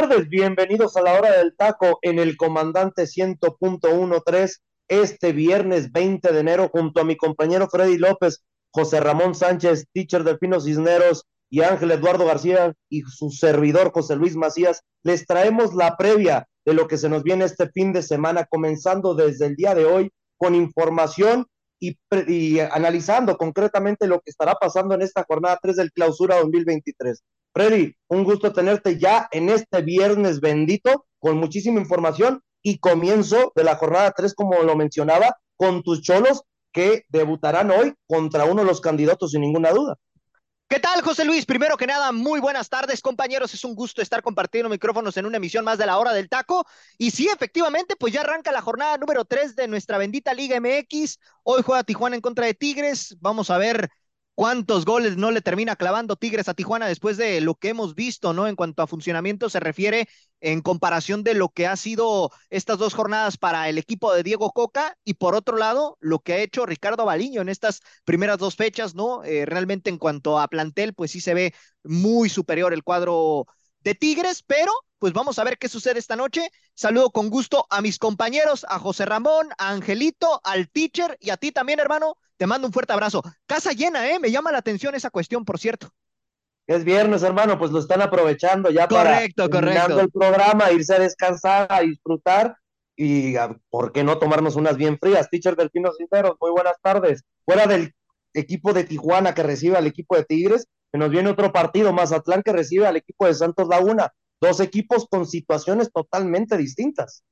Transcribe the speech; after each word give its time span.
Tardes, 0.00 0.28
bienvenidos 0.28 0.94
a 0.98 1.00
la 1.00 1.14
hora 1.14 1.38
del 1.38 1.56
taco 1.56 1.98
en 2.02 2.18
el 2.18 2.36
comandante 2.36 3.04
100.13 3.04 4.56
este 4.88 5.32
viernes 5.32 5.90
20 5.90 6.34
de 6.34 6.38
enero 6.38 6.68
junto 6.68 7.00
a 7.00 7.04
mi 7.04 7.16
compañero 7.16 7.66
Freddy 7.70 7.96
López, 7.96 8.44
José 8.70 9.00
Ramón 9.00 9.34
Sánchez, 9.34 9.86
teacher 9.94 10.22
del 10.22 10.38
Pino 10.38 10.60
Cisneros 10.60 11.24
y 11.48 11.62
Ángel 11.62 11.92
Eduardo 11.92 12.26
García 12.26 12.74
y 12.90 13.04
su 13.08 13.30
servidor 13.30 13.90
José 13.90 14.16
Luis 14.16 14.36
Macías, 14.36 14.82
les 15.02 15.24
traemos 15.24 15.74
la 15.74 15.96
previa 15.96 16.46
de 16.66 16.74
lo 16.74 16.88
que 16.88 16.98
se 16.98 17.08
nos 17.08 17.22
viene 17.22 17.46
este 17.46 17.70
fin 17.70 17.94
de 17.94 18.02
semana, 18.02 18.44
comenzando 18.44 19.14
desde 19.14 19.46
el 19.46 19.56
día 19.56 19.74
de 19.74 19.86
hoy 19.86 20.10
con 20.36 20.54
información 20.54 21.46
y, 21.80 21.96
y 22.28 22.60
analizando 22.60 23.36
concretamente 23.36 24.06
lo 24.06 24.20
que 24.20 24.30
estará 24.30 24.54
pasando 24.54 24.94
en 24.94 25.02
esta 25.02 25.24
jornada 25.24 25.58
3 25.60 25.76
del 25.76 25.92
clausura 25.92 26.36
2023. 26.36 27.22
Freddy, 27.54 27.94
un 28.08 28.24
gusto 28.24 28.52
tenerte 28.52 28.98
ya 28.98 29.28
en 29.32 29.48
este 29.48 29.82
viernes 29.82 30.40
bendito 30.40 31.06
con 31.18 31.38
muchísima 31.38 31.80
información 31.80 32.42
y 32.62 32.78
comienzo 32.78 33.52
de 33.54 33.64
la 33.64 33.76
jornada 33.76 34.12
3, 34.14 34.34
como 34.34 34.62
lo 34.62 34.76
mencionaba, 34.76 35.36
con 35.56 35.82
tus 35.82 36.02
cholos 36.02 36.42
que 36.72 37.04
debutarán 37.08 37.70
hoy 37.70 37.94
contra 38.06 38.44
uno 38.44 38.62
de 38.62 38.68
los 38.68 38.80
candidatos 38.80 39.30
sin 39.30 39.40
ninguna 39.40 39.70
duda. 39.70 39.96
¿Qué 40.68 40.80
tal, 40.80 41.00
José 41.02 41.24
Luis? 41.24 41.46
Primero 41.46 41.76
que 41.76 41.86
nada, 41.86 42.10
muy 42.10 42.40
buenas 42.40 42.68
tardes, 42.68 43.00
compañeros. 43.00 43.54
Es 43.54 43.64
un 43.64 43.76
gusto 43.76 44.02
estar 44.02 44.20
compartiendo 44.20 44.68
micrófonos 44.68 45.16
en 45.16 45.24
una 45.24 45.36
emisión 45.36 45.64
más 45.64 45.78
de 45.78 45.86
la 45.86 45.96
hora 45.96 46.12
del 46.12 46.28
taco. 46.28 46.66
Y 46.98 47.12
sí, 47.12 47.28
efectivamente, 47.28 47.94
pues 47.94 48.12
ya 48.12 48.22
arranca 48.22 48.50
la 48.50 48.60
jornada 48.62 48.98
número 48.98 49.24
3 49.24 49.54
de 49.54 49.68
nuestra 49.68 49.96
bendita 49.96 50.34
Liga 50.34 50.56
MX. 50.56 51.20
Hoy 51.44 51.62
juega 51.64 51.84
Tijuana 51.84 52.16
en 52.16 52.20
contra 52.22 52.46
de 52.46 52.54
Tigres. 52.54 53.16
Vamos 53.20 53.50
a 53.50 53.58
ver 53.58 53.88
cuántos 54.36 54.84
goles 54.84 55.16
no 55.16 55.30
le 55.30 55.40
termina 55.40 55.76
clavando 55.76 56.14
Tigres 56.14 56.48
a 56.48 56.54
Tijuana 56.54 56.86
después 56.86 57.16
de 57.16 57.40
lo 57.40 57.54
que 57.54 57.70
hemos 57.70 57.94
visto, 57.94 58.34
¿no? 58.34 58.46
En 58.46 58.54
cuanto 58.54 58.82
a 58.82 58.86
funcionamiento 58.86 59.48
se 59.48 59.60
refiere 59.60 60.08
en 60.40 60.60
comparación 60.60 61.24
de 61.24 61.32
lo 61.34 61.48
que 61.48 61.66
ha 61.66 61.74
sido 61.74 62.30
estas 62.50 62.78
dos 62.78 62.92
jornadas 62.94 63.38
para 63.38 63.68
el 63.70 63.78
equipo 63.78 64.12
de 64.12 64.22
Diego 64.22 64.52
Coca 64.52 64.96
y 65.04 65.14
por 65.14 65.34
otro 65.34 65.56
lado, 65.56 65.96
lo 66.00 66.18
que 66.20 66.34
ha 66.34 66.38
hecho 66.38 66.66
Ricardo 66.66 67.06
Baliño 67.06 67.40
en 67.40 67.48
estas 67.48 67.80
primeras 68.04 68.38
dos 68.38 68.56
fechas, 68.56 68.94
¿no? 68.94 69.24
Eh, 69.24 69.46
realmente 69.46 69.88
en 69.88 69.96
cuanto 69.98 70.38
a 70.38 70.48
plantel, 70.48 70.92
pues 70.92 71.12
sí 71.12 71.20
se 71.22 71.32
ve 71.32 71.54
muy 71.82 72.28
superior 72.28 72.74
el 72.74 72.84
cuadro 72.84 73.46
de 73.80 73.94
Tigres, 73.94 74.42
pero 74.42 74.70
pues 74.98 75.14
vamos 75.14 75.38
a 75.38 75.44
ver 75.44 75.56
qué 75.56 75.68
sucede 75.68 75.98
esta 75.98 76.14
noche. 76.14 76.50
Saludo 76.74 77.10
con 77.10 77.30
gusto 77.30 77.66
a 77.70 77.80
mis 77.80 77.98
compañeros, 77.98 78.66
a 78.68 78.78
José 78.78 79.06
Ramón, 79.06 79.48
a 79.56 79.70
Angelito, 79.70 80.40
al 80.44 80.68
teacher 80.68 81.16
y 81.20 81.30
a 81.30 81.38
ti 81.38 81.52
también, 81.52 81.80
hermano. 81.80 82.18
Te 82.36 82.46
mando 82.46 82.66
un 82.66 82.72
fuerte 82.72 82.92
abrazo. 82.92 83.22
Casa 83.46 83.72
llena, 83.72 84.08
¿eh? 84.10 84.18
Me 84.18 84.30
llama 84.30 84.52
la 84.52 84.58
atención 84.58 84.94
esa 84.94 85.10
cuestión, 85.10 85.44
por 85.44 85.58
cierto. 85.58 85.88
Es 86.66 86.84
viernes, 86.84 87.22
hermano, 87.22 87.58
pues 87.58 87.70
lo 87.70 87.78
están 87.78 88.02
aprovechando 88.02 88.70
ya 88.70 88.88
correcto, 88.88 89.48
para 89.48 89.72
correcto. 89.72 90.00
el 90.00 90.10
programa, 90.10 90.72
irse 90.72 90.94
a 90.94 90.98
descansar, 90.98 91.68
a 91.70 91.80
disfrutar 91.80 92.56
y 92.96 93.36
ah, 93.36 93.56
¿por 93.70 93.92
qué 93.92 94.02
no 94.02 94.18
tomarnos 94.18 94.56
unas 94.56 94.76
bien 94.76 94.98
frías? 94.98 95.28
Teacher 95.30 95.54
Delfino 95.54 95.92
Cinteros, 95.96 96.36
muy 96.40 96.50
buenas 96.50 96.76
tardes. 96.82 97.22
Fuera 97.44 97.66
del 97.66 97.92
equipo 98.32 98.72
de 98.72 98.84
Tijuana 98.84 99.34
que 99.34 99.42
recibe 99.42 99.76
al 99.76 99.86
equipo 99.86 100.16
de 100.16 100.24
Tigres, 100.24 100.66
que 100.90 100.98
nos 100.98 101.10
viene 101.10 101.30
otro 101.30 101.52
partido, 101.52 101.92
Mazatlán 101.92 102.42
que 102.42 102.52
recibe 102.52 102.86
al 102.86 102.96
equipo 102.96 103.26
de 103.26 103.34
Santos 103.34 103.68
Laguna. 103.68 104.12
Dos 104.40 104.60
equipos 104.60 105.06
con 105.08 105.26
situaciones 105.26 105.92
totalmente 105.92 106.56
distintas. 106.56 107.22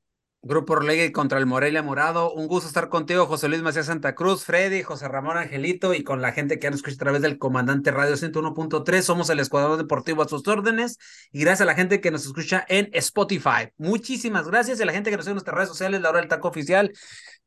Grupo 0.46 0.74
Orlegui 0.74 1.10
contra 1.10 1.38
el 1.38 1.46
Morelia 1.46 1.82
Morado. 1.82 2.30
Un 2.30 2.48
gusto 2.48 2.68
estar 2.68 2.90
contigo, 2.90 3.24
José 3.24 3.48
Luis 3.48 3.62
Macías 3.62 3.86
Santa 3.86 4.14
Cruz, 4.14 4.44
Freddy, 4.44 4.82
José 4.82 5.08
Ramón 5.08 5.38
Angelito 5.38 5.94
y 5.94 6.04
con 6.04 6.20
la 6.20 6.32
gente 6.32 6.58
que 6.58 6.66
han 6.66 6.74
escuchado 6.74 6.96
a 6.96 7.04
través 7.04 7.22
del 7.22 7.38
Comandante 7.38 7.90
Radio 7.90 8.14
101.3. 8.14 9.00
Somos 9.00 9.30
el 9.30 9.40
Escuadrón 9.40 9.78
Deportivo 9.78 10.20
a 10.20 10.28
sus 10.28 10.46
órdenes 10.46 10.98
y 11.32 11.40
gracias 11.40 11.62
a 11.62 11.64
la 11.64 11.74
gente 11.74 12.02
que 12.02 12.10
nos 12.10 12.26
escucha 12.26 12.62
en 12.68 12.90
Spotify. 12.92 13.70
Muchísimas 13.78 14.46
gracias 14.46 14.78
y 14.78 14.82
a 14.82 14.86
la 14.86 14.92
gente 14.92 15.08
que 15.08 15.16
nos 15.16 15.24
sigue 15.24 15.30
en 15.30 15.36
nuestras 15.36 15.56
redes 15.56 15.70
sociales, 15.70 16.02
la 16.02 16.10
hora 16.10 16.20
del 16.20 16.28
taco 16.28 16.48
oficial, 16.48 16.92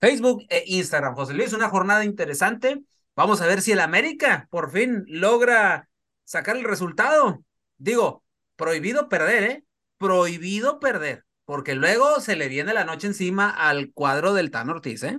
Facebook 0.01 0.41
e 0.49 0.63
Instagram. 0.65 1.13
José 1.13 1.35
Luis, 1.35 1.53
una 1.53 1.69
jornada 1.69 2.03
interesante. 2.03 2.81
Vamos 3.15 3.41
a 3.41 3.45
ver 3.45 3.61
si 3.61 3.73
el 3.73 3.79
América 3.79 4.47
por 4.49 4.71
fin 4.71 5.03
logra 5.05 5.87
sacar 6.23 6.57
el 6.57 6.63
resultado. 6.63 7.43
Digo, 7.77 8.23
prohibido 8.55 9.07
perder, 9.07 9.43
¿eh? 9.43 9.63
Prohibido 9.99 10.79
perder 10.79 11.26
porque 11.47 11.75
luego 11.75 12.19
se 12.19 12.35
le 12.35 12.49
viene 12.49 12.73
la 12.73 12.83
noche 12.83 13.07
encima 13.07 13.49
al 13.49 13.93
cuadro 13.93 14.33
del 14.33 14.51
Tan 14.51 14.69
Ortiz, 14.69 15.03
¿eh? 15.03 15.17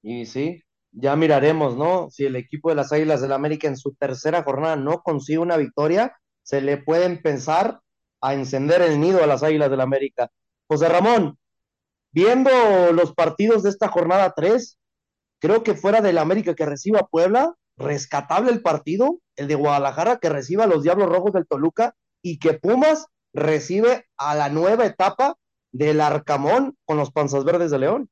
Y 0.00 0.24
sí, 0.24 0.62
ya 0.92 1.16
miraremos, 1.16 1.76
¿no? 1.76 2.08
Si 2.10 2.24
el 2.24 2.36
equipo 2.36 2.68
de 2.68 2.76
las 2.76 2.92
Águilas 2.92 3.20
del 3.20 3.32
América 3.32 3.66
en 3.66 3.76
su 3.76 3.92
tercera 3.94 4.44
jornada 4.44 4.76
no 4.76 5.02
consigue 5.02 5.40
una 5.40 5.56
victoria, 5.56 6.16
se 6.44 6.60
le 6.60 6.76
pueden 6.76 7.20
pensar 7.22 7.80
a 8.20 8.34
encender 8.34 8.82
el 8.82 9.00
nido 9.00 9.20
a 9.20 9.26
las 9.26 9.42
Águilas 9.42 9.68
del 9.68 9.80
América. 9.80 10.30
José 10.68 10.88
Ramón, 10.88 11.36
viendo 12.12 12.92
los 12.92 13.12
partidos 13.12 13.64
de 13.64 13.70
esta 13.70 13.88
jornada 13.88 14.32
3, 14.36 14.78
creo 15.40 15.64
que 15.64 15.74
fuera 15.74 16.00
del 16.00 16.18
América 16.18 16.54
que 16.54 16.66
reciba 16.66 17.08
Puebla, 17.10 17.52
rescatable 17.76 18.52
el 18.52 18.62
partido, 18.62 19.18
el 19.34 19.48
de 19.48 19.56
Guadalajara 19.56 20.18
que 20.18 20.28
reciba 20.28 20.64
a 20.64 20.68
los 20.68 20.84
Diablos 20.84 21.08
Rojos 21.08 21.32
del 21.32 21.48
Toluca 21.48 21.96
y 22.22 22.38
que 22.38 22.54
Pumas 22.54 23.08
recibe 23.32 24.06
a 24.16 24.34
la 24.34 24.48
nueva 24.48 24.86
etapa 24.86 25.36
del 25.72 26.00
Arcamón 26.00 26.76
con 26.84 26.96
los 26.96 27.10
Panzas 27.10 27.44
Verdes 27.44 27.70
de 27.70 27.78
León. 27.78 28.10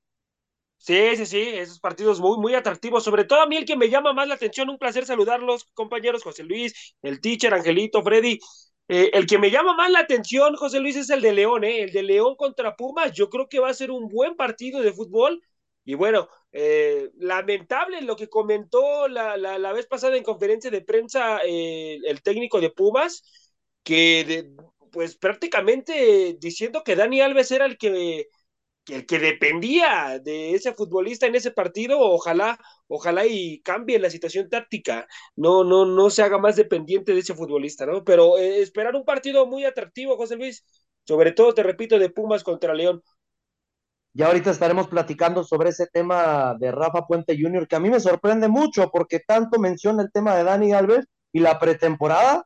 Sí, 0.78 1.14
sí, 1.16 1.26
sí, 1.26 1.40
esos 1.40 1.78
partidos 1.78 2.20
muy, 2.20 2.38
muy 2.38 2.54
atractivos. 2.54 3.04
Sobre 3.04 3.24
todo 3.24 3.42
a 3.42 3.46
mí 3.46 3.56
el 3.56 3.66
que 3.66 3.76
me 3.76 3.90
llama 3.90 4.14
más 4.14 4.26
la 4.26 4.34
atención, 4.34 4.70
un 4.70 4.78
placer 4.78 5.04
saludarlos, 5.04 5.64
compañeros, 5.74 6.22
José 6.22 6.42
Luis, 6.42 6.96
el 7.02 7.20
teacher, 7.20 7.52
Angelito, 7.52 8.02
Freddy. 8.02 8.38
Eh, 8.88 9.10
el 9.12 9.26
que 9.26 9.38
me 9.38 9.50
llama 9.50 9.74
más 9.76 9.90
la 9.90 10.00
atención, 10.00 10.56
José 10.56 10.80
Luis, 10.80 10.96
es 10.96 11.10
el 11.10 11.20
de 11.20 11.32
León, 11.32 11.64
¿eh? 11.64 11.82
El 11.82 11.92
de 11.92 12.02
León 12.02 12.34
contra 12.36 12.76
Pumas. 12.76 13.12
Yo 13.12 13.28
creo 13.28 13.46
que 13.48 13.60
va 13.60 13.68
a 13.68 13.74
ser 13.74 13.90
un 13.90 14.08
buen 14.08 14.36
partido 14.36 14.80
de 14.80 14.92
fútbol. 14.92 15.42
Y 15.84 15.94
bueno, 15.94 16.28
eh, 16.52 17.10
lamentable 17.18 18.00
lo 18.02 18.16
que 18.16 18.28
comentó 18.28 19.06
la, 19.06 19.36
la, 19.36 19.72
vez 19.72 19.86
pasada 19.86 20.16
en 20.16 20.24
conferencia 20.24 20.70
de 20.70 20.80
prensa 20.82 21.40
eh, 21.46 21.98
el 22.04 22.22
técnico 22.22 22.60
de 22.60 22.70
Pumas, 22.70 23.22
que 23.82 24.24
de, 24.24 24.50
pues 24.90 25.16
prácticamente 25.16 26.36
diciendo 26.40 26.82
que 26.84 26.96
Dani 26.96 27.20
Alves 27.20 27.50
era 27.50 27.66
el 27.66 27.78
que, 27.78 28.28
el 28.88 29.06
que 29.06 29.18
dependía 29.18 30.18
de 30.22 30.54
ese 30.54 30.74
futbolista 30.74 31.26
en 31.26 31.34
ese 31.34 31.50
partido, 31.52 32.00
ojalá, 32.00 32.58
ojalá 32.88 33.26
y 33.26 33.60
cambie 33.62 33.98
la 33.98 34.10
situación 34.10 34.48
táctica, 34.48 35.06
no, 35.36 35.64
no, 35.64 35.86
no 35.86 36.10
se 36.10 36.22
haga 36.22 36.38
más 36.38 36.56
dependiente 36.56 37.12
de 37.12 37.20
ese 37.20 37.34
futbolista, 37.34 37.86
¿no? 37.86 38.04
Pero 38.04 38.38
eh, 38.38 38.60
esperar 38.60 38.96
un 38.96 39.04
partido 39.04 39.46
muy 39.46 39.64
atractivo, 39.64 40.16
José 40.16 40.36
Luis, 40.36 40.64
sobre 41.04 41.32
todo, 41.32 41.54
te 41.54 41.62
repito, 41.62 41.98
de 41.98 42.10
Pumas 42.10 42.42
contra 42.44 42.74
León. 42.74 43.02
Ya 44.12 44.26
ahorita 44.26 44.50
estaremos 44.50 44.88
platicando 44.88 45.44
sobre 45.44 45.70
ese 45.70 45.86
tema 45.86 46.56
de 46.58 46.72
Rafa 46.72 47.06
Puente 47.06 47.36
Jr., 47.40 47.68
que 47.68 47.76
a 47.76 47.80
mí 47.80 47.90
me 47.90 48.00
sorprende 48.00 48.48
mucho 48.48 48.90
porque 48.90 49.20
tanto 49.20 49.60
menciona 49.60 50.02
el 50.02 50.10
tema 50.10 50.34
de 50.34 50.44
Dani 50.44 50.72
Alves 50.72 51.06
y 51.32 51.40
la 51.40 51.58
pretemporada 51.60 52.44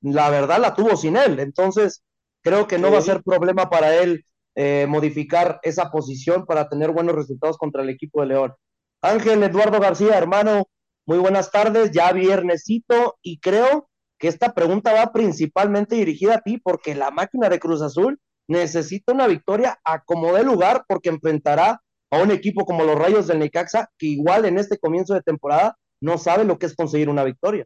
la 0.00 0.30
verdad 0.30 0.60
la 0.60 0.74
tuvo 0.74 0.96
sin 0.96 1.16
él. 1.16 1.40
Entonces, 1.40 2.02
creo 2.42 2.66
que 2.66 2.78
no 2.78 2.90
va 2.90 2.98
a 2.98 3.02
ser 3.02 3.22
problema 3.22 3.70
para 3.70 3.96
él 3.96 4.24
eh, 4.56 4.86
modificar 4.88 5.60
esa 5.62 5.90
posición 5.90 6.44
para 6.46 6.68
tener 6.68 6.90
buenos 6.90 7.14
resultados 7.14 7.56
contra 7.56 7.82
el 7.82 7.88
equipo 7.90 8.20
de 8.20 8.28
León. 8.28 8.54
Ángel 9.02 9.42
Eduardo 9.42 9.80
García, 9.80 10.18
hermano, 10.18 10.64
muy 11.06 11.18
buenas 11.18 11.50
tardes, 11.50 11.90
ya 11.92 12.12
viernesito, 12.12 13.16
y 13.22 13.38
creo 13.40 13.88
que 14.18 14.28
esta 14.28 14.52
pregunta 14.52 14.92
va 14.92 15.12
principalmente 15.12 15.96
dirigida 15.96 16.34
a 16.34 16.40
ti, 16.40 16.58
porque 16.58 16.94
la 16.94 17.10
máquina 17.10 17.48
de 17.48 17.58
Cruz 17.58 17.80
Azul 17.80 18.20
necesita 18.48 19.12
una 19.12 19.26
victoria 19.26 19.80
a 19.84 20.02
como 20.04 20.34
de 20.34 20.44
lugar, 20.44 20.84
porque 20.86 21.08
enfrentará 21.08 21.80
a 22.10 22.18
un 22.18 22.30
equipo 22.30 22.66
como 22.66 22.84
los 22.84 22.98
Rayos 22.98 23.28
del 23.28 23.38
Necaxa, 23.38 23.88
que 23.96 24.06
igual 24.06 24.44
en 24.44 24.58
este 24.58 24.78
comienzo 24.78 25.14
de 25.14 25.22
temporada 25.22 25.76
no 26.02 26.18
sabe 26.18 26.44
lo 26.44 26.58
que 26.58 26.66
es 26.66 26.74
conseguir 26.74 27.08
una 27.08 27.24
victoria. 27.24 27.64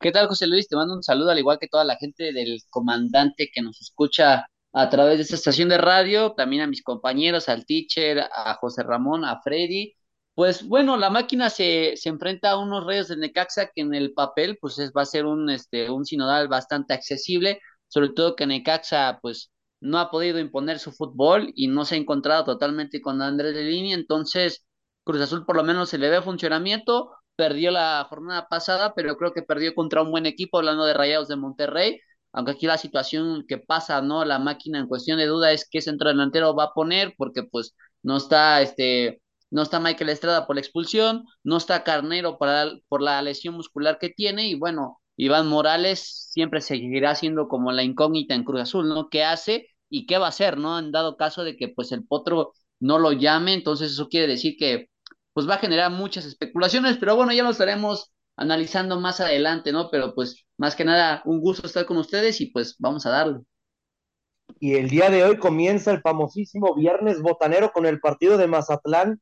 ¿Qué 0.00 0.12
tal, 0.12 0.28
José 0.28 0.46
Luis? 0.46 0.66
Te 0.68 0.76
mando 0.76 0.94
un 0.94 1.02
saludo, 1.02 1.30
al 1.30 1.38
igual 1.38 1.58
que 1.58 1.68
toda 1.68 1.84
la 1.84 1.96
gente 1.96 2.32
del 2.32 2.60
comandante 2.70 3.50
que 3.52 3.60
nos 3.62 3.80
escucha 3.82 4.46
a 4.72 4.88
través 4.88 5.16
de 5.18 5.22
esta 5.24 5.34
estación 5.34 5.68
de 5.68 5.76
radio, 5.78 6.32
también 6.32 6.62
a 6.62 6.66
mis 6.66 6.82
compañeros, 6.82 7.48
al 7.50 7.66
teacher, 7.66 8.20
a 8.32 8.54
José 8.54 8.82
Ramón, 8.82 9.24
a 9.26 9.40
Freddy. 9.42 9.94
Pues 10.34 10.66
bueno, 10.66 10.96
la 10.96 11.10
máquina 11.10 11.50
se, 11.50 11.96
se 11.96 12.08
enfrenta 12.08 12.50
a 12.52 12.58
unos 12.58 12.86
Reyes 12.86 13.08
de 13.08 13.16
Necaxa 13.18 13.66
que 13.74 13.82
en 13.82 13.92
el 13.94 14.14
papel 14.14 14.56
pues 14.60 14.78
es, 14.78 14.90
va 14.96 15.02
a 15.02 15.06
ser 15.06 15.26
un, 15.26 15.50
este, 15.50 15.90
un 15.90 16.06
sinodal 16.06 16.48
bastante 16.48 16.94
accesible, 16.94 17.60
sobre 17.88 18.08
todo 18.10 18.36
que 18.36 18.46
Necaxa 18.46 19.18
pues 19.20 19.50
no 19.80 19.98
ha 19.98 20.10
podido 20.10 20.38
imponer 20.38 20.78
su 20.78 20.92
fútbol 20.92 21.52
y 21.54 21.68
no 21.68 21.84
se 21.84 21.96
ha 21.96 21.98
encontrado 21.98 22.44
totalmente 22.44 23.02
con 23.02 23.20
Andrés 23.20 23.54
de 23.54 23.92
entonces 23.92 24.64
Cruz 25.04 25.20
Azul 25.20 25.44
por 25.44 25.56
lo 25.56 25.64
menos 25.64 25.88
se 25.90 25.98
le 25.98 26.08
ve 26.10 26.22
funcionamiento, 26.22 27.10
perdió 27.40 27.70
la 27.70 28.06
jornada 28.10 28.48
pasada, 28.48 28.92
pero 28.94 29.16
creo 29.16 29.32
que 29.32 29.40
perdió 29.42 29.74
contra 29.74 30.02
un 30.02 30.10
buen 30.10 30.26
equipo, 30.26 30.58
hablando 30.58 30.84
de 30.84 30.92
Rayados 30.92 31.26
de 31.28 31.36
Monterrey, 31.36 31.98
aunque 32.32 32.52
aquí 32.52 32.66
la 32.66 32.76
situación 32.76 33.46
que 33.48 33.56
pasa, 33.56 34.02
¿no? 34.02 34.26
La 34.26 34.38
máquina 34.38 34.78
en 34.78 34.86
cuestión 34.86 35.16
de 35.18 35.24
duda 35.26 35.50
es 35.50 35.66
qué 35.70 35.80
centro 35.80 36.10
delantero 36.10 36.54
va 36.54 36.64
a 36.64 36.74
poner, 36.74 37.14
porque 37.16 37.42
pues 37.44 37.74
no 38.02 38.18
está 38.18 38.60
este 38.60 39.22
no 39.50 39.62
está 39.62 39.80
Michael 39.80 40.10
Estrada 40.10 40.46
por 40.46 40.56
la 40.56 40.60
expulsión, 40.60 41.24
no 41.42 41.56
está 41.56 41.82
Carnero 41.82 42.36
para, 42.38 42.70
por 42.88 43.00
la 43.02 43.22
lesión 43.22 43.54
muscular 43.54 43.98
que 43.98 44.10
tiene 44.10 44.46
y 44.48 44.54
bueno, 44.54 45.00
Iván 45.16 45.48
Morales 45.48 46.28
siempre 46.30 46.60
seguirá 46.60 47.14
siendo 47.14 47.48
como 47.48 47.72
la 47.72 47.82
incógnita 47.82 48.34
en 48.34 48.44
Cruz 48.44 48.60
Azul, 48.60 48.86
¿no? 48.88 49.08
¿Qué 49.08 49.24
hace 49.24 49.68
y 49.88 50.06
qué 50.06 50.18
va 50.18 50.26
a 50.26 50.28
hacer, 50.28 50.58
¿no? 50.58 50.78
En 50.78 50.92
dado 50.92 51.16
caso 51.16 51.42
de 51.42 51.56
que 51.56 51.68
pues 51.68 51.90
el 51.92 52.06
Potro 52.06 52.52
no 52.80 52.98
lo 52.98 53.12
llame, 53.12 53.54
entonces 53.54 53.92
eso 53.92 54.08
quiere 54.08 54.26
decir 54.26 54.56
que 54.58 54.89
pues 55.32 55.48
va 55.48 55.54
a 55.54 55.58
generar 55.58 55.90
muchas 55.90 56.24
especulaciones, 56.24 56.98
pero 56.98 57.16
bueno, 57.16 57.32
ya 57.32 57.42
lo 57.42 57.50
estaremos 57.50 58.12
analizando 58.36 59.00
más 59.00 59.20
adelante, 59.20 59.72
¿no? 59.72 59.90
Pero 59.90 60.14
pues 60.14 60.44
más 60.58 60.74
que 60.74 60.84
nada, 60.84 61.22
un 61.24 61.40
gusto 61.40 61.66
estar 61.66 61.86
con 61.86 61.96
ustedes 61.98 62.40
y 62.40 62.46
pues 62.46 62.76
vamos 62.78 63.06
a 63.06 63.10
darle. 63.10 63.40
Y 64.58 64.74
el 64.74 64.90
día 64.90 65.10
de 65.10 65.24
hoy 65.24 65.38
comienza 65.38 65.92
el 65.92 66.00
famosísimo 66.00 66.74
Viernes 66.74 67.22
Botanero 67.22 67.72
con 67.72 67.86
el 67.86 68.00
partido 68.00 68.36
de 68.36 68.48
Mazatlán 68.48 69.20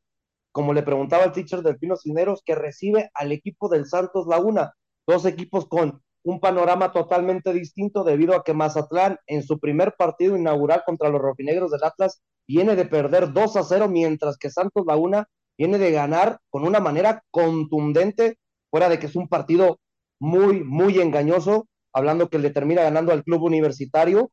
como 0.59 0.73
le 0.73 0.83
preguntaba 0.83 1.25
el 1.25 1.31
teacher 1.31 1.63
del 1.63 1.79
Pino 1.79 1.97
Cineros, 1.97 2.43
que 2.45 2.57
recibe 2.57 3.11
al 3.15 3.31
equipo 3.31 3.69
del 3.69 3.87
Santos 3.87 4.27
Laguna, 4.27 4.75
dos 5.07 5.25
equipos 5.25 5.67
con 5.69 6.03
un 6.25 6.41
panorama 6.41 6.91
totalmente 6.91 7.53
distinto 7.53 8.03
debido 8.03 8.35
a 8.35 8.43
que 8.43 8.55
Mazatlán 8.55 9.19
en 9.27 9.45
su 9.45 9.61
primer 9.61 9.95
partido 9.97 10.37
inaugural 10.37 10.83
contra 10.85 11.11
los 11.11 11.21
rojinegros 11.21 11.71
del 11.71 11.85
Atlas 11.85 12.21
viene 12.49 12.75
de 12.75 12.87
perder 12.87 13.33
2 13.33 13.57
a 13.57 13.63
0, 13.63 13.89
mientras 13.89 14.37
que 14.37 14.51
Santos 14.51 14.85
Laguna 14.85 15.29
viene 15.59 15.79
de 15.79 15.91
ganar 15.91 16.39
con 16.49 16.65
una 16.65 16.81
manera 16.81 17.23
contundente, 17.31 18.39
fuera 18.71 18.89
de 18.89 18.99
que 18.99 19.07
es 19.07 19.17
un 19.17 19.29
partido 19.29 19.81
muy, 20.21 20.63
muy 20.63 20.99
engañoso, 21.01 21.69
hablando 21.93 22.29
que 22.31 22.39
le 22.39 22.51
termina 22.51 22.83
ganando 22.83 23.13
al 23.13 23.25
club 23.25 23.43
universitario. 23.43 24.31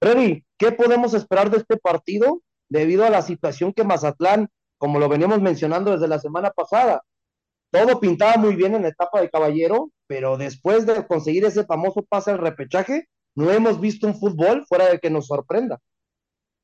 Freddy, 0.00 0.44
¿qué 0.58 0.72
podemos 0.72 1.14
esperar 1.14 1.50
de 1.50 1.58
este 1.58 1.76
partido 1.76 2.42
debido 2.68 3.04
a 3.04 3.10
la 3.10 3.22
situación 3.22 3.72
que 3.72 3.84
Mazatlán 3.84 4.48
como 4.84 4.98
lo 4.98 5.08
veníamos 5.08 5.40
mencionando 5.40 5.92
desde 5.92 6.08
la 6.08 6.18
semana 6.18 6.50
pasada. 6.50 7.02
Todo 7.70 7.98
pintaba 8.00 8.36
muy 8.36 8.54
bien 8.54 8.74
en 8.74 8.82
la 8.82 8.88
etapa 8.88 9.20
de 9.20 9.30
caballero, 9.30 9.90
pero 10.06 10.36
después 10.36 10.84
de 10.84 11.06
conseguir 11.06 11.46
ese 11.46 11.64
famoso 11.64 12.02
pase 12.02 12.32
al 12.32 12.38
repechaje, 12.38 13.08
no 13.34 13.50
hemos 13.50 13.80
visto 13.80 14.06
un 14.06 14.18
fútbol 14.18 14.64
fuera 14.68 14.90
de 14.90 14.98
que 14.98 15.08
nos 15.08 15.26
sorprenda. 15.26 15.78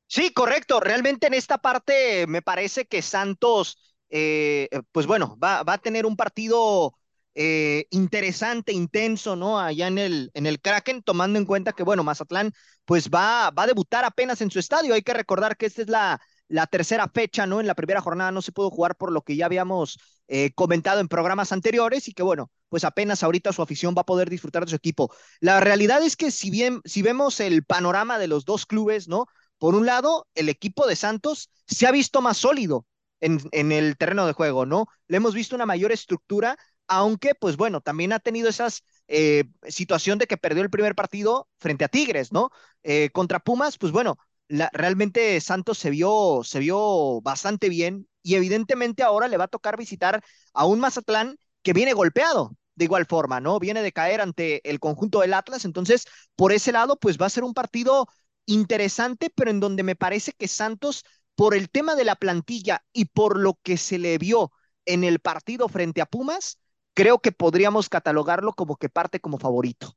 Sí, 0.06 0.34
correcto. 0.34 0.80
Realmente 0.80 1.28
en 1.28 1.34
esta 1.34 1.56
parte 1.58 2.26
me 2.26 2.42
parece 2.42 2.84
que 2.84 3.00
Santos, 3.00 3.89
eh, 4.10 4.68
pues 4.92 5.06
bueno, 5.06 5.36
va, 5.42 5.62
a 5.66 5.78
tener 5.78 6.06
un 6.06 6.16
partido 6.16 6.94
eh, 7.34 7.86
interesante, 7.90 8.72
intenso, 8.72 9.36
¿no? 9.36 9.58
Allá 9.58 9.86
en 9.86 9.98
el, 9.98 10.30
en 10.34 10.46
el 10.46 10.60
Kraken, 10.60 11.02
tomando 11.02 11.38
en 11.38 11.46
cuenta 11.46 11.72
que, 11.72 11.84
bueno, 11.84 12.04
Mazatlán, 12.04 12.52
pues 12.84 13.08
va, 13.08 13.50
va 13.50 13.62
a 13.64 13.66
debutar 13.66 14.04
apenas 14.04 14.40
en 14.40 14.50
su 14.50 14.58
estadio. 14.58 14.94
Hay 14.94 15.02
que 15.02 15.14
recordar 15.14 15.56
que 15.56 15.66
esta 15.66 15.82
es 15.82 15.88
la, 15.88 16.20
la 16.50 16.66
tercera 16.66 17.08
fecha, 17.08 17.46
¿no? 17.46 17.60
En 17.60 17.66
la 17.66 17.74
primera 17.74 18.00
jornada 18.00 18.32
no 18.32 18.42
se 18.42 18.52
pudo 18.52 18.70
jugar 18.70 18.96
por 18.96 19.12
lo 19.12 19.22
que 19.22 19.36
ya 19.36 19.46
habíamos 19.46 19.98
eh, 20.26 20.50
comentado 20.54 21.00
en 21.00 21.08
programas 21.08 21.52
anteriores 21.52 22.08
y 22.08 22.12
que 22.12 22.24
bueno, 22.24 22.50
pues 22.68 22.84
apenas 22.84 23.22
ahorita 23.22 23.52
su 23.52 23.62
afición 23.62 23.94
va 23.96 24.02
a 24.02 24.06
poder 24.06 24.28
disfrutar 24.28 24.64
de 24.64 24.70
su 24.70 24.76
equipo. 24.76 25.14
La 25.38 25.60
realidad 25.60 26.02
es 26.02 26.16
que 26.16 26.30
si 26.32 26.50
bien, 26.50 26.80
si 26.84 27.02
vemos 27.02 27.38
el 27.40 27.64
panorama 27.64 28.18
de 28.18 28.26
los 28.26 28.44
dos 28.44 28.66
clubes, 28.66 29.08
¿no? 29.08 29.26
Por 29.58 29.74
un 29.76 29.86
lado, 29.86 30.26
el 30.34 30.48
equipo 30.48 30.86
de 30.86 30.96
Santos 30.96 31.50
se 31.66 31.86
ha 31.86 31.92
visto 31.92 32.20
más 32.20 32.38
sólido 32.38 32.86
en, 33.20 33.72
el 33.72 33.96
terreno 33.96 34.26
de 34.26 34.32
juego, 34.32 34.66
¿no? 34.66 34.86
Le 35.08 35.18
hemos 35.18 35.34
visto 35.34 35.54
una 35.54 35.66
mayor 35.66 35.92
estructura, 35.92 36.56
aunque 36.88 37.34
pues 37.34 37.56
bueno, 37.56 37.80
también 37.80 38.12
ha 38.12 38.18
tenido 38.20 38.48
esas 38.48 38.82
eh, 39.08 39.44
situación 39.68 40.18
de 40.18 40.26
que 40.26 40.36
perdió 40.36 40.62
el 40.62 40.70
primer 40.70 40.94
partido 40.94 41.48
frente 41.58 41.84
a 41.84 41.88
Tigres, 41.88 42.32
¿no? 42.32 42.50
Eh, 42.82 43.10
contra 43.12 43.40
Pumas, 43.40 43.78
pues 43.78 43.92
bueno, 43.92 44.16
realmente 44.48 45.40
Santos 45.40 45.78
se 45.78 45.90
vio, 45.90 46.40
se 46.44 46.58
vio 46.58 47.20
bastante 47.22 47.68
bien 47.68 48.08
y 48.22 48.34
evidentemente 48.34 49.02
ahora 49.02 49.28
le 49.28 49.36
va 49.36 49.44
a 49.44 49.48
tocar 49.48 49.76
visitar 49.76 50.22
a 50.52 50.66
un 50.66 50.80
Mazatlán 50.80 51.36
que 51.62 51.72
viene 51.72 51.92
golpeado 51.92 52.56
de 52.74 52.84
igual 52.84 53.06
forma, 53.06 53.40
¿no? 53.40 53.58
Viene 53.58 53.82
de 53.82 53.92
caer 53.92 54.20
ante 54.20 54.68
el 54.68 54.80
conjunto 54.80 55.20
del 55.20 55.34
Atlas, 55.34 55.64
entonces 55.64 56.06
por 56.34 56.52
ese 56.52 56.72
lado 56.72 56.98
pues 56.98 57.18
va 57.18 57.26
a 57.26 57.30
ser 57.30 57.44
un 57.44 57.52
partido 57.52 58.08
interesante, 58.46 59.30
pero 59.34 59.50
en 59.50 59.60
donde 59.60 59.82
me 59.82 59.96
parece 59.96 60.32
que 60.32 60.48
Santos, 60.48 61.04
por 61.40 61.54
el 61.54 61.70
tema 61.70 61.94
de 61.94 62.04
la 62.04 62.16
plantilla 62.16 62.84
y 62.92 63.06
por 63.06 63.38
lo 63.38 63.58
que 63.62 63.78
se 63.78 63.98
le 63.98 64.18
vio 64.18 64.52
en 64.84 65.04
el 65.04 65.20
partido 65.20 65.70
frente 65.70 66.02
a 66.02 66.04
Pumas, 66.04 66.60
creo 66.92 67.20
que 67.20 67.32
podríamos 67.32 67.88
catalogarlo 67.88 68.52
como 68.52 68.76
que 68.76 68.90
parte 68.90 69.20
como 69.20 69.38
favorito. 69.38 69.96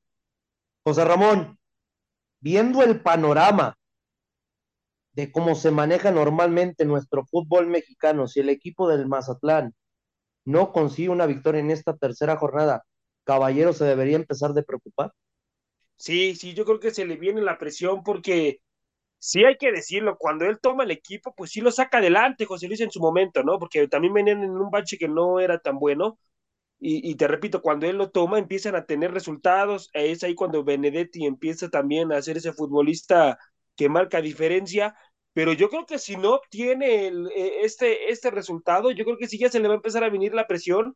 José 0.85 1.03
Ramón, 1.03 1.59
viendo 2.39 2.81
el 2.81 3.01
panorama 3.01 3.77
de 5.11 5.33
cómo 5.33 5.53
se 5.55 5.69
maneja 5.69 6.11
normalmente 6.11 6.85
nuestro 6.85 7.25
fútbol 7.25 7.67
mexicano, 7.67 8.29
si 8.29 8.39
el 8.39 8.47
equipo 8.47 8.87
del 8.87 9.09
Mazatlán 9.09 9.75
no 10.45 10.71
consigue 10.71 11.09
una 11.09 11.25
victoria 11.25 11.59
en 11.59 11.71
esta 11.71 11.97
tercera 11.97 12.37
jornada, 12.37 12.85
Caballero 13.25 13.73
se 13.73 13.83
debería 13.83 14.15
empezar 14.15 14.53
de 14.53 14.63
preocupar. 14.63 15.11
Sí, 15.97 16.37
sí, 16.37 16.53
yo 16.53 16.63
creo 16.63 16.79
que 16.79 16.91
se 16.91 17.05
le 17.05 17.17
viene 17.17 17.41
la 17.41 17.57
presión 17.57 18.01
porque 18.01 18.61
sí 19.23 19.45
hay 19.45 19.57
que 19.57 19.71
decirlo, 19.71 20.17
cuando 20.17 20.45
él 20.45 20.59
toma 20.61 20.83
el 20.83 20.91
equipo, 20.91 21.33
pues 21.35 21.51
sí 21.51 21.61
lo 21.61 21.71
saca 21.71 21.99
adelante, 21.99 22.45
José 22.45 22.67
Luis, 22.67 22.81
en 22.81 22.91
su 22.91 22.99
momento, 22.99 23.41
¿no? 23.43 23.57
Porque 23.57 23.87
también 23.87 24.13
venían 24.13 24.43
en 24.43 24.51
un 24.51 24.69
bache 24.69 24.97
que 24.97 25.07
no 25.07 25.39
era 25.39 25.59
tan 25.59 25.79
bueno. 25.79 26.19
Y, 26.79 27.09
y, 27.11 27.15
te 27.15 27.27
repito, 27.27 27.61
cuando 27.61 27.87
él 27.87 27.97
lo 27.97 28.11
toma, 28.11 28.39
empiezan 28.39 28.75
a 28.75 28.85
tener 28.85 29.13
resultados. 29.13 29.89
Es 29.93 30.23
ahí 30.23 30.35
cuando 30.35 30.63
Benedetti 30.65 31.25
empieza 31.25 31.69
también 31.69 32.11
a 32.11 32.21
ser 32.21 32.37
ese 32.37 32.53
futbolista 32.53 33.39
que 33.77 33.89
marca 33.89 34.21
diferencia, 34.21 34.95
pero 35.33 35.53
yo 35.53 35.69
creo 35.69 35.85
que 35.85 35.99
si 35.99 36.17
no 36.17 36.35
obtiene 36.35 37.07
e, 37.07 37.65
este, 37.65 38.11
este 38.11 38.31
resultado, 38.31 38.91
yo 38.91 39.05
creo 39.05 39.17
que 39.17 39.27
sí 39.27 39.37
ya 39.39 39.49
se 39.49 39.59
le 39.59 39.67
va 39.69 39.75
a 39.75 39.77
empezar 39.77 40.03
a 40.03 40.09
venir 40.09 40.33
la 40.33 40.47
presión 40.47 40.95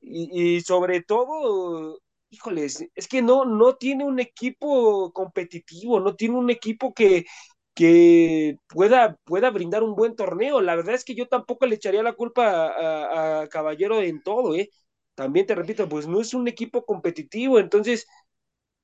y, 0.00 0.56
y, 0.56 0.60
sobre 0.62 1.02
todo, 1.02 2.00
híjoles, 2.30 2.86
es 2.94 3.08
que 3.08 3.22
no, 3.22 3.44
no 3.44 3.76
tiene 3.76 4.04
un 4.04 4.20
equipo 4.20 5.12
competitivo, 5.12 6.00
no 6.00 6.14
tiene 6.16 6.36
un 6.38 6.50
equipo 6.50 6.94
que, 6.94 7.26
que 7.74 8.56
pueda, 8.68 9.16
pueda 9.24 9.50
brindar 9.50 9.82
un 9.82 9.94
buen 9.96 10.16
torneo. 10.16 10.60
La 10.60 10.76
verdad 10.76 10.94
es 10.94 11.04
que 11.04 11.14
yo 11.14 11.28
tampoco 11.28 11.66
le 11.66 11.76
echaría 11.76 12.02
la 12.02 12.14
culpa 12.14 12.68
a, 12.68 13.42
a 13.42 13.48
Caballero 13.48 14.00
en 14.02 14.22
todo, 14.22 14.54
¿eh? 14.54 14.70
También 15.14 15.46
te 15.46 15.54
repito, 15.54 15.88
pues 15.88 16.06
no 16.06 16.20
es 16.20 16.34
un 16.34 16.48
equipo 16.48 16.84
competitivo, 16.84 17.58
entonces 17.58 18.06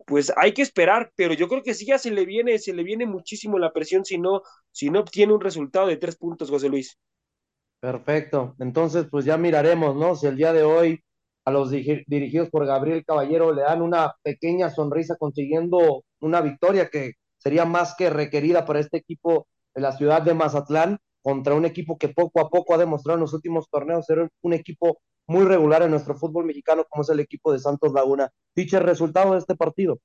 pues 0.06 0.32
hay 0.36 0.54
que 0.54 0.62
esperar, 0.62 1.12
pero 1.16 1.34
yo 1.34 1.48
creo 1.48 1.62
que 1.62 1.74
sí 1.74 1.86
ya 1.86 1.98
se 1.98 2.10
le 2.10 2.24
viene, 2.26 2.58
se 2.58 2.72
le 2.74 2.82
viene 2.84 3.06
muchísimo 3.06 3.58
la 3.58 3.72
presión 3.72 4.04
si 4.04 4.18
no, 4.18 4.42
si 4.72 4.90
no 4.90 5.00
obtiene 5.00 5.34
un 5.34 5.40
resultado 5.40 5.86
de 5.88 5.96
tres 5.98 6.16
puntos, 6.16 6.50
José 6.50 6.68
Luis. 6.68 6.98
Perfecto. 7.80 8.54
Entonces, 8.58 9.06
pues 9.10 9.24
ya 9.24 9.36
miraremos, 9.36 9.94
¿no? 9.96 10.14
Si 10.16 10.26
el 10.26 10.36
día 10.36 10.52
de 10.52 10.62
hoy 10.64 11.02
a 11.46 11.52
los 11.52 11.70
dirigidos 11.70 12.50
por 12.50 12.66
Gabriel 12.66 13.04
Caballero 13.04 13.52
le 13.52 13.62
dan 13.62 13.80
una 13.80 14.14
pequeña 14.22 14.68
sonrisa 14.68 15.16
consiguiendo 15.16 16.04
una 16.20 16.40
victoria 16.40 16.90
que 16.90 17.12
sería 17.38 17.64
más 17.64 17.94
que 17.96 18.10
requerida 18.10 18.66
para 18.66 18.80
este 18.80 18.98
equipo 18.98 19.46
de 19.72 19.80
la 19.80 19.92
ciudad 19.92 20.22
de 20.22 20.34
Mazatlán 20.34 20.98
contra 21.22 21.54
un 21.54 21.64
equipo 21.64 21.98
que 21.98 22.08
poco 22.08 22.40
a 22.40 22.50
poco 22.50 22.74
ha 22.74 22.78
demostrado 22.78 23.16
en 23.16 23.20
los 23.20 23.32
últimos 23.32 23.68
torneos 23.70 24.06
ser 24.06 24.28
un 24.42 24.52
equipo 24.52 24.98
muy 25.28 25.44
regular 25.44 25.82
en 25.82 25.92
nuestro 25.92 26.16
fútbol 26.16 26.46
mexicano, 26.46 26.84
como 26.88 27.02
es 27.02 27.10
el 27.10 27.20
equipo 27.20 27.52
de 27.52 27.60
Santos 27.60 27.92
Laguna. 27.92 28.28
Dicho 28.54 28.78
el 28.78 28.84
resultado 28.84 29.32
de 29.32 29.38
este 29.38 29.54
partido. 29.54 30.00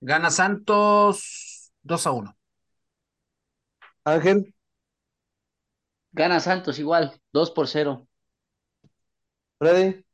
Gana 0.00 0.30
Santos 0.30 1.70
2 1.82 2.06
a 2.06 2.12
1. 2.12 2.36
Ángel. 4.04 4.54
Gana 6.12 6.40
Santos 6.40 6.78
igual, 6.78 7.20
2 7.32 7.50
por 7.50 7.68
0. 7.68 8.07
Freddy. 9.58 10.04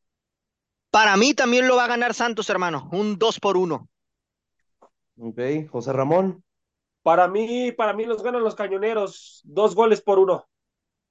Para 0.90 1.16
mí 1.16 1.34
también 1.34 1.66
lo 1.66 1.76
va 1.76 1.84
a 1.84 1.88
ganar 1.88 2.14
Santos, 2.14 2.48
hermano, 2.50 2.88
un 2.92 3.18
2 3.18 3.40
por 3.40 3.56
1. 3.56 3.88
Ok, 5.18 5.40
José 5.70 5.92
Ramón. 5.92 6.42
Para 7.02 7.28
mí, 7.28 7.72
para 7.72 7.92
mí 7.92 8.04
los 8.04 8.22
ganan 8.22 8.42
los 8.42 8.54
cañoneros, 8.54 9.42
dos 9.44 9.74
goles 9.74 10.00
por 10.00 10.18
uno. 10.18 10.48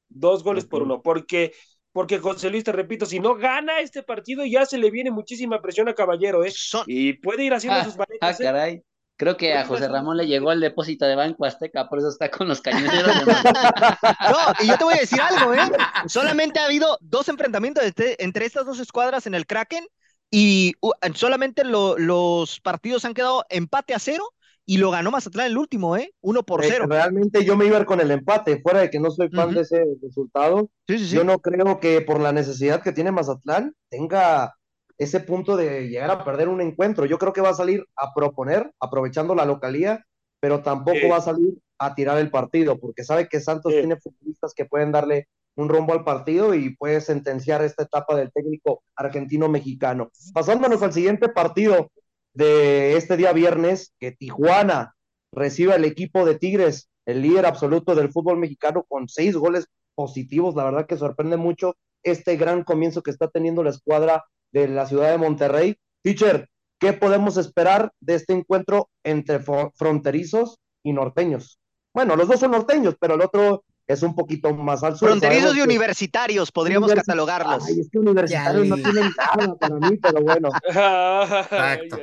Dos 0.09 0.43
goles 0.43 0.63
okay. 0.63 0.69
por 0.71 0.81
uno, 0.83 1.01
porque 1.01 1.53
porque 1.93 2.17
José 2.17 2.49
Luis, 2.49 2.63
te 2.63 2.71
repito, 2.71 3.05
si 3.05 3.19
no 3.19 3.35
gana 3.35 3.79
este 3.79 4.01
partido 4.01 4.43
ya 4.45 4.65
se 4.65 4.79
le 4.79 4.89
viene 4.89 5.11
muchísima 5.11 5.61
presión 5.61 5.87
a 5.87 5.93
Caballero, 5.93 6.43
¿eh? 6.43 6.51
Son... 6.51 6.83
Y 6.87 7.13
puede 7.13 7.43
ir 7.43 7.53
haciendo 7.53 7.79
ah, 7.79 7.85
sus 7.85 7.95
maletas. 7.95 8.39
Ah, 8.39 8.43
caray. 8.43 8.83
Creo 9.15 9.37
que 9.37 9.53
a 9.53 9.65
José 9.65 9.87
Ramón 9.87 10.17
le 10.17 10.25
llegó 10.25 10.51
el 10.51 10.59
depósito 10.59 11.05
de 11.05 11.15
Banco 11.15 11.45
Azteca, 11.45 11.87
por 11.87 11.99
eso 11.99 12.09
está 12.09 12.31
con 12.31 12.47
los 12.47 12.61
cañoneros. 12.61 13.13
no, 13.25 14.37
y 14.63 14.67
yo 14.67 14.77
te 14.77 14.83
voy 14.83 14.95
a 14.95 15.01
decir 15.01 15.21
algo, 15.21 15.53
¿eh? 15.53 15.59
Solamente 16.07 16.59
ha 16.59 16.65
habido 16.65 16.97
dos 16.99 17.29
enfrentamientos 17.29 17.83
entre 17.95 18.45
estas 18.45 18.65
dos 18.65 18.79
escuadras 18.79 19.27
en 19.27 19.35
el 19.35 19.45
Kraken 19.45 19.85
y 20.31 20.73
solamente 21.13 21.63
los 21.63 22.59
partidos 22.61 23.05
han 23.05 23.13
quedado 23.13 23.45
empate 23.49 23.93
a 23.93 23.99
cero 23.99 24.23
y 24.65 24.77
lo 24.77 24.91
ganó 24.91 25.11
Mazatlán 25.11 25.47
el 25.47 25.57
último, 25.57 25.95
¿eh? 25.97 26.13
Uno 26.21 26.43
por 26.43 26.63
cero. 26.63 26.85
realmente 26.87 27.43
yo 27.45 27.55
me 27.55 27.65
iba 27.65 27.77
a 27.77 27.81
ir 27.81 27.85
con 27.85 27.99
el 27.99 28.11
empate, 28.11 28.61
fuera 28.61 28.79
de 28.79 28.89
que 28.89 28.99
no 28.99 29.11
soy 29.11 29.29
fan 29.29 29.53
de 29.53 29.61
ese 29.61 29.83
resultado. 30.01 30.69
Yo 30.87 31.23
no 31.23 31.39
creo 31.39 31.79
que 31.79 32.01
por 32.01 32.19
la 32.19 32.31
necesidad 32.31 32.81
que 32.81 32.93
tiene 32.93 33.11
Mazatlán 33.11 33.75
tenga 33.89 34.55
ese 34.97 35.19
punto 35.19 35.55
de 35.55 35.87
llegar 35.89 36.11
a 36.11 36.23
perder 36.23 36.49
un 36.49 36.61
encuentro. 36.61 37.05
Yo 37.05 37.17
creo 37.17 37.33
que 37.33 37.41
va 37.41 37.49
a 37.49 37.55
salir 37.55 37.85
a 37.95 38.13
proponer, 38.13 38.71
aprovechando 38.79 39.35
la 39.35 39.45
localía, 39.45 40.05
pero 40.39 40.61
tampoco 40.61 41.09
va 41.09 41.17
a 41.17 41.21
salir 41.21 41.57
a 41.79 41.95
tirar 41.95 42.17
el 42.17 42.29
partido, 42.29 42.79
porque 42.79 43.03
sabe 43.03 43.27
que 43.27 43.39
Santos 43.39 43.73
tiene 43.73 43.97
futbolistas 43.97 44.53
que 44.53 44.65
pueden 44.65 44.91
darle 44.91 45.27
un 45.55 45.69
rumbo 45.69 45.93
al 45.93 46.03
partido 46.03 46.53
y 46.53 46.75
puede 46.75 47.01
sentenciar 47.01 47.63
esta 47.63 47.83
etapa 47.83 48.15
del 48.15 48.31
técnico 48.31 48.83
argentino-mexicano. 48.95 50.11
Pasándonos 50.33 50.81
al 50.81 50.93
siguiente 50.93 51.29
partido 51.29 51.91
de 52.33 52.97
este 52.97 53.17
día 53.17 53.31
viernes, 53.33 53.93
que 53.99 54.11
Tijuana 54.11 54.95
recibe 55.31 55.73
al 55.73 55.85
equipo 55.85 56.25
de 56.25 56.37
Tigres, 56.37 56.89
el 57.05 57.21
líder 57.21 57.45
absoluto 57.45 57.95
del 57.95 58.11
fútbol 58.11 58.37
mexicano, 58.37 58.83
con 58.87 59.07
seis 59.07 59.35
goles 59.35 59.67
positivos. 59.95 60.55
La 60.55 60.63
verdad 60.63 60.87
que 60.87 60.97
sorprende 60.97 61.37
mucho 61.37 61.75
este 62.01 62.35
gran 62.35 62.63
comienzo 62.63 63.01
que 63.01 63.11
está 63.11 63.29
teniendo 63.29 63.63
la 63.63 63.69
escuadra 63.69 64.23
de 64.53 64.67
la 64.69 64.85
ciudad 64.85 65.11
de 65.11 65.17
Monterrey. 65.17 65.77
Teacher, 66.01 66.47
¿qué 66.79 66.93
podemos 66.93 67.37
esperar 67.37 67.91
de 67.99 68.15
este 68.15 68.33
encuentro 68.33 68.89
entre 69.03 69.39
fronterizos 69.39 70.59
y 70.83 70.93
norteños? 70.93 71.59
Bueno, 71.93 72.15
los 72.15 72.27
dos 72.27 72.39
son 72.39 72.51
norteños, 72.51 72.95
pero 72.99 73.15
el 73.15 73.21
otro 73.21 73.65
es 73.87 74.01
un 74.01 74.15
poquito 74.15 74.53
más 74.53 74.83
al 74.83 74.95
sur. 74.95 75.09
Fronterizos 75.09 75.57
y 75.57 75.61
universitarios, 75.61 76.51
podríamos 76.51 76.93
catalogarlos. 76.93 77.65
Ay, 77.67 77.81
es 77.81 77.89
que 77.91 77.99
universitarios 77.99 78.67
no 78.67 78.75
tienen 78.75 79.11
nada 79.17 79.55
para 79.55 79.75
mí, 79.75 79.97
pero 79.97 80.21
bueno. 80.21 80.49
Exacto. 80.65 81.99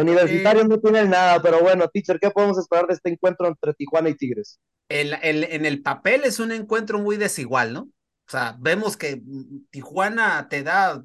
universitarios 0.00 0.68
no 0.68 0.78
tienen 0.78 1.10
nada, 1.10 1.42
pero 1.42 1.60
bueno, 1.60 1.88
teacher, 1.88 2.20
¿qué 2.20 2.30
podemos 2.30 2.58
esperar 2.58 2.86
de 2.86 2.94
este 2.94 3.10
encuentro 3.10 3.48
entre 3.48 3.74
Tijuana 3.74 4.10
y 4.10 4.14
Tigres? 4.14 4.60
El, 4.88 5.14
el, 5.22 5.44
en 5.44 5.64
el 5.64 5.82
papel 5.82 6.24
es 6.24 6.38
un 6.38 6.52
encuentro 6.52 6.98
muy 6.98 7.16
desigual, 7.16 7.72
¿no? 7.72 7.82
O 7.82 8.30
sea, 8.30 8.56
vemos 8.58 8.96
que 8.96 9.22
Tijuana 9.70 10.48
te 10.48 10.62
da 10.62 11.02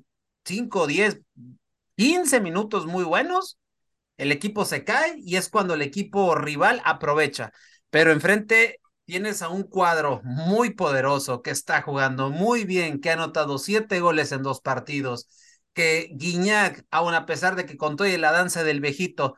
5, 0.48 0.88
10, 0.88 1.22
15 1.96 2.40
minutos 2.40 2.86
muy 2.86 3.04
buenos, 3.04 3.60
el 4.18 4.32
equipo 4.32 4.66
se 4.66 4.84
cae 4.84 5.16
y 5.18 5.36
es 5.36 5.50
cuando 5.50 5.74
el 5.76 5.82
equipo 5.82 6.36
rival 6.36 6.82
aprovecha. 6.86 7.52
Pero 7.90 8.12
enfrente 8.12 8.80
tienes 9.06 9.42
a 9.42 9.50
un 9.50 9.64
cuadro 9.64 10.22
muy 10.24 10.72
poderoso 10.72 11.42
que 11.42 11.52
está 11.52 11.82
jugando 11.82 12.30
muy 12.30 12.66
bien, 12.66 13.00
que 13.02 13.10
ha 13.10 13.14
anotado 13.14 13.58
siete 13.58 14.00
goles 14.00 14.32
en 14.32 14.44
dos 14.44 14.62
partidos, 14.62 15.28
que 15.74 16.10
Guiñac, 16.14 16.86
aun 16.92 17.14
a 17.14 17.26
pesar 17.26 17.56
de 17.56 17.66
que 17.66 17.78
contó 17.78 18.06
la 18.06 18.32
danza 18.32 18.64
del 18.64 18.82
viejito, 18.82 19.36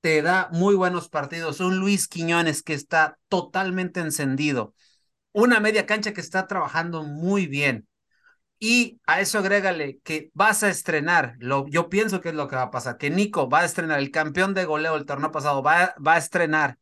te 0.00 0.22
da 0.22 0.48
muy 0.52 0.74
buenos 0.74 1.08
partidos. 1.08 1.60
Un 1.60 1.78
Luis 1.78 2.08
Quiñones 2.08 2.62
que 2.62 2.74
está 2.74 3.18
totalmente 3.28 4.00
encendido. 4.00 4.74
Una 5.32 5.60
media 5.60 5.86
cancha 5.86 6.12
que 6.12 6.20
está 6.20 6.46
trabajando 6.46 7.02
muy 7.04 7.46
bien. 7.46 7.86
Y 8.62 9.00
a 9.06 9.20
eso 9.20 9.38
agrégale 9.38 10.00
que 10.04 10.30
vas 10.34 10.62
a 10.62 10.68
estrenar, 10.68 11.34
lo, 11.38 11.66
yo 11.68 11.88
pienso 11.88 12.20
que 12.20 12.28
es 12.28 12.34
lo 12.34 12.46
que 12.46 12.56
va 12.56 12.64
a 12.64 12.70
pasar, 12.70 12.98
que 12.98 13.08
Nico 13.08 13.48
va 13.48 13.60
a 13.60 13.64
estrenar, 13.64 13.98
el 13.98 14.10
campeón 14.10 14.52
de 14.52 14.66
goleo 14.66 14.94
del 14.94 15.06
torneo 15.06 15.32
pasado 15.32 15.62
va, 15.62 15.94
va 16.06 16.14
a 16.14 16.18
estrenar 16.18 16.78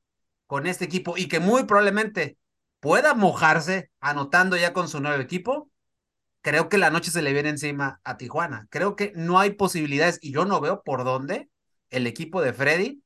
con 0.49 0.67
este 0.67 0.87
equipo 0.87 1.17
y 1.17 1.29
que 1.29 1.39
muy 1.39 1.65
probablemente 1.65 2.37
pueda 2.81 3.15
mojarse 3.15 3.93
anotando 4.01 4.57
ya 4.57 4.73
con 4.73 4.89
su 4.89 5.01
nuevo 5.01 5.23
equipo, 5.23 5.71
creo 6.41 6.69
que 6.69 6.79
la 6.79 6.91
noche 6.91 7.13
se 7.13 7.23
le 7.23 7.33
viene 7.33 7.51
encima 7.51 8.01
a 8.03 8.17
Tijuana. 8.17 8.67
Creo 8.71 8.97
que 8.97 9.13
no 9.15 9.39
hay 9.39 9.51
posibilidades 9.51 10.19
y 10.21 10.33
yo 10.33 10.45
no 10.45 10.61
veo 10.61 10.83
por 10.83 11.05
dónde 11.05 11.49
el 11.91 12.09
equipo 12.09 12.43
de 12.43 12.53
Freddy 12.53 13.03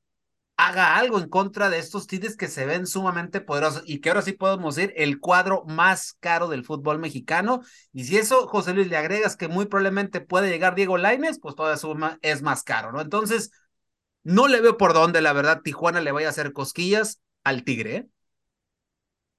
haga 0.66 0.96
algo 0.96 1.18
en 1.18 1.28
contra 1.28 1.70
de 1.70 1.78
estos 1.78 2.06
Tigres 2.06 2.36
que 2.36 2.48
se 2.48 2.66
ven 2.66 2.86
sumamente 2.86 3.40
poderosos 3.40 3.82
y 3.86 4.00
que 4.00 4.10
ahora 4.10 4.22
sí 4.22 4.32
podemos 4.32 4.76
decir 4.76 4.92
el 4.96 5.18
cuadro 5.18 5.64
más 5.66 6.14
caro 6.20 6.48
del 6.48 6.64
fútbol 6.64 6.98
mexicano. 6.98 7.62
Y 7.92 8.04
si 8.04 8.16
eso, 8.16 8.46
José 8.46 8.74
Luis, 8.74 8.88
le 8.88 8.96
agregas 8.96 9.36
que 9.36 9.48
muy 9.48 9.66
probablemente 9.66 10.20
puede 10.20 10.50
llegar 10.50 10.74
Diego 10.74 10.98
Lainez, 10.98 11.38
pues 11.40 11.54
toda 11.54 11.76
suma 11.76 12.18
es 12.22 12.42
más 12.42 12.62
caro, 12.62 12.92
¿no? 12.92 13.00
Entonces, 13.00 13.50
no 14.22 14.48
le 14.48 14.60
veo 14.60 14.76
por 14.76 14.94
dónde, 14.94 15.20
la 15.20 15.32
verdad, 15.32 15.62
Tijuana 15.62 16.00
le 16.00 16.12
vaya 16.12 16.28
a 16.28 16.30
hacer 16.30 16.52
cosquillas 16.52 17.20
al 17.44 17.64
Tigre. 17.64 17.96
¿eh? 17.96 18.08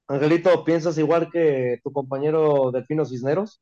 Angelito, 0.08 0.64
¿piensas 0.66 0.98
igual 0.98 1.30
que 1.32 1.80
tu 1.84 1.92
compañero 1.92 2.72
Delfino 2.72 3.06
Cisneros? 3.06 3.62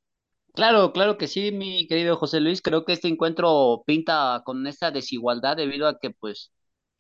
Claro, 0.54 0.92
claro 0.92 1.18
que 1.18 1.28
sí, 1.28 1.52
mi 1.52 1.88
querido 1.88 2.18
José 2.18 2.40
Luis. 2.40 2.62
Creo 2.62 2.84
que 2.84 2.94
este 2.94 3.08
encuentro 3.08 3.84
pinta 3.86 4.42
con 4.44 4.66
esta 4.68 4.92
desigualdad 4.92 5.56
debido 5.56 5.88
a 5.88 6.00
que, 6.00 6.10
pues, 6.10 6.52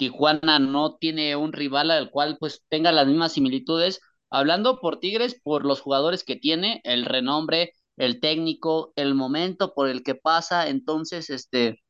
Tijuana 0.01 0.57
no 0.57 0.95
tiene 0.97 1.35
un 1.35 1.53
rival 1.53 1.91
al 1.91 2.09
cual 2.09 2.37
pues 2.39 2.63
tenga 2.69 2.91
las 2.91 3.05
mismas 3.05 3.33
similitudes. 3.33 3.99
Hablando 4.31 4.79
por 4.79 4.99
Tigres, 4.99 5.39
por 5.43 5.63
los 5.63 5.79
jugadores 5.79 6.23
que 6.23 6.35
tiene, 6.35 6.81
el 6.85 7.05
renombre, 7.05 7.73
el 7.97 8.19
técnico, 8.19 8.93
el 8.95 9.13
momento 9.13 9.75
por 9.75 9.87
el 9.89 10.01
que 10.01 10.15
pasa, 10.15 10.69
entonces 10.69 11.29
este 11.29 11.83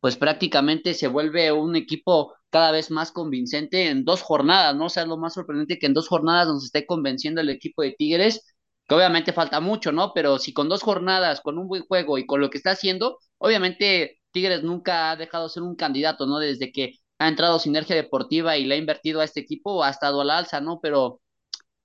pues 0.00 0.16
prácticamente 0.16 0.94
se 0.94 1.08
vuelve 1.08 1.52
un 1.52 1.76
equipo 1.76 2.34
cada 2.50 2.70
vez 2.70 2.90
más 2.90 3.12
convincente 3.12 3.88
en 3.88 4.04
dos 4.04 4.20
jornadas, 4.22 4.76
¿no? 4.76 4.86
O 4.86 4.90
sea, 4.90 5.06
lo 5.06 5.16
más 5.16 5.34
sorprendente 5.34 5.78
que 5.78 5.86
en 5.86 5.94
dos 5.94 6.08
jornadas 6.08 6.48
nos 6.48 6.64
esté 6.66 6.86
convenciendo 6.86 7.40
el 7.40 7.48
equipo 7.50 7.82
de 7.82 7.92
Tigres, 7.92 8.54
que 8.86 8.94
obviamente 8.94 9.32
falta 9.32 9.60
mucho, 9.60 9.92
¿no? 9.92 10.12
Pero 10.14 10.38
si 10.38 10.52
con 10.52 10.68
dos 10.68 10.82
jornadas, 10.82 11.40
con 11.40 11.58
un 11.58 11.68
buen 11.68 11.84
juego 11.86 12.18
y 12.18 12.26
con 12.26 12.40
lo 12.42 12.50
que 12.50 12.58
está 12.58 12.72
haciendo, 12.72 13.18
obviamente 13.38 14.20
Tigres 14.32 14.62
nunca 14.62 15.12
ha 15.12 15.16
dejado 15.16 15.44
de 15.44 15.50
ser 15.54 15.62
un 15.62 15.76
candidato, 15.76 16.26
¿no? 16.26 16.38
Desde 16.38 16.70
que 16.72 16.92
ha 17.18 17.28
entrado 17.28 17.58
Sinergia 17.58 17.96
Deportiva 17.96 18.56
y 18.56 18.64
le 18.64 18.74
ha 18.74 18.78
invertido 18.78 19.20
a 19.20 19.24
este 19.24 19.40
equipo, 19.40 19.84
ha 19.84 19.90
estado 19.90 20.20
al 20.20 20.30
alza, 20.30 20.60
¿no? 20.60 20.80
Pero 20.80 21.20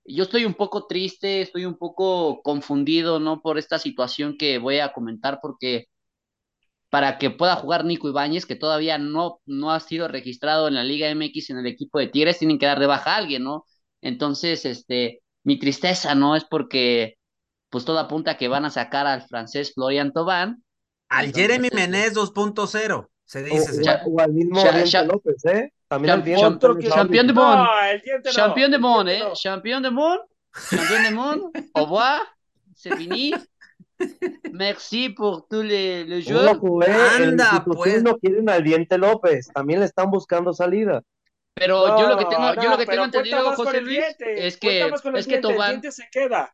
yo 0.04 0.24
estoy 0.24 0.44
un 0.44 0.54
poco 0.54 0.86
triste, 0.86 1.42
estoy 1.42 1.64
un 1.64 1.76
poco 1.78 2.42
confundido, 2.42 3.20
¿no? 3.20 3.40
Por 3.40 3.58
esta 3.58 3.78
situación 3.78 4.36
que 4.38 4.58
voy 4.58 4.78
a 4.80 4.92
comentar, 4.92 5.38
porque 5.40 5.86
para 6.90 7.18
que 7.18 7.30
pueda 7.30 7.54
jugar 7.56 7.84
Nico 7.84 8.08
Ibáñez, 8.08 8.46
que 8.46 8.56
todavía 8.56 8.98
no, 8.98 9.40
no 9.46 9.70
ha 9.70 9.78
sido 9.80 10.08
registrado 10.08 10.66
en 10.66 10.74
la 10.74 10.82
Liga 10.82 11.08
MX 11.14 11.50
en 11.50 11.58
el 11.58 11.66
equipo 11.66 12.00
de 12.00 12.08
Tigres, 12.08 12.38
tienen 12.38 12.58
que 12.58 12.66
dar 12.66 12.80
de 12.80 12.86
baja 12.86 13.14
a 13.14 13.16
alguien, 13.16 13.44
¿no? 13.44 13.64
Entonces, 14.00 14.64
este, 14.64 15.22
mi 15.44 15.58
tristeza, 15.58 16.14
¿no? 16.16 16.34
Es 16.34 16.44
porque, 16.44 17.16
pues 17.68 17.84
todo 17.84 18.00
apunta 18.00 18.32
a 18.32 18.36
que 18.36 18.48
van 18.48 18.64
a 18.64 18.70
sacar 18.70 19.06
al 19.06 19.22
francés 19.22 19.72
Florian 19.74 20.12
Tobán. 20.12 20.64
Al 21.08 21.32
Jeremy 21.32 21.68
este, 21.68 21.76
Menez 21.76 22.14
2.0 22.14 23.08
se 23.30 23.44
dice. 23.44 23.80
O, 24.06 24.20
al 24.20 24.32
mismo 24.32 24.60
López, 25.06 25.44
¿eh? 25.44 25.72
También 25.86 26.16
champion, 26.16 26.58
champion 26.82 27.26
de 27.28 27.32
Mon. 27.32 27.66
Champion 28.24 28.70
de 28.72 28.78
Mon, 28.78 29.08
¿eh? 29.08 29.22
Champion 29.34 29.80
de 29.80 29.90
Mon. 29.90 30.18
Champion 30.68 31.02
de 31.04 31.14
Mon. 31.14 31.52
Au 31.74 31.84
revoir. 31.84 32.20
C'est 32.74 32.96
fini. 32.96 33.32
Merci 34.52 35.10
pour 35.10 35.46
tous 35.48 35.62
les, 35.62 36.04
les 36.06 36.22
joueurs. 36.22 36.58
Anda, 37.20 37.64
pues. 37.64 38.02
No 38.02 38.16
quieren 38.18 38.48
al 38.48 38.64
Diente 38.64 38.98
López. 38.98 39.46
También 39.54 39.78
le 39.78 39.86
están 39.86 40.10
buscando 40.10 40.52
salida. 40.52 41.00
Pero 41.54 42.00
yo 42.00 42.08
lo 42.08 42.18
que 42.18 42.24
tengo, 42.24 42.54
yo 42.54 42.70
lo 42.70 42.78
que 42.78 42.86
tengo 42.86 43.04
entendido, 43.04 43.52
José 43.54 43.80
Luis, 43.80 44.00
es 44.18 44.56
que, 44.56 44.92
es 45.14 45.26
que 45.28 45.38
Tobán, 45.38 45.80
se 45.82 46.08
queda. 46.10 46.52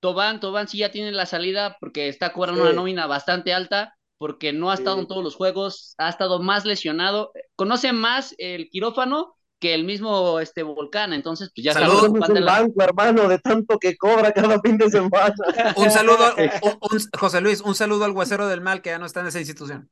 Tobán, 0.00 0.40
Tobán 0.40 0.68
sí 0.68 0.78
ya 0.78 0.90
tiene 0.90 1.12
la 1.12 1.24
salida 1.24 1.78
porque 1.80 2.08
está 2.08 2.34
cobrando 2.34 2.60
una 2.60 2.74
nómina 2.74 3.06
bastante 3.06 3.54
alta 3.54 3.94
porque 4.20 4.52
no 4.52 4.70
ha 4.70 4.74
estado 4.74 5.00
en 5.00 5.06
todos 5.06 5.24
los 5.24 5.34
juegos, 5.34 5.94
ha 5.96 6.10
estado 6.10 6.42
más 6.42 6.66
lesionado, 6.66 7.32
conoce 7.56 7.94
más 7.94 8.34
el 8.36 8.68
quirófano 8.68 9.34
que 9.58 9.72
el 9.72 9.84
mismo 9.84 10.40
este 10.40 10.62
volcán, 10.62 11.14
entonces 11.14 11.50
pues 11.54 11.64
ya 11.64 11.72
Saludos 11.72 12.12
el 12.28 12.44
banco, 12.44 12.82
hermano, 12.82 13.28
de 13.28 13.38
tanto 13.38 13.78
que 13.78 13.96
cobra 13.96 14.30
cada 14.32 14.60
fin 14.60 14.76
de 14.76 14.90
semana. 14.90 15.34
un 15.78 15.90
saludo, 15.90 16.34
José 17.18 17.40
Luis, 17.40 17.62
un 17.62 17.74
saludo 17.74 18.04
al 18.04 18.10
huesero 18.10 18.46
del 18.46 18.60
mal 18.60 18.82
que 18.82 18.90
ya 18.90 18.98
no 18.98 19.06
está 19.06 19.20
en 19.20 19.28
esa 19.28 19.38
institución. 19.38 19.88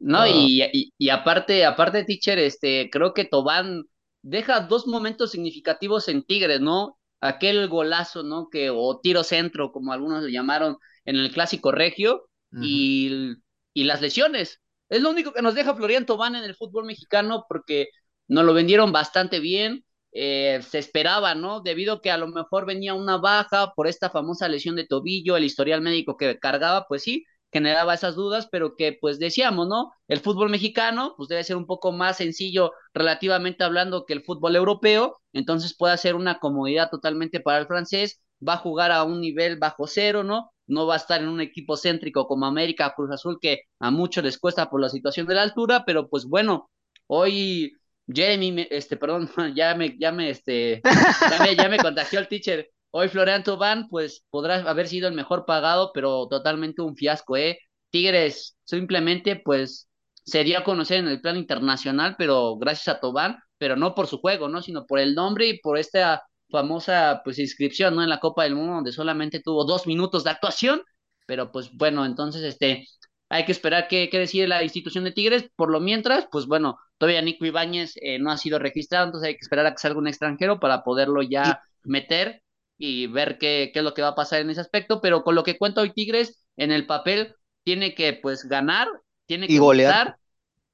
No, 0.00 0.26
Y, 0.26 0.60
y, 0.72 0.92
y, 0.98 1.10
aparte, 1.10 1.64
aparte, 1.64 2.02
teacher, 2.02 2.40
este, 2.40 2.90
creo 2.90 3.14
que 3.14 3.26
Tobán 3.26 3.84
deja 4.22 4.58
dos 4.62 4.88
momentos 4.88 5.30
significativos 5.30 6.08
en 6.08 6.24
Tigres, 6.24 6.60
¿no? 6.60 6.98
Aquel 7.20 7.68
golazo, 7.68 8.24
¿no? 8.24 8.48
Que, 8.50 8.70
o 8.70 8.98
tiro 9.00 9.22
centro, 9.22 9.70
como 9.70 9.92
algunos 9.92 10.24
le 10.24 10.32
llamaron 10.32 10.78
en 11.04 11.14
el 11.14 11.30
clásico 11.30 11.70
regio, 11.70 12.24
y 12.60 13.36
y 13.78 13.84
las 13.84 14.00
lesiones. 14.00 14.60
Es 14.88 15.02
lo 15.02 15.10
único 15.10 15.32
que 15.32 15.42
nos 15.42 15.54
deja 15.54 15.74
Florian 15.74 16.04
Tobán 16.04 16.34
en 16.34 16.42
el 16.44 16.56
fútbol 16.56 16.84
mexicano 16.84 17.44
porque 17.48 17.88
nos 18.26 18.44
lo 18.44 18.52
vendieron 18.52 18.90
bastante 18.92 19.38
bien. 19.40 19.84
Eh, 20.12 20.60
se 20.68 20.78
esperaba, 20.78 21.34
¿no? 21.36 21.60
Debido 21.60 21.94
a 21.94 22.00
que 22.02 22.10
a 22.10 22.18
lo 22.18 22.26
mejor 22.28 22.66
venía 22.66 22.94
una 22.94 23.18
baja 23.18 23.72
por 23.76 23.86
esta 23.86 24.10
famosa 24.10 24.48
lesión 24.48 24.74
de 24.74 24.86
tobillo, 24.86 25.36
el 25.36 25.44
historial 25.44 25.80
médico 25.82 26.16
que 26.16 26.38
cargaba, 26.40 26.86
pues 26.88 27.02
sí, 27.04 27.24
generaba 27.52 27.94
esas 27.94 28.16
dudas, 28.16 28.48
pero 28.50 28.74
que 28.76 28.98
pues 29.00 29.18
decíamos, 29.20 29.68
¿no? 29.68 29.92
El 30.08 30.18
fútbol 30.20 30.50
mexicano 30.50 31.14
pues 31.16 31.28
debe 31.28 31.44
ser 31.44 31.56
un 31.56 31.66
poco 31.66 31.92
más 31.92 32.16
sencillo 32.16 32.72
relativamente 32.94 33.62
hablando 33.64 34.06
que 34.06 34.14
el 34.14 34.24
fútbol 34.24 34.56
europeo, 34.56 35.20
entonces 35.32 35.76
puede 35.76 35.96
ser 35.98 36.16
una 36.16 36.40
comodidad 36.40 36.90
totalmente 36.90 37.38
para 37.40 37.58
el 37.58 37.66
francés, 37.66 38.20
va 38.46 38.54
a 38.54 38.56
jugar 38.58 38.90
a 38.92 39.04
un 39.04 39.20
nivel 39.20 39.56
bajo 39.58 39.86
cero, 39.86 40.24
¿no? 40.24 40.50
No 40.68 40.86
va 40.86 40.94
a 40.94 40.96
estar 40.98 41.20
en 41.20 41.28
un 41.28 41.40
equipo 41.40 41.76
céntrico 41.76 42.26
como 42.26 42.46
América, 42.46 42.92
Cruz 42.96 43.10
Azul, 43.10 43.38
que 43.40 43.62
a 43.80 43.90
muchos 43.90 44.24
les 44.24 44.38
cuesta 44.38 44.70
por 44.70 44.80
la 44.80 44.88
situación 44.88 45.26
de 45.26 45.34
la 45.34 45.42
altura, 45.42 45.84
pero 45.84 46.08
pues 46.08 46.24
bueno, 46.26 46.70
hoy 47.06 47.72
Jeremy, 48.06 48.66
este, 48.70 48.96
perdón, 48.96 49.30
ya 49.56 49.74
me, 49.74 49.96
ya 49.98 50.12
me, 50.12 50.30
este, 50.30 50.80
ya 50.84 51.42
me, 51.42 51.56
ya 51.56 51.68
me 51.68 51.78
contagió 51.78 52.18
el 52.20 52.28
teacher. 52.28 52.70
Hoy 52.90 53.08
Florian 53.08 53.44
Tobán, 53.44 53.88
pues 53.88 54.24
podrá 54.30 54.56
haber 54.68 54.88
sido 54.88 55.08
el 55.08 55.14
mejor 55.14 55.44
pagado, 55.44 55.90
pero 55.92 56.26
totalmente 56.28 56.80
un 56.82 56.96
fiasco, 56.96 57.36
¿eh? 57.36 57.58
Tigres 57.90 58.56
simplemente, 58.64 59.36
pues, 59.36 59.88
sería 60.24 60.64
conocer 60.64 60.98
en 61.00 61.08
el 61.08 61.20
plano 61.20 61.38
internacional, 61.38 62.16
pero 62.18 62.56
gracias 62.56 62.96
a 62.96 63.00
Tobán, 63.00 63.38
pero 63.58 63.76
no 63.76 63.94
por 63.94 64.06
su 64.06 64.18
juego, 64.18 64.48
¿no? 64.48 64.62
Sino 64.62 64.86
por 64.86 64.98
el 65.00 65.14
nombre 65.14 65.48
y 65.48 65.58
por 65.60 65.78
esta 65.78 66.22
famosa, 66.50 67.20
pues, 67.24 67.38
inscripción, 67.38 67.94
¿no? 67.94 68.02
En 68.02 68.08
la 68.08 68.20
Copa 68.20 68.44
del 68.44 68.54
Mundo, 68.56 68.74
donde 68.74 68.92
solamente 68.92 69.40
tuvo 69.40 69.64
dos 69.64 69.86
minutos 69.86 70.24
de 70.24 70.30
actuación, 70.30 70.82
pero 71.26 71.52
pues 71.52 71.70
bueno, 71.74 72.06
entonces, 72.06 72.42
este, 72.42 72.86
hay 73.28 73.44
que 73.44 73.52
esperar 73.52 73.88
qué, 73.88 74.08
qué 74.10 74.18
decide 74.18 74.48
la 74.48 74.62
institución 74.62 75.04
de 75.04 75.12
Tigres. 75.12 75.50
Por 75.56 75.70
lo 75.70 75.80
mientras, 75.80 76.26
pues 76.30 76.46
bueno, 76.46 76.78
todavía 76.96 77.22
Nico 77.22 77.44
Ibáñez 77.44 77.92
eh, 78.00 78.18
no 78.18 78.30
ha 78.30 78.36
sido 78.38 78.58
registrado, 78.58 79.06
entonces 79.06 79.28
hay 79.28 79.34
que 79.34 79.42
esperar 79.42 79.66
a 79.66 79.72
que 79.72 79.78
salga 79.78 79.98
un 79.98 80.08
extranjero 80.08 80.58
para 80.60 80.82
poderlo 80.82 81.22
ya 81.22 81.60
meter 81.84 82.42
y 82.78 83.06
ver 83.08 83.38
qué, 83.38 83.70
qué 83.72 83.80
es 83.80 83.84
lo 83.84 83.94
que 83.94 84.02
va 84.02 84.08
a 84.08 84.14
pasar 84.14 84.40
en 84.40 84.50
ese 84.50 84.60
aspecto. 84.60 85.00
Pero 85.00 85.22
con 85.22 85.34
lo 85.34 85.42
que 85.44 85.58
cuenta 85.58 85.82
hoy 85.82 85.92
Tigres, 85.92 86.42
en 86.56 86.72
el 86.72 86.86
papel 86.86 87.34
tiene 87.64 87.94
que 87.94 88.14
pues 88.14 88.44
ganar, 88.44 88.88
tiene 89.26 89.46
que 89.46 89.54
y 89.54 89.58
golear. 89.58 90.16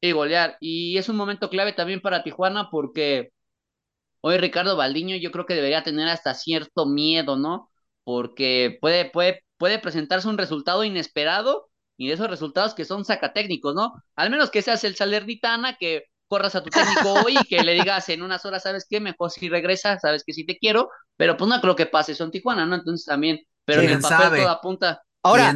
y 0.00 0.12
golear. 0.12 0.56
Y 0.60 0.96
es 0.98 1.08
un 1.08 1.16
momento 1.16 1.50
clave 1.50 1.72
también 1.72 2.00
para 2.00 2.22
Tijuana 2.22 2.68
porque 2.70 3.32
hoy 4.24 4.38
Ricardo 4.38 4.74
Baldiño 4.74 5.16
yo 5.16 5.30
creo 5.30 5.44
que 5.44 5.54
debería 5.54 5.82
tener 5.82 6.08
hasta 6.08 6.32
cierto 6.32 6.86
miedo, 6.86 7.36
¿no? 7.36 7.70
Porque 8.04 8.78
puede, 8.80 9.10
puede, 9.10 9.44
puede 9.58 9.78
presentarse 9.78 10.28
un 10.28 10.38
resultado 10.38 10.82
inesperado 10.82 11.68
y 11.98 12.08
de 12.08 12.14
esos 12.14 12.30
resultados 12.30 12.72
que 12.72 12.86
son 12.86 13.04
sacatécnicos, 13.04 13.74
¿no? 13.74 13.92
Al 14.16 14.30
menos 14.30 14.50
que 14.50 14.62
seas 14.62 14.82
el 14.84 14.96
Salernitana, 14.96 15.76
que 15.78 16.04
corras 16.26 16.54
a 16.54 16.62
tu 16.62 16.70
técnico 16.70 17.12
hoy 17.26 17.36
y 17.38 17.44
que 17.44 17.62
le 17.62 17.74
digas 17.74 18.08
en 18.08 18.22
unas 18.22 18.46
horas, 18.46 18.62
¿sabes 18.62 18.86
qué? 18.88 18.98
Mejor 18.98 19.30
si 19.30 19.50
regresa, 19.50 19.98
sabes 19.98 20.24
que 20.24 20.32
sí 20.32 20.46
te 20.46 20.56
quiero, 20.56 20.88
pero 21.18 21.36
pues 21.36 21.50
no 21.50 21.60
creo 21.60 21.76
que 21.76 21.84
pase 21.84 22.12
eso 22.12 22.24
en 22.24 22.30
Tijuana, 22.30 22.64
¿no? 22.64 22.76
Entonces 22.76 23.04
también, 23.04 23.40
pero 23.66 23.82
en 23.82 23.90
el 23.90 24.00
papel 24.00 24.18
sabe? 24.18 24.38
todo 24.38 24.48
apunta. 24.48 25.02
Ahora, 25.22 25.54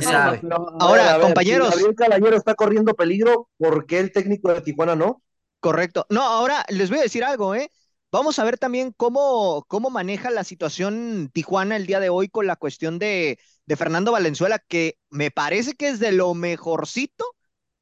Ahora, 0.79 1.03
ver, 1.03 1.09
a 1.09 1.17
ver, 1.17 1.21
compañeros. 1.23 1.69
Si 1.69 1.73
Gabriel 1.73 1.97
Caballero 1.97 2.37
está 2.37 2.55
corriendo 2.55 2.93
peligro, 2.93 3.49
¿por 3.57 3.87
qué 3.87 4.01
el 4.01 4.13
técnico 4.13 4.53
de 4.53 4.61
Tijuana 4.61 4.95
no? 4.95 5.23
Correcto. 5.59 6.05
No, 6.11 6.23
ahora 6.23 6.67
les 6.69 6.91
voy 6.91 6.99
a 6.99 7.03
decir 7.03 7.25
algo, 7.25 7.55
¿eh? 7.55 7.71
Vamos 8.11 8.39
a 8.39 8.45
ver 8.45 8.57
también 8.57 8.93
cómo, 8.97 9.65
cómo 9.69 9.91
maneja 9.91 10.31
la 10.31 10.43
situación 10.45 11.31
Tijuana 11.33 11.77
el 11.77 11.87
día 11.87 12.01
de 12.01 12.09
hoy 12.09 12.29
con 12.29 12.47
la 12.47 12.57
cuestión 12.57 12.99
de, 12.99 13.39
de 13.67 13.77
Fernando 13.77 14.13
Valenzuela, 14.13 14.59
que 14.67 14.97
me 15.11 15.31
parece 15.31 15.75
que 15.75 15.89
es 15.89 16.01
de 16.01 16.13
lo 16.13 16.33
mejorcito 16.35 17.25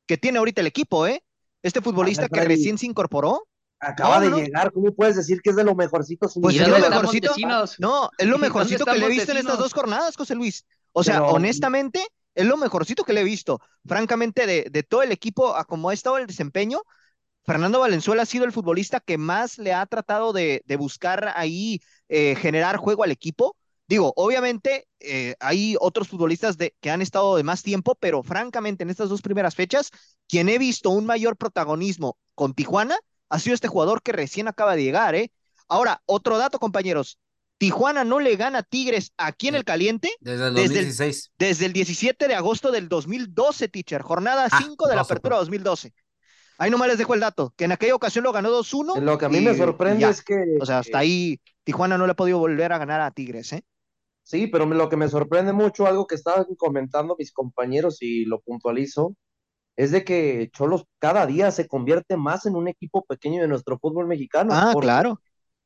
que 0.07 0.17
tiene 0.19 0.39
ahorita 0.39 0.61
el 0.63 0.67
equipo, 0.67 1.07
¿eh? 1.07 1.23
Este 1.63 1.81
futbolista 1.81 2.23
ver, 2.23 2.31
que 2.31 2.45
recién 2.49 2.77
se 2.79 2.87
incorporó. 2.87 3.47
Acaba 3.79 4.17
No, 4.17 4.21
de 4.25 4.31
no. 4.31 4.39
llegar, 4.39 4.73
¿cómo 4.73 4.93
puedes 4.95 5.17
decir 5.17 5.41
que 5.43 5.51
es 5.51 5.57
de 5.57 5.65
lo 5.65 5.75
mejorcito? 5.77 6.29
sin 6.29 6.43
Pues 6.43 6.57
¿Y 6.57 6.59
es 6.59 6.69
lo 6.69 6.79
mejorcito. 6.79 7.33
No, 7.79 8.11
es 8.19 8.27
lo 8.27 8.37
¿Y 8.37 8.41
dónde 8.41 8.49
mejorcito 8.49 8.85
que 8.85 8.99
le 8.99 9.07
he 9.07 9.09
visto 9.09 9.33
en 9.33 9.39
estas 9.39 9.59
dos 9.59 9.73
jornadas, 9.75 10.17
José 10.17 10.35
Luis. 10.35 10.67
O 10.93 11.05
sea, 11.05 11.21
Pero- 11.21 11.33
honestamente, 11.35 12.05
es 12.35 12.47
lo 12.47 12.57
mejorcito 12.57 13.05
que 13.05 13.13
le 13.13 13.21
he 13.21 13.25
visto. 13.25 13.61
Francamente, 13.85 14.47
de, 14.47 14.67
de 14.71 14.83
todo 14.83 15.03
el 15.03 15.13
equipo, 15.13 15.55
a 15.55 15.65
como 15.65 15.91
ha 15.91 15.95
estado 15.95 16.19
el 16.19 16.27
desempeño, 16.27 16.81
Fernando 17.47 17.81
Valenzuela 17.81 18.23
ha 18.23 18.27
sido 18.27 18.45
el 18.45 18.53
futbolista 18.53 19.01
que 19.01 19.19
más 19.19 19.59
le 19.59 19.73
ha 19.73 19.87
tratado 19.87 20.33
de, 20.33 20.63
de 20.67 20.77
buscar 20.77 21.33
ahí 21.37 21.81
eh, 22.09 22.35
generar 22.37 22.77
juego 22.77 23.05
al 23.05 23.13
equipo. 23.13 23.57
Digo, 23.89 24.13
obviamente 24.17 24.89
eh, 24.99 25.37
hay 25.39 25.77
otros 25.81 26.09
futbolistas 26.09 26.59
de, 26.59 26.75
que 26.81 26.91
han 26.91 27.03
estado 27.03 27.37
de 27.37 27.45
más 27.45 27.63
tiempo, 27.63 27.95
pero 28.01 28.25
francamente 28.25 28.83
en 28.83 28.91
estas 28.91 29.09
dos 29.09 29.23
primeras 29.23 29.55
fechas, 29.55 29.91
quien 30.29 30.49
he 30.49 30.59
visto 30.59 30.91
un 30.91 31.07
mayor 31.07 31.37
protagonismo 31.37 32.19
con 32.35 32.53
Tijuana 32.53 32.97
ha 33.29 33.39
sido 33.39 33.55
este 33.55 33.69
jugador 33.69 34.03
que 34.03 34.11
recién 34.13 34.49
acaba 34.49 34.75
de 34.75 34.83
llegar, 34.83 35.15
¿eh? 35.15 35.31
Ahora, 35.69 36.03
otro 36.07 36.39
dato, 36.39 36.59
compañeros. 36.59 37.19
Tijuana 37.59 38.05
no 38.05 38.19
le 38.21 38.37
gana 38.37 38.59
a 38.59 38.63
Tigres 38.65 39.13
aquí 39.17 39.49
en 39.49 39.55
el 39.55 39.65
caliente 39.65 40.11
Desde 40.21 40.49
el 40.49 40.55
Desde 40.55 40.79
el- 40.81 40.87
2016. 40.87 41.31
desde 41.39 41.67
el 41.67 41.73
17 41.73 42.29
de 42.29 42.35
agosto 42.35 42.71
del 42.73 42.89
2012, 42.89 43.69
teacher, 43.69 44.03
jornada 44.03 44.49
Ah, 44.51 44.61
5 44.63 44.89
de 44.89 44.97
la 44.97 45.03
apertura 45.03 45.37
2012. 45.37 45.95
Ahí 46.59 46.71
nomás 46.71 46.89
les 46.89 46.99
dejo 46.99 47.15
el 47.15 47.21
dato, 47.21 47.53
que 47.57 47.65
en 47.65 47.73
aquella 47.73 47.95
ocasión 47.95 48.25
lo 48.25 48.33
ganó 48.33 48.51
2-1. 48.51 48.97
Lo 49.01 49.19
que 49.19 49.27
a 49.27 49.29
mí 49.29 49.39
y- 49.39 49.43
me 49.43 49.55
sorprende 49.55 50.09
es 50.09 50.23
que. 50.23 50.57
O 50.61 50.67
sea, 50.67 50.79
hasta 50.79 50.99
ahí 50.99 51.41
Tijuana 51.65 51.99
no 51.99 52.07
le 52.07 52.13
ha 52.13 52.17
podido 52.17 52.39
volver 52.39 52.73
a 52.73 52.79
ganar 52.79 53.01
a 53.01 53.11
Tigres, 53.11 53.53
¿eh? 53.53 53.65
Sí, 54.23 54.49
pero 54.49 54.67
lo 54.67 54.89
que 54.89 54.97
me 54.97 55.09
sorprende 55.09 55.53
mucho, 55.53 55.87
algo 55.87 56.07
que 56.07 56.17
estaban 56.17 56.47
comentando 56.57 57.15
mis 57.17 57.33
compañeros 57.33 57.99
y 58.03 58.25
lo 58.25 58.41
puntualizo, 58.41 59.15
es 59.77 59.93
de 59.93 60.05
que 60.05 60.51
Cholos 60.53 60.85
cada 60.99 61.27
día 61.27 61.51
se 61.53 61.69
convierte 61.69 62.17
más 62.17 62.47
en 62.47 62.57
un 62.57 62.67
equipo 62.67 63.05
pequeño 63.05 63.43
de 63.43 63.49
nuestro 63.49 63.79
fútbol 63.79 64.07
mexicano. 64.07 64.51
Ah, 64.53 64.75
claro. 64.81 65.21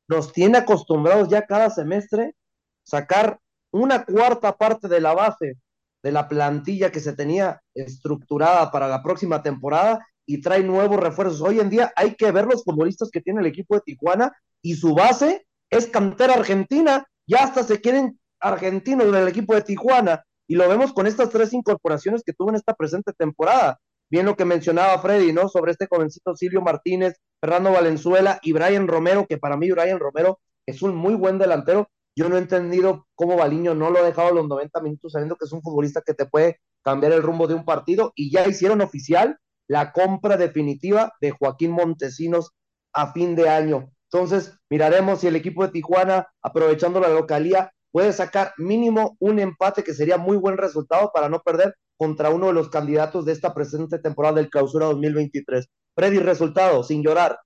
Nos 0.07 0.31
tiene 0.33 0.59
acostumbrados 0.59 1.29
ya 1.29 1.45
cada 1.45 1.69
semestre 1.69 2.35
sacar 2.83 3.39
una 3.71 4.03
cuarta 4.05 4.55
parte 4.57 4.87
de 4.87 4.99
la 4.99 5.13
base 5.13 5.55
de 6.03 6.11
la 6.11 6.27
plantilla 6.27 6.91
que 6.91 6.99
se 6.99 7.13
tenía 7.13 7.61
estructurada 7.73 8.69
para 8.71 8.87
la 8.87 9.01
próxima 9.01 9.41
temporada 9.41 10.05
y 10.25 10.41
trae 10.41 10.63
nuevos 10.63 10.99
refuerzos. 10.99 11.41
Hoy 11.41 11.59
en 11.59 11.69
día 11.69 11.91
hay 11.95 12.15
que 12.15 12.31
ver 12.31 12.45
los 12.45 12.63
futbolistas 12.63 13.09
que 13.11 13.21
tiene 13.21 13.41
el 13.41 13.47
equipo 13.47 13.75
de 13.75 13.81
Tijuana 13.81 14.31
y 14.61 14.75
su 14.75 14.93
base 14.93 15.45
es 15.69 15.87
cantera 15.87 16.35
argentina. 16.35 17.05
Ya 17.27 17.43
hasta 17.43 17.63
se 17.63 17.81
quieren 17.81 18.19
argentinos 18.39 19.11
del 19.11 19.27
equipo 19.27 19.55
de 19.55 19.61
Tijuana 19.61 20.23
y 20.47 20.55
lo 20.55 20.67
vemos 20.67 20.93
con 20.93 21.07
estas 21.07 21.29
tres 21.29 21.53
incorporaciones 21.53 22.23
que 22.25 22.33
tuvo 22.33 22.49
en 22.49 22.55
esta 22.55 22.73
presente 22.73 23.13
temporada. 23.13 23.79
Bien 24.09 24.25
lo 24.25 24.35
que 24.35 24.43
mencionaba 24.43 24.99
Freddy, 24.99 25.31
¿no? 25.31 25.47
Sobre 25.47 25.71
este 25.71 25.87
jovencito 25.89 26.35
Silvio 26.35 26.61
Martínez, 26.61 27.15
Fernando 27.39 27.71
Valenzuela 27.71 28.39
y 28.41 28.51
Brian 28.51 28.87
Romero, 28.87 29.25
que 29.25 29.37
para 29.37 29.55
mí 29.55 29.71
Brian 29.71 29.99
Romero 29.99 30.39
es 30.65 30.81
un 30.81 30.95
muy 30.95 31.15
buen 31.15 31.37
delantero. 31.37 31.89
Yo 32.13 32.27
no 32.27 32.35
he 32.35 32.39
entendido 32.39 33.07
cómo 33.15 33.37
Baliño 33.37 33.73
no 33.73 33.89
lo 33.89 33.99
ha 33.99 34.03
dejado 34.03 34.33
los 34.33 34.47
90 34.49 34.81
minutos, 34.81 35.13
sabiendo 35.13 35.37
que 35.37 35.45
es 35.45 35.53
un 35.53 35.61
futbolista 35.61 36.01
que 36.05 36.13
te 36.13 36.25
puede 36.25 36.59
cambiar 36.83 37.13
el 37.13 37.23
rumbo 37.23 37.47
de 37.47 37.53
un 37.53 37.63
partido 37.63 38.11
y 38.15 38.31
ya 38.31 38.45
hicieron 38.45 38.81
oficial 38.81 39.37
la 39.67 39.91
compra 39.91 40.37
definitiva 40.37 41.13
de 41.21 41.31
Joaquín 41.31 41.71
Montesinos 41.71 42.51
a 42.93 43.13
fin 43.13 43.35
de 43.35 43.49
año. 43.49 43.91
Entonces, 44.11 44.57
miraremos 44.69 45.21
si 45.21 45.27
el 45.27 45.35
equipo 45.35 45.63
de 45.63 45.71
Tijuana, 45.71 46.27
aprovechando 46.41 46.99
la 46.99 47.09
localía, 47.09 47.71
puede 47.91 48.11
sacar 48.13 48.53
mínimo 48.57 49.15
un 49.19 49.39
empate 49.39 49.83
que 49.83 49.93
sería 49.93 50.17
muy 50.17 50.37
buen 50.37 50.57
resultado 50.57 51.11
para 51.13 51.29
no 51.29 51.41
perder 51.41 51.75
contra 51.97 52.29
uno 52.29 52.47
de 52.47 52.53
los 52.53 52.69
candidatos 52.69 53.25
de 53.25 53.31
esta 53.31 53.53
presente 53.53 53.99
temporada 53.99 54.35
del 54.35 54.49
clausura 54.49 54.87
2023. 54.87 55.67
Freddy, 55.95 56.19
resultado, 56.19 56.83
sin 56.83 57.03
llorar. 57.03 57.39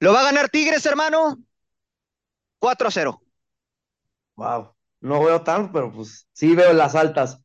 ¿Lo 0.00 0.12
va 0.12 0.20
a 0.20 0.24
ganar 0.24 0.48
Tigres, 0.48 0.84
hermano? 0.84 1.36
4-0. 2.60 3.20
Wow, 4.36 4.74
no 5.00 5.24
veo 5.24 5.42
tanto, 5.42 5.72
pero 5.72 5.92
pues 5.92 6.28
sí 6.32 6.54
veo 6.54 6.72
las 6.72 6.94
altas. 6.94 7.40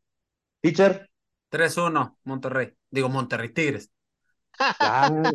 Teacher, 0.62 1.10
3-1, 1.50 2.18
Monterrey. 2.24 2.76
Digo, 2.92 3.10
Monterrey 3.10 3.50
Tigres. 3.50 3.90
ya, 4.80 5.32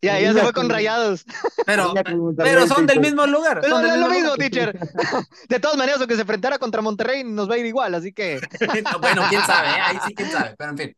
Ya, 0.00 0.20
ya 0.20 0.32
se 0.32 0.40
fue 0.40 0.52
con 0.52 0.68
rayados. 0.68 1.24
Pero, 1.66 1.94
pero 2.36 2.66
son 2.66 2.86
del 2.86 3.00
mismo 3.00 3.26
lugar. 3.26 3.60
Pero 3.60 3.76
son 3.76 3.82
del 3.84 3.92
es 3.92 4.00
lo 4.00 4.08
mismo 4.08 4.34
teacher. 4.36 4.78
De 5.48 5.60
todas 5.60 5.76
maneras, 5.76 6.00
aunque 6.00 6.16
se 6.16 6.22
enfrentara 6.22 6.58
contra 6.58 6.82
Monterrey, 6.82 7.24
nos 7.24 7.48
va 7.48 7.54
a 7.54 7.58
ir 7.58 7.66
igual, 7.66 7.94
así 7.94 8.12
que. 8.12 8.40
bueno, 9.00 9.22
quién 9.28 9.42
sabe, 9.42 9.68
¿eh? 9.68 9.80
ahí 9.80 9.98
sí, 10.06 10.14
quién 10.14 10.30
sabe. 10.30 10.54
Pero 10.58 10.70
en 10.70 10.78
fin. 10.78 10.96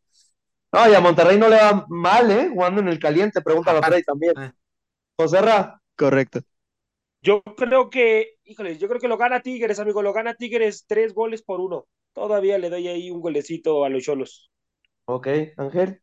No, 0.71 0.89
y 0.89 0.95
a 0.95 0.99
Monterrey 0.99 1.37
no 1.37 1.47
le 1.47 1.57
va 1.57 1.85
mal, 1.87 2.29
¿eh? 2.31 2.49
Jugando 2.51 2.81
en 2.81 2.87
el 2.87 2.99
caliente, 2.99 3.41
pregúntalo 3.41 3.79
a. 3.79 3.83
Freddy 3.83 4.03
también. 4.03 4.33
Eh. 4.37 4.51
José 5.17 5.41
Ra, 5.41 5.81
Correcto. 5.97 6.41
Yo 7.21 7.41
creo 7.41 7.89
que, 7.89 8.35
híjole, 8.45 8.77
yo 8.77 8.87
creo 8.87 9.01
que 9.01 9.07
lo 9.07 9.17
gana 9.17 9.41
Tigres, 9.41 9.79
amigo, 9.79 10.01
lo 10.01 10.13
gana 10.13 10.35
Tigres 10.35 10.85
tres 10.87 11.13
goles 11.13 11.41
por 11.41 11.59
uno. 11.59 11.87
Todavía 12.13 12.57
le 12.57 12.69
doy 12.69 12.87
ahí 12.87 13.09
un 13.09 13.19
golecito 13.19 13.83
a 13.83 13.89
los 13.89 14.03
Cholos. 14.03 14.51
Ok, 15.07 15.27
Ángel. 15.57 16.01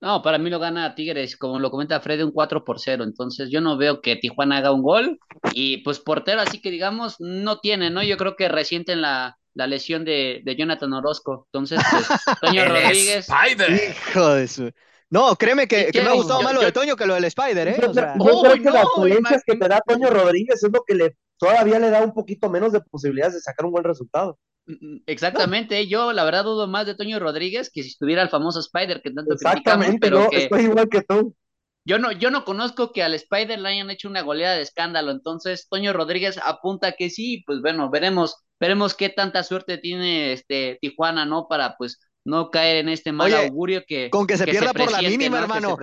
No, 0.00 0.20
para 0.22 0.36
mí 0.38 0.50
lo 0.50 0.58
gana 0.58 0.94
Tigres, 0.94 1.36
como 1.36 1.58
lo 1.58 1.70
comenta 1.70 1.98
Freddy, 2.00 2.22
un 2.24 2.30
4 2.32 2.62
por 2.64 2.78
0. 2.78 3.04
Entonces 3.04 3.48
yo 3.50 3.60
no 3.62 3.78
veo 3.78 4.02
que 4.02 4.16
Tijuana 4.16 4.58
haga 4.58 4.70
un 4.72 4.82
gol. 4.82 5.18
Y 5.52 5.78
pues 5.78 5.98
portero, 5.98 6.40
así 6.42 6.60
que 6.60 6.70
digamos, 6.70 7.16
no 7.20 7.60
tiene, 7.60 7.88
¿no? 7.90 8.02
Yo 8.02 8.18
creo 8.18 8.36
que 8.36 8.48
resienten 8.48 9.00
la, 9.00 9.38
la 9.54 9.66
lesión 9.66 10.04
de, 10.04 10.42
de 10.44 10.56
Jonathan 10.56 10.92
Orozco. 10.92 11.46
Entonces, 11.52 11.80
pues, 11.90 12.06
Toño 12.42 12.62
El 12.64 12.68
Rodríguez. 12.70 13.28
Spider. 13.30 13.70
Hijo 14.10 14.34
de 14.34 14.48
su. 14.48 14.70
No, 15.08 15.36
créeme 15.36 15.66
que, 15.66 15.86
¿Y 15.88 15.92
que 15.92 16.02
me 16.02 16.08
ha 16.08 16.14
gustado 16.14 16.40
Yo- 16.40 16.44
más 16.44 16.54
lo 16.54 16.60
yo- 16.60 16.66
de 16.66 16.72
Toño 16.72 16.96
que 16.96 17.06
lo 17.06 17.14
del 17.14 17.24
Spider, 17.24 17.68
¿eh? 17.68 17.76
Yo, 17.80 17.90
O 17.90 17.94
sea, 17.94 18.12
creo- 18.14 18.26
yo 18.26 18.36
¡Oh, 18.38 18.42
creo 18.42 18.54
que 18.54 18.60
no! 18.60 18.72
las 18.72 18.86
dolencias 18.96 19.42
que 19.46 19.56
te 19.56 19.68
da 19.68 19.80
Toño 19.86 20.10
Rodríguez 20.10 20.62
es 20.62 20.70
lo 20.72 20.82
que 20.86 20.94
le 20.96 21.16
todavía 21.38 21.78
le 21.78 21.88
da 21.90 22.02
un 22.02 22.12
poquito 22.12 22.50
menos 22.50 22.72
de 22.72 22.80
posibilidades 22.82 23.34
de 23.34 23.40
sacar 23.40 23.64
un 23.64 23.72
buen 23.72 23.84
resultado. 23.84 24.38
Mm, 24.66 24.98
exactamente, 25.06 25.86
yo 25.86 26.12
la 26.12 26.24
verdad 26.24 26.44
dudo 26.44 26.66
más 26.66 26.86
de 26.86 26.94
Toño 26.94 27.18
Rodríguez 27.18 27.70
que 27.72 27.82
si 27.82 27.90
estuviera 27.90 28.22
el 28.22 28.30
famoso 28.30 28.60
Spider 28.60 29.02
que 29.02 29.10
tanto 29.10 29.34
Exactamente, 29.34 29.98
pero 30.00 30.30
que 30.30 30.44
estoy 30.44 30.62
igual 30.62 30.88
que 30.88 31.02
tú. 31.02 31.34
Yo 31.86 31.98
no, 31.98 32.12
yo 32.12 32.30
no 32.30 32.46
conozco 32.46 32.92
que 32.92 33.02
al 33.02 33.12
Spider 33.12 33.58
le 33.58 33.68
hayan 33.68 33.90
hecho 33.90 34.08
una 34.08 34.22
goleada 34.22 34.56
de 34.56 34.62
escándalo, 34.62 35.10
entonces 35.10 35.68
Toño 35.68 35.92
Rodríguez 35.92 36.40
apunta 36.42 36.92
que 36.92 37.10
sí, 37.10 37.44
pues 37.46 37.60
bueno, 37.60 37.90
veremos, 37.90 38.36
veremos 38.58 38.94
qué 38.94 39.10
tanta 39.10 39.42
suerte 39.42 39.76
tiene 39.76 40.32
este 40.32 40.78
Tijuana, 40.80 41.26
¿no? 41.26 41.46
Para 41.46 41.76
pues 41.76 42.00
no 42.24 42.50
caer 42.50 42.76
en 42.76 42.88
este 42.88 43.12
mal 43.12 43.34
augurio 43.34 43.84
que 43.86 44.08
con 44.08 44.26
que 44.26 44.38
se 44.38 44.46
pierda 44.46 44.72
por 44.72 44.90
la 44.90 45.02
mínima, 45.02 45.40
hermano. 45.40 45.76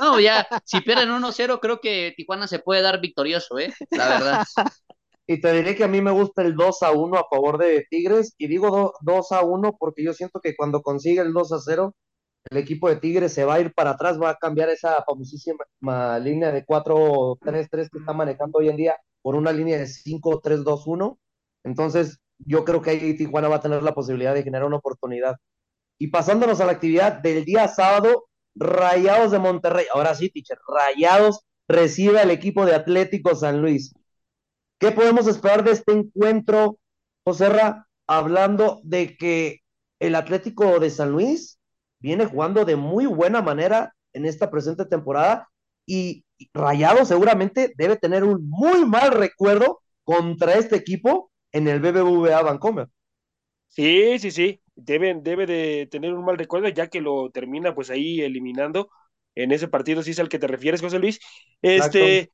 No, 0.00 0.18
ya, 0.18 0.44
si 0.64 0.80
pierden 0.80 1.10
1-0, 1.10 1.60
creo 1.60 1.80
que 1.80 2.14
Tijuana 2.16 2.48
se 2.48 2.58
puede 2.58 2.82
dar 2.82 3.00
victorioso, 3.00 3.60
¿eh? 3.60 3.72
La 3.90 4.08
verdad. 4.08 4.44
Y 5.26 5.40
te 5.40 5.52
diré 5.52 5.76
que 5.76 5.84
a 5.84 5.88
mí 5.88 6.00
me 6.00 6.10
gusta 6.10 6.42
el 6.42 6.54
2 6.56 6.82
a 6.82 6.92
1 6.92 7.16
a 7.16 7.28
favor 7.30 7.58
de 7.58 7.86
Tigres, 7.88 8.34
y 8.38 8.48
digo 8.48 8.94
2 9.02 9.32
a 9.32 9.42
1 9.42 9.76
porque 9.78 10.04
yo 10.04 10.12
siento 10.14 10.40
que 10.40 10.56
cuando 10.56 10.82
consigue 10.82 11.20
el 11.20 11.32
2 11.32 11.52
a 11.52 11.58
0, 11.60 11.94
el 12.50 12.58
equipo 12.58 12.88
de 12.88 12.96
Tigres 12.96 13.32
se 13.32 13.44
va 13.44 13.54
a 13.54 13.60
ir 13.60 13.72
para 13.72 13.90
atrás, 13.90 14.20
va 14.20 14.30
a 14.30 14.36
cambiar 14.36 14.68
esa 14.68 15.02
famosísima 15.04 16.18
línea 16.18 16.50
de 16.50 16.64
4-3-3 16.66 17.88
que 17.90 17.98
está 17.98 18.12
manejando 18.12 18.58
hoy 18.58 18.68
en 18.68 18.76
día 18.76 18.96
por 19.22 19.36
una 19.36 19.52
línea 19.52 19.78
de 19.78 19.86
5-3-2-1. 19.86 21.18
Entonces, 21.64 22.18
yo 22.38 22.64
creo 22.64 22.82
que 22.82 22.90
ahí 22.90 23.16
Tijuana 23.16 23.48
va 23.48 23.56
a 23.56 23.60
tener 23.60 23.82
la 23.82 23.94
posibilidad 23.94 24.34
de 24.34 24.42
generar 24.42 24.66
una 24.66 24.78
oportunidad. 24.78 25.36
Y 25.98 26.08
pasándonos 26.08 26.60
a 26.60 26.66
la 26.66 26.72
actividad 26.72 27.12
del 27.22 27.44
día 27.44 27.68
sábado, 27.68 28.26
Rayados 28.56 29.30
de 29.30 29.38
Monterrey. 29.38 29.86
Ahora 29.94 30.14
sí, 30.14 30.28
teacher, 30.28 30.58
Rayados 30.66 31.44
recibe 31.68 32.18
al 32.18 32.30
equipo 32.30 32.66
de 32.66 32.74
Atlético 32.74 33.36
San 33.36 33.62
Luis. 33.62 33.94
¿Qué 34.82 34.90
podemos 34.90 35.28
esperar 35.28 35.62
de 35.62 35.70
este 35.70 35.92
encuentro, 35.92 36.76
José 37.24 37.48
Ra? 37.48 37.86
Hablando 38.08 38.80
de 38.82 39.16
que 39.16 39.60
el 40.00 40.16
Atlético 40.16 40.80
de 40.80 40.90
San 40.90 41.12
Luis 41.12 41.60
viene 42.00 42.26
jugando 42.26 42.64
de 42.64 42.74
muy 42.74 43.06
buena 43.06 43.42
manera 43.42 43.94
en 44.12 44.26
esta 44.26 44.50
presente 44.50 44.84
temporada 44.84 45.48
y 45.86 46.24
Rayado 46.52 47.04
seguramente 47.04 47.72
debe 47.76 47.96
tener 47.96 48.24
un 48.24 48.50
muy 48.50 48.84
mal 48.84 49.12
recuerdo 49.12 49.82
contra 50.02 50.54
este 50.54 50.74
equipo 50.74 51.30
en 51.52 51.68
el 51.68 51.78
BBVA 51.78 52.42
Vancomer. 52.42 52.88
Sí, 53.68 54.18
sí, 54.18 54.32
sí, 54.32 54.60
debe, 54.74 55.14
debe 55.22 55.46
de 55.46 55.86
tener 55.92 56.12
un 56.12 56.24
mal 56.24 56.36
recuerdo 56.38 56.68
ya 56.70 56.88
que 56.88 57.00
lo 57.00 57.30
termina 57.30 57.72
pues 57.72 57.88
ahí 57.90 58.20
eliminando 58.20 58.90
en 59.36 59.52
ese 59.52 59.68
partido, 59.68 60.02
si 60.02 60.10
es 60.10 60.18
al 60.18 60.28
que 60.28 60.40
te 60.40 60.48
refieres, 60.48 60.80
José 60.80 60.98
Luis. 60.98 61.20
Este, 61.62 62.32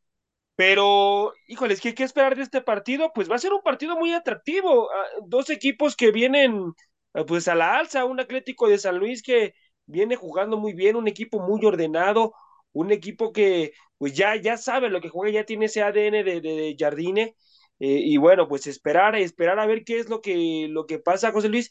pero, 0.58 1.32
híjoles, 1.46 1.80
¿qué, 1.80 1.94
¿qué 1.94 2.02
esperar 2.04 2.34
de 2.36 2.42
este 2.42 2.60
partido? 2.62 3.12
Pues 3.14 3.30
va 3.30 3.36
a 3.36 3.38
ser 3.38 3.52
un 3.52 3.62
partido 3.62 3.96
muy 3.96 4.12
atractivo. 4.12 4.90
Ah, 4.90 5.06
dos 5.26 5.50
equipos 5.50 5.94
que 5.96 6.10
vienen 6.12 6.72
Ah, 7.14 7.24
pues 7.26 7.48
a 7.48 7.54
la 7.54 7.78
alza, 7.78 8.04
un 8.04 8.20
Atlético 8.20 8.68
de 8.68 8.78
San 8.78 8.98
Luis 8.98 9.22
que 9.22 9.54
viene 9.86 10.16
jugando 10.16 10.58
muy 10.58 10.74
bien, 10.74 10.96
un 10.96 11.08
equipo 11.08 11.40
muy 11.40 11.64
ordenado, 11.64 12.34
un 12.72 12.92
equipo 12.92 13.32
que 13.32 13.72
pues 13.98 14.12
ya, 14.14 14.36
ya 14.36 14.56
sabe 14.58 14.90
lo 14.90 15.00
que 15.00 15.08
juega, 15.08 15.40
ya 15.40 15.46
tiene 15.46 15.66
ese 15.66 15.82
ADN 15.82 16.22
de, 16.24 16.40
de, 16.40 16.76
Jardine, 16.78 17.34
eh, 17.80 18.00
y 18.04 18.16
bueno, 18.18 18.46
pues 18.48 18.66
esperar, 18.66 19.16
esperar 19.16 19.58
a 19.58 19.66
ver 19.66 19.84
qué 19.84 19.98
es 19.98 20.08
lo 20.08 20.20
que, 20.20 20.66
lo 20.70 20.86
que 20.86 20.98
pasa, 20.98 21.32
José 21.32 21.48
Luis. 21.48 21.70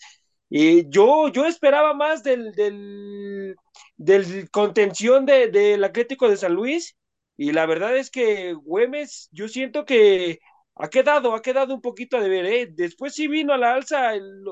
Eh, 0.50 0.86
yo, 0.90 1.28
yo 1.30 1.46
esperaba 1.46 1.94
más 1.94 2.24
del, 2.24 2.52
del, 2.54 3.56
del 3.98 4.50
contención 4.52 5.26
de, 5.26 5.50
del 5.50 5.84
Atlético 5.84 6.30
de 6.30 6.38
San 6.38 6.54
Luis, 6.54 6.96
y 7.38 7.52
la 7.52 7.68
verdad 7.68 7.96
es 7.96 8.10
que 8.10 8.54
Güemes, 8.54 9.30
yo 9.32 9.48
siento 9.48 9.86
que 9.86 10.40
ha 10.76 10.90
quedado, 10.90 11.36
ha 11.36 11.42
quedado 11.42 11.74
un 11.74 11.82
poquito 11.82 12.20
de 12.20 12.30
ver, 12.30 12.46
¿eh? 12.46 12.68
Después 12.72 13.14
sí 13.14 13.28
vino 13.28 13.54
a 13.54 13.58
la 13.58 13.74
alza 13.74 14.16
el, 14.16 14.44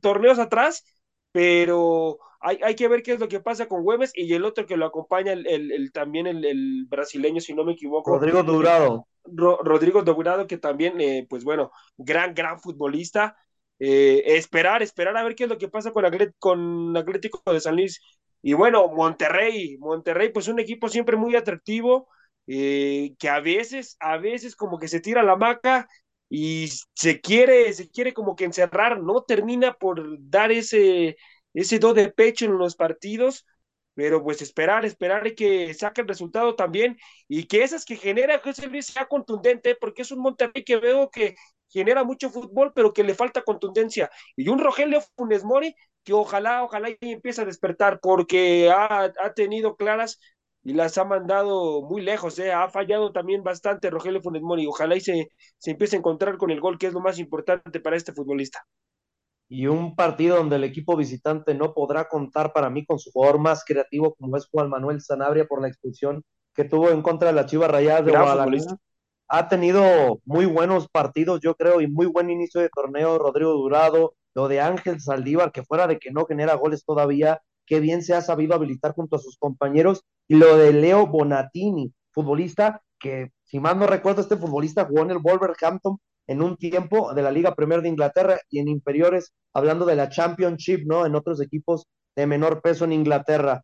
torneos 0.00 0.38
atrás, 0.38 0.84
pero 1.32 2.18
hay, 2.40 2.58
hay, 2.62 2.74
que 2.74 2.88
ver 2.88 3.02
qué 3.02 3.12
es 3.12 3.20
lo 3.20 3.28
que 3.28 3.40
pasa 3.40 3.66
con 3.66 3.82
Güemes 3.82 4.12
y 4.14 4.32
el 4.32 4.44
otro 4.46 4.66
que 4.66 4.78
lo 4.78 4.86
acompaña, 4.86 5.32
el, 5.32 5.46
el, 5.46 5.92
también 5.92 6.26
el, 6.26 6.86
brasileño, 6.88 7.40
si 7.40 7.54
no 7.54 7.64
me 7.64 7.72
equivoco. 7.72 8.10
Rodrigo 8.10 8.42
Durado. 8.42 9.06
Rodrigo 9.24 10.02
Durado, 10.02 10.46
que 10.46 10.56
también, 10.56 10.98
eh, 11.00 11.26
pues 11.28 11.44
bueno, 11.44 11.70
gran, 11.98 12.34
gran 12.34 12.58
futbolista. 12.58 13.36
Eh, 13.78 14.36
esperar, 14.36 14.82
esperar 14.82 15.16
a 15.16 15.24
ver 15.24 15.34
qué 15.34 15.44
es 15.44 15.50
lo 15.50 15.56
que 15.56 15.68
pasa 15.68 15.92
con, 15.92 16.04
con 16.38 16.96
Atlético 16.96 17.42
de 17.52 17.60
San 17.60 17.76
Luis. 17.76 18.00
Y 18.42 18.54
bueno, 18.54 18.88
Monterrey, 18.88 19.76
Monterrey, 19.78 20.30
pues 20.30 20.48
un 20.48 20.58
equipo 20.58 20.88
siempre 20.88 21.16
muy 21.16 21.36
atractivo 21.36 22.08
eh, 22.52 23.14
que 23.18 23.28
a 23.28 23.40
veces, 23.40 23.96
a 24.00 24.16
veces 24.18 24.56
como 24.56 24.78
que 24.78 24.88
se 24.88 25.00
tira 25.00 25.22
la 25.22 25.36
maca 25.36 25.88
y 26.28 26.68
se 26.94 27.20
quiere, 27.20 27.72
se 27.72 27.88
quiere 27.90 28.12
como 28.12 28.34
que 28.36 28.44
encerrar, 28.44 29.00
no 29.02 29.22
termina 29.22 29.74
por 29.74 30.16
dar 30.20 30.50
ese, 30.52 31.16
ese 31.54 31.78
do 31.78 31.94
de 31.94 32.10
pecho 32.12 32.46
en 32.46 32.58
los 32.58 32.74
partidos, 32.76 33.46
pero 33.94 34.22
pues 34.22 34.40
esperar, 34.42 34.84
esperar 34.84 35.26
y 35.26 35.34
que 35.34 35.74
saque 35.74 36.00
el 36.02 36.08
resultado 36.08 36.54
también 36.56 36.96
y 37.28 37.44
que 37.46 37.62
esas 37.62 37.84
que 37.84 37.96
genera 37.96 38.40
José 38.40 38.66
Luis 38.68 38.86
sea 38.86 39.06
contundente, 39.06 39.76
porque 39.76 40.02
es 40.02 40.10
un 40.10 40.20
Monterrey 40.20 40.64
que 40.64 40.76
veo 40.78 41.10
que 41.10 41.34
genera 41.68 42.02
mucho 42.04 42.30
fútbol, 42.30 42.72
pero 42.74 42.92
que 42.92 43.04
le 43.04 43.14
falta 43.14 43.42
contundencia. 43.42 44.10
Y 44.36 44.48
un 44.48 44.58
Rogelio 44.58 45.00
Funes 45.16 45.44
Mori 45.44 45.74
que 46.02 46.12
ojalá, 46.14 46.64
ojalá 46.64 46.88
empiece 47.00 47.42
a 47.42 47.44
despertar, 47.44 48.00
porque 48.00 48.70
ha, 48.70 49.04
ha 49.04 49.34
tenido 49.34 49.76
claras 49.76 50.18
y 50.62 50.74
las 50.74 50.98
ha 50.98 51.04
mandado 51.04 51.82
muy 51.82 52.02
lejos, 52.02 52.38
¿eh? 52.38 52.52
ha 52.52 52.68
fallado 52.68 53.12
también 53.12 53.42
bastante 53.42 53.88
Rogelio 53.88 54.20
Funes 54.20 54.42
Mori. 54.42 54.66
Ojalá 54.66 54.96
y 54.96 55.00
se, 55.00 55.28
se 55.56 55.70
empiece 55.70 55.96
a 55.96 56.00
encontrar 56.00 56.36
con 56.36 56.50
el 56.50 56.60
gol, 56.60 56.78
que 56.78 56.86
es 56.86 56.92
lo 56.92 57.00
más 57.00 57.18
importante 57.18 57.80
para 57.80 57.96
este 57.96 58.12
futbolista. 58.12 58.62
Y 59.48 59.66
un 59.66 59.96
partido 59.96 60.36
donde 60.36 60.56
el 60.56 60.64
equipo 60.64 60.96
visitante 60.96 61.54
no 61.54 61.72
podrá 61.72 62.08
contar 62.08 62.52
para 62.52 62.70
mí 62.70 62.84
con 62.84 62.98
su 62.98 63.10
jugador 63.10 63.40
más 63.40 63.64
creativo, 63.64 64.14
como 64.14 64.36
es 64.36 64.46
Juan 64.48 64.68
Manuel 64.68 65.00
Sanabria, 65.00 65.46
por 65.46 65.62
la 65.62 65.68
expulsión 65.68 66.22
que 66.54 66.64
tuvo 66.64 66.90
en 66.90 67.02
contra 67.02 67.28
de 67.28 67.34
la 67.34 67.46
Chivas 67.46 67.70
Rayadas 67.70 68.04
de 68.04 68.12
Guadalajara. 68.12 68.76
Ha 69.28 69.48
tenido 69.48 70.20
muy 70.24 70.46
buenos 70.46 70.88
partidos, 70.88 71.40
yo 71.40 71.54
creo, 71.54 71.80
y 71.80 71.88
muy 71.88 72.06
buen 72.06 72.30
inicio 72.30 72.60
de 72.60 72.68
torneo. 72.68 73.18
Rodrigo 73.18 73.52
Durado, 73.52 74.14
lo 74.34 74.46
de 74.48 74.60
Ángel 74.60 75.00
Saldívar, 75.00 75.52
que 75.52 75.64
fuera 75.64 75.86
de 75.86 75.98
que 75.98 76.10
no 76.10 76.26
genera 76.26 76.54
goles 76.54 76.84
todavía, 76.84 77.40
qué 77.64 77.80
bien 77.80 78.02
se 78.02 78.14
ha 78.14 78.20
sabido 78.22 78.54
habilitar 78.54 78.92
junto 78.92 79.16
a 79.16 79.20
sus 79.20 79.36
compañeros, 79.36 80.04
lo 80.36 80.56
de 80.56 80.72
Leo 80.72 81.08
Bonatini, 81.08 81.92
futbolista 82.12 82.82
que, 83.00 83.32
si 83.44 83.58
mal 83.58 83.78
no 83.78 83.88
recuerdo, 83.88 84.20
este 84.20 84.36
futbolista 84.36 84.84
jugó 84.84 85.02
en 85.02 85.10
el 85.10 85.18
Wolverhampton 85.18 85.98
en 86.28 86.42
un 86.42 86.56
tiempo 86.56 87.12
de 87.14 87.22
la 87.22 87.32
Liga 87.32 87.56
Premier 87.56 87.82
de 87.82 87.88
Inglaterra 87.88 88.38
y 88.48 88.60
en 88.60 88.68
inferiores, 88.68 89.32
hablando 89.52 89.84
de 89.84 89.96
la 89.96 90.08
Championship, 90.08 90.86
¿no? 90.86 91.04
En 91.04 91.16
otros 91.16 91.40
equipos 91.40 91.88
de 92.14 92.28
menor 92.28 92.62
peso 92.62 92.84
en 92.84 92.92
Inglaterra. 92.92 93.62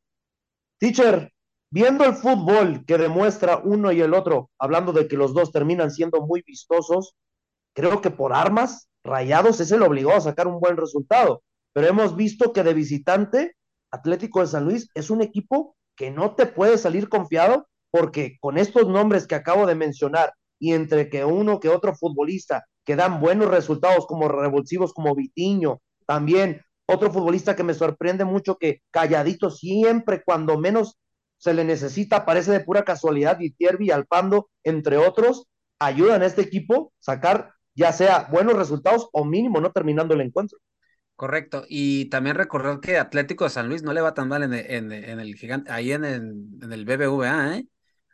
Teacher, 0.78 1.32
viendo 1.70 2.04
el 2.04 2.14
fútbol 2.14 2.84
que 2.84 2.98
demuestra 2.98 3.58
uno 3.58 3.92
y 3.92 4.00
el 4.00 4.12
otro, 4.12 4.50
hablando 4.58 4.92
de 4.92 5.06
que 5.06 5.16
los 5.16 5.34
dos 5.34 5.52
terminan 5.52 5.92
siendo 5.92 6.26
muy 6.26 6.42
vistosos, 6.44 7.14
creo 7.74 8.00
que 8.00 8.10
por 8.10 8.32
armas, 8.32 8.88
Rayados 9.04 9.60
es 9.60 9.70
el 9.70 9.82
obligado 9.82 10.16
a 10.16 10.20
sacar 10.20 10.48
un 10.48 10.58
buen 10.58 10.76
resultado. 10.76 11.44
Pero 11.72 11.86
hemos 11.86 12.16
visto 12.16 12.52
que 12.52 12.64
de 12.64 12.74
visitante 12.74 13.56
Atlético 13.92 14.40
de 14.40 14.48
San 14.48 14.64
Luis 14.64 14.90
es 14.94 15.10
un 15.10 15.22
equipo 15.22 15.75
que 15.96 16.10
no 16.10 16.34
te 16.34 16.46
puede 16.46 16.78
salir 16.78 17.08
confiado 17.08 17.68
porque 17.90 18.36
con 18.40 18.58
estos 18.58 18.88
nombres 18.88 19.26
que 19.26 19.34
acabo 19.34 19.66
de 19.66 19.74
mencionar 19.74 20.32
y 20.58 20.72
entre 20.72 21.08
que 21.08 21.24
uno 21.24 21.60
que 21.60 21.68
otro 21.68 21.94
futbolista 21.94 22.64
que 22.84 22.96
dan 22.96 23.20
buenos 23.20 23.48
resultados 23.48 24.06
como 24.06 24.28
revulsivos 24.28 24.92
como 24.92 25.14
Vitiño, 25.14 25.80
también 26.06 26.62
otro 26.86 27.10
futbolista 27.10 27.56
que 27.56 27.64
me 27.64 27.74
sorprende 27.74 28.24
mucho 28.24 28.56
que 28.56 28.80
calladito 28.90 29.50
siempre 29.50 30.22
cuando 30.24 30.58
menos 30.58 30.96
se 31.38 31.52
le 31.52 31.64
necesita, 31.64 32.24
parece 32.24 32.52
de 32.52 32.60
pura 32.60 32.84
casualidad, 32.84 33.38
Viterbi 33.38 33.86
y 33.86 33.90
Alpando, 33.90 34.48
entre 34.64 34.96
otros, 34.96 35.46
ayudan 35.78 36.22
a 36.22 36.26
este 36.26 36.42
equipo 36.42 36.92
sacar 36.98 37.52
ya 37.74 37.92
sea 37.92 38.28
buenos 38.30 38.56
resultados 38.56 39.08
o 39.12 39.24
mínimo 39.24 39.60
no 39.60 39.70
terminando 39.70 40.14
el 40.14 40.22
encuentro. 40.22 40.58
Correcto. 41.16 41.64
Y 41.68 42.06
también 42.10 42.36
recordar 42.36 42.80
que 42.80 42.98
Atlético 42.98 43.44
de 43.44 43.50
San 43.50 43.68
Luis 43.68 43.82
no 43.82 43.94
le 43.94 44.02
va 44.02 44.12
tan 44.12 44.28
mal 44.28 44.42
en, 44.42 44.52
en, 44.52 44.92
el 45.20 45.34
gigante, 45.36 45.70
ahí 45.72 45.92
en 45.92 46.04
en 46.04 46.72
el 46.72 46.84
BBVA, 46.84 47.56
¿eh? 47.56 47.66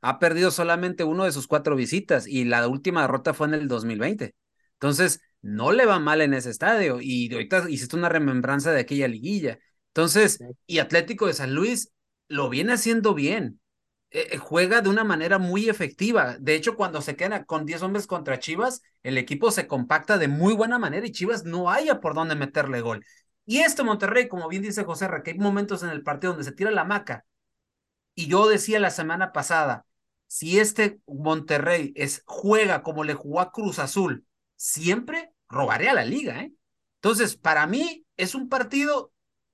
Ha 0.02 0.18
perdido 0.20 0.50
solamente 0.52 1.04
uno 1.04 1.24
de 1.24 1.32
sus 1.32 1.46
cuatro 1.48 1.76
visitas 1.76 2.26
y 2.26 2.44
la 2.44 2.66
última 2.68 3.02
derrota 3.02 3.34
fue 3.34 3.48
en 3.48 3.54
el 3.54 3.68
2020. 3.68 4.34
Entonces, 4.74 5.20
no 5.42 5.72
le 5.72 5.86
va 5.86 5.98
mal 6.00 6.20
en 6.20 6.34
ese 6.34 6.50
estadio. 6.50 7.00
Y 7.00 7.32
ahorita 7.32 7.68
hiciste 7.70 7.96
una 7.96 8.08
remembranza 8.08 8.72
de 8.72 8.80
aquella 8.80 9.08
liguilla. 9.08 9.58
Entonces, 9.88 10.38
y 10.66 10.78
Atlético 10.78 11.26
de 11.26 11.34
San 11.34 11.54
Luis 11.54 11.92
lo 12.28 12.48
viene 12.50 12.72
haciendo 12.74 13.14
bien. 13.14 13.60
Eh, 14.14 14.28
eh, 14.32 14.36
juega 14.36 14.82
de 14.82 14.90
una 14.90 15.04
manera 15.04 15.38
muy 15.38 15.68
efectiva. 15.70 16.36
De 16.38 16.54
hecho, 16.54 16.76
cuando 16.76 17.00
se 17.00 17.16
quedan 17.16 17.44
con 17.44 17.64
10 17.64 17.82
hombres 17.82 18.06
contra 18.06 18.38
Chivas, 18.38 18.82
el 19.02 19.16
equipo 19.16 19.50
se 19.50 19.66
compacta 19.66 20.18
de 20.18 20.28
muy 20.28 20.54
buena 20.54 20.78
manera 20.78 21.06
y 21.06 21.12
Chivas 21.12 21.44
no 21.44 21.70
haya 21.70 21.98
por 22.00 22.14
dónde 22.14 22.34
meterle 22.34 22.82
gol. 22.82 23.04
Y 23.46 23.60
este 23.60 23.82
Monterrey, 23.82 24.28
como 24.28 24.48
bien 24.48 24.62
dice 24.62 24.84
José 24.84 25.08
que 25.24 25.30
hay 25.32 25.38
momentos 25.38 25.82
en 25.82 25.88
el 25.88 26.02
partido 26.02 26.34
donde 26.34 26.44
se 26.44 26.52
tira 26.52 26.70
la 26.70 26.84
maca. 26.84 27.24
Y 28.14 28.26
yo 28.28 28.48
decía 28.48 28.78
la 28.80 28.90
semana 28.90 29.32
pasada, 29.32 29.86
si 30.26 30.60
este 30.60 31.00
Monterrey 31.06 31.92
es, 31.96 32.22
juega 32.26 32.82
como 32.82 33.04
le 33.04 33.14
jugó 33.14 33.40
a 33.40 33.50
Cruz 33.50 33.78
Azul, 33.78 34.26
siempre 34.56 35.32
robaré 35.48 35.88
a 35.88 35.94
la 35.94 36.04
liga, 36.04 36.40
¿eh? 36.42 36.52
Entonces, 36.96 37.36
para 37.36 37.66
mí 37.66 38.04
es 38.16 38.34
un 38.34 38.48
partido, 38.48 39.12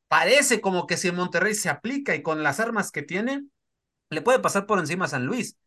parece 0.09 0.61
como 0.61 0.87
que 0.87 0.97
si 0.97 1.11
Monterrey 1.12 1.55
se 1.55 1.71
aplica 1.71 2.14
y 2.14 2.23
con 2.23 2.42
las 2.42 2.61
armas 2.61 2.90
que 2.90 3.03
tiene, 3.03 3.44
le 4.11 4.23
puede 4.23 4.38
pasar 4.40 4.66
por 4.66 4.79
encima 4.79 5.07
a 5.07 5.09
San 5.09 5.27
Luis. 5.27 5.59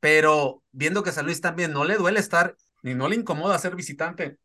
Pero 0.00 0.62
viendo 0.72 1.02
que 1.02 1.12
San 1.12 1.26
Luis 1.26 1.40
también 1.40 1.72
no 1.72 1.84
le 1.84 1.96
duele 1.96 2.20
estar, 2.20 2.56
ni 2.82 2.94
no 2.94 3.08
le 3.08 3.16
incomoda 3.16 3.58
ser 3.58 3.76
visitante, 3.76 4.38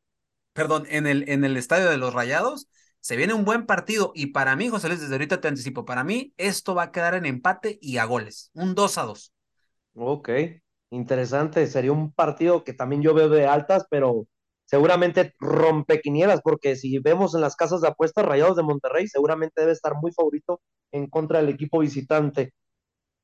perdón, 0.53 0.85
en 0.89 1.07
el, 1.07 1.29
en 1.29 1.43
el 1.45 1.57
estadio 1.57 1.89
de 1.89 1.97
los 1.97 2.13
Rayados, 2.13 2.67
se 3.01 3.15
viene 3.17 3.33
un 3.33 3.45
buen 3.45 3.65
partido. 3.65 4.11
Y 4.15 4.27
para 4.27 4.55
mí, 4.55 4.69
José 4.69 4.87
Luis, 4.87 5.01
desde 5.01 5.13
ahorita 5.15 5.41
te 5.41 5.47
anticipo, 5.49 5.85
para 5.85 6.03
mí 6.03 6.33
esto 6.37 6.75
va 6.75 6.83
a 6.83 6.91
quedar 6.91 7.15
en 7.15 7.25
empate 7.25 7.77
y 7.81 7.97
a 7.97 8.05
goles, 8.05 8.51
un 8.53 8.75
2 8.75 8.97
a 8.97 9.03
2. 9.03 9.33
Ok, 9.95 10.29
interesante. 10.89 11.67
Sería 11.67 11.91
un 11.91 12.11
partido 12.13 12.63
que 12.63 12.73
también 12.73 13.01
yo 13.01 13.13
veo 13.13 13.29
de 13.29 13.45
altas, 13.45 13.85
pero 13.89 14.27
seguramente 14.65 15.33
rompe 15.39 16.01
quinielas, 16.01 16.41
porque 16.43 16.75
si 16.75 16.97
vemos 16.99 17.35
en 17.35 17.41
las 17.41 17.55
casas 17.55 17.81
de 17.81 17.89
apuestas 17.89 18.25
Rayados 18.25 18.57
de 18.57 18.63
Monterrey, 18.63 19.07
seguramente 19.07 19.61
debe 19.61 19.73
estar 19.73 19.93
muy 20.01 20.11
favorito 20.13 20.61
en 20.91 21.07
contra 21.07 21.39
del 21.39 21.49
equipo 21.49 21.79
visitante. 21.79 22.53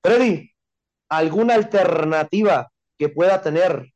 Freddy, 0.03 0.51
¿alguna 1.09 1.55
alternativa 1.55 2.69
que 2.97 3.09
pueda 3.09 3.41
tener 3.41 3.91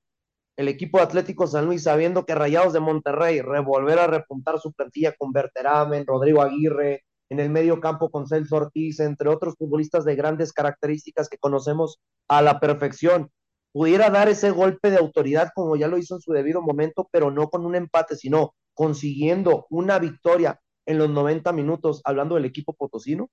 el 0.58 0.68
equipo 0.68 1.00
Atlético 1.00 1.48
San 1.48 1.66
Luis 1.66 1.84
sabiendo 1.84 2.26
que 2.26 2.36
Rayados 2.36 2.74
de 2.74 2.80
Monterrey 2.80 3.42
revolver 3.42 4.00
a 4.00 4.08
repuntar 4.08 4.60
su 4.60 4.72
plantilla 4.74 5.14
con 5.18 5.32
Berteramen, 5.32 6.06
Rodrigo 6.06 6.42
Aguirre, 6.42 7.04
en 7.30 7.40
el 7.40 7.50
medio 7.50 7.80
campo 7.80 8.12
con 8.12 8.28
Celso 8.28 8.58
Ortiz, 8.58 9.00
entre 9.00 9.30
otros 9.30 9.56
futbolistas 9.58 10.06
de 10.06 10.16
grandes 10.16 10.54
características 10.54 11.30
que 11.30 11.38
conocemos 11.38 12.00
a 12.28 12.42
la 12.42 12.60
perfección? 12.60 13.32
pudiera 13.74 14.10
dar 14.12 14.30
ese 14.30 14.52
golpe 14.52 14.92
de 14.92 14.98
autoridad 14.98 15.50
como 15.54 15.76
ya 15.76 15.88
lo 15.88 15.98
hizo 15.98 16.16
en 16.16 16.22
su 16.22 16.32
debido 16.32 16.62
momento, 16.62 17.10
pero 17.12 17.32
no 17.32 17.50
con 17.50 17.66
un 17.66 17.76
empate, 17.76 18.16
sino 18.16 18.54
consiguiendo 18.76 19.66
una 19.70 20.00
victoria 20.00 20.62
en 20.86 21.00
los 21.00 21.10
90 21.10 21.52
minutos, 21.54 22.02
hablando 22.06 22.36
del 22.36 22.46
equipo 22.46 22.74
potosino? 22.74 23.30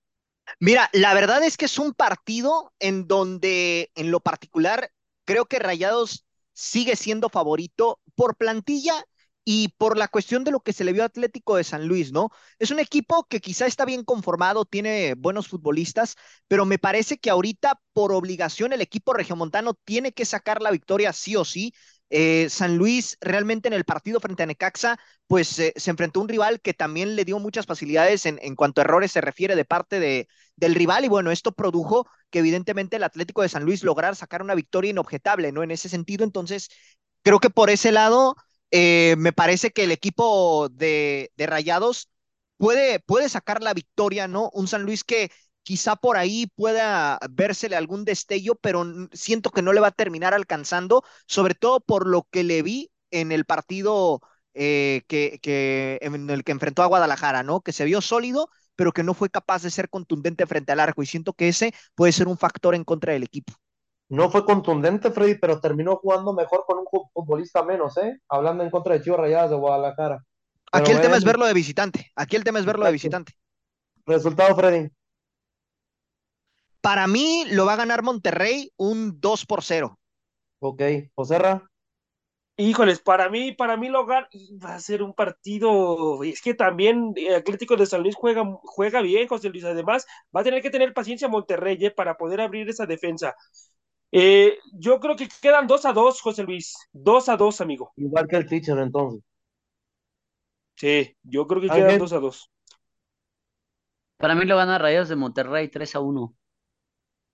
Mira, 0.59 0.90
la 0.92 1.14
verdad 1.14 1.42
es 1.42 1.57
que 1.57 1.64
es 1.66 1.79
un 1.79 1.94
partido 1.94 2.72
en 2.79 3.07
donde, 3.07 3.90
en 3.94 4.11
lo 4.11 4.20
particular, 4.20 4.90
creo 5.24 5.46
que 5.46 5.59
Rayados 5.59 6.26
sigue 6.53 6.96
siendo 6.96 7.29
favorito 7.29 8.00
por 8.14 8.37
plantilla 8.37 8.94
y 9.44 9.68
por 9.79 9.96
la 9.96 10.09
cuestión 10.09 10.44
de 10.44 10.50
lo 10.50 10.61
que 10.61 10.72
se 10.74 10.85
le 10.85 10.92
vio 10.92 11.03
Atlético 11.05 11.57
de 11.57 11.64
San 11.64 11.88
Luis, 11.88 12.12
¿no? 12.12 12.31
Es 12.59 12.70
un 12.70 12.79
equipo 12.79 13.24
que 13.24 13.40
quizá 13.40 13.66
está 13.66 13.85
bien 13.87 14.05
conformado, 14.05 14.64
tiene 14.66 15.14
buenos 15.14 15.48
futbolistas, 15.48 16.16
pero 16.46 16.66
me 16.66 16.79
parece 16.79 17.18
que 17.18 17.31
ahorita 17.31 17.81
por 17.94 18.12
obligación 18.12 18.72
el 18.72 18.83
equipo 18.83 19.14
regiomontano 19.14 19.74
tiene 19.85 20.12
que 20.12 20.26
sacar 20.26 20.61
la 20.61 20.70
victoria 20.70 21.12
sí 21.12 21.37
o 21.37 21.44
sí. 21.44 21.72
Eh, 22.11 22.49
San 22.51 22.77
Luis 22.77 23.16
realmente 23.20 23.68
en 23.68 23.75
el 23.75 23.85
partido 23.85 24.20
frente 24.20 24.42
a 24.42 24.46
Necaxa, 24.46 24.99
pues 25.27 25.59
eh, 25.59 25.73
se 25.77 25.90
enfrentó 25.90 26.20
a 26.20 26.23
un 26.25 26.29
rival 26.29 26.61
que 26.61 26.75
también 26.75 27.14
le 27.16 27.25
dio 27.25 27.38
muchas 27.38 27.66
facilidades 27.66 28.27
en, 28.27 28.57
cuanto 28.57 28.81
a 28.81 28.85
errores 28.85 29.12
se 29.12 29.20
refiere 29.20 29.55
de 29.57 29.64
parte 29.64 30.01
de, 30.01 30.29
del 30.57 30.75
rival 30.75 31.05
y 31.05 31.09
bueno, 31.09 31.31
esto 31.31 31.53
produjo 31.53 32.07
que 32.31 32.40
evidentemente 32.40 32.96
el 32.96 33.05
Atlético 33.05 33.42
de 33.42 33.49
San 33.49 33.64
Luis 33.64 33.85
lograra 33.85 34.14
sacar 34.14 34.42
una 34.42 34.55
victoria 34.55 34.90
inobjetable, 34.90 35.53
¿no? 35.53 35.62
En 35.62 35.70
ese 35.70 35.88
sentido, 35.88 36.25
entonces, 36.25 36.68
creo 37.23 37.38
que 37.40 37.51
por 37.51 37.70
ese 37.70 37.92
lado 37.92 38.35
eh, 38.70 39.14
me 39.18 39.33
parece 39.33 39.70
que 39.73 39.85
el 39.85 39.92
equipo 39.92 40.68
de, 40.70 41.33
de 41.37 41.46
Rayados 41.46 42.11
puede, 42.57 43.01
puede 43.01 43.29
sacar 43.29 43.62
la 43.62 43.75
victoria, 43.75 44.29
¿no? 44.29 44.51
Un 44.53 44.68
San 44.68 44.83
Luis 44.83 45.05
que 45.05 45.31
quizá 45.62 45.96
por 45.96 46.16
ahí 46.16 46.46
pueda 46.55 47.18
vérsele 47.31 47.77
algún 47.77 48.05
destello, 48.05 48.55
pero 48.57 48.85
siento 49.12 49.51
que 49.51 49.62
no 49.62 49.73
le 49.73 49.81
va 49.81 49.88
a 49.88 49.92
terminar 49.92 50.35
alcanzando, 50.35 51.03
sobre 51.27 51.55
todo 51.55 51.81
por 51.81 52.07
lo 52.07 52.27
que 52.31 52.44
le 52.44 52.62
vi 52.62 52.90
en 53.11 53.33
el 53.33 53.44
partido 53.44 54.20
eh, 54.55 55.03
que, 55.09 55.38
que, 55.42 55.99
en 56.03 56.29
el 56.31 56.44
que 56.44 56.53
enfrentó 56.53 56.83
a 56.83 56.87
Guadalajara, 56.87 57.42
¿no? 57.42 57.61
Que 57.61 57.73
se 57.73 57.85
vio 57.85 58.01
sólido, 58.01 58.49
pero 58.77 58.92
que 58.92 59.03
no 59.03 59.14
fue 59.14 59.31
capaz 59.31 59.62
de 59.62 59.70
ser 59.70 59.88
contundente 59.88 60.46
frente 60.46 60.73
al 60.73 60.81
arco, 60.81 61.03
y 61.03 61.07
siento 61.07 61.33
que 61.33 61.49
ese 61.49 61.73
puede 61.94 62.12
ser 62.12 62.29
un 62.29 62.38
factor 62.38 62.75
en 62.75 62.85
contra 62.85 63.12
del 63.12 63.23
equipo. 63.23 63.53
No 64.09 64.29
fue 64.29 64.44
contundente, 64.44 65.12
Freddy, 65.12 65.37
pero 65.38 65.61
terminó 65.61 65.96
jugando 65.96 66.33
mejor 66.33 66.64
con 66.66 66.79
un 66.79 66.87
futbolista 67.12 67.62
menos, 67.62 67.96
¿eh? 67.99 68.18
Hablando 68.29 68.64
en 68.64 68.70
contra 68.70 68.94
de 68.94 69.03
Chivas 69.03 69.20
Rayadas 69.20 69.51
de 69.51 69.57
Guadalajara. 69.57 70.25
Aquí 70.73 70.90
el 70.90 71.01
tema 71.01 71.16
es 71.16 71.25
verlo 71.25 71.46
de 71.46 71.55
visitante. 71.55 72.11
Aquí 72.16 72.35
el 72.35 72.42
tema 72.42 72.59
es 72.59 72.64
verlo 72.64 72.87
de 72.87 72.92
visitante. 72.92 73.35
Resultado, 74.07 74.55
Freddy. 74.57 74.90
Para 76.80 77.06
mí 77.06 77.44
lo 77.50 77.66
va 77.66 77.74
a 77.74 77.76
ganar 77.76 78.02
Monterrey 78.02 78.72
un 78.76 79.20
2 79.20 79.46
por 79.46 79.62
0. 79.62 79.98
Ok, 80.60 80.82
Joserra. 81.14 81.70
Híjoles, 82.56 83.00
para 83.00 83.30
mí, 83.30 83.52
para 83.52 83.78
mí 83.78 83.88
lo 83.88 84.06
va 84.06 84.28
a 84.64 84.78
ser 84.80 85.02
un 85.02 85.14
partido. 85.14 86.22
Es 86.22 86.42
que 86.42 86.52
también 86.52 87.14
eh, 87.16 87.36
Atlético 87.36 87.74
de 87.74 87.86
San 87.86 88.02
Luis 88.02 88.14
juega, 88.14 88.44
juega 88.62 89.00
bien, 89.00 89.28
José 89.28 89.48
Luis. 89.48 89.64
Además, 89.64 90.06
va 90.34 90.42
a 90.42 90.44
tener 90.44 90.60
que 90.60 90.68
tener 90.68 90.92
paciencia 90.92 91.28
Monterrey 91.28 91.78
eh, 91.80 91.90
para 91.90 92.18
poder 92.18 92.42
abrir 92.42 92.68
esa 92.68 92.84
defensa. 92.84 93.34
Eh, 94.12 94.58
yo 94.74 95.00
creo 95.00 95.16
que 95.16 95.28
quedan 95.40 95.66
2 95.66 95.86
a 95.86 95.92
2, 95.94 96.20
José 96.20 96.42
Luis. 96.42 96.74
2 96.92 97.28
a 97.30 97.36
2, 97.38 97.60
amigo. 97.62 97.92
Igual 97.96 98.26
que 98.28 98.36
el 98.36 98.46
teacher, 98.46 98.78
entonces. 98.78 99.22
Sí, 100.76 101.16
yo 101.22 101.46
creo 101.46 101.62
que 101.62 101.68
quedan 101.68 101.98
2 101.98 102.12
a 102.12 102.18
2. 102.18 102.50
Para 104.18 104.34
mí 104.34 104.44
lo 104.44 104.56
van 104.56 104.68
a 104.68 104.78
Rayos 104.78 105.08
de 105.08 105.16
Monterrey 105.16 105.68
3 105.68 105.94
a 105.94 106.00
1. 106.00 106.34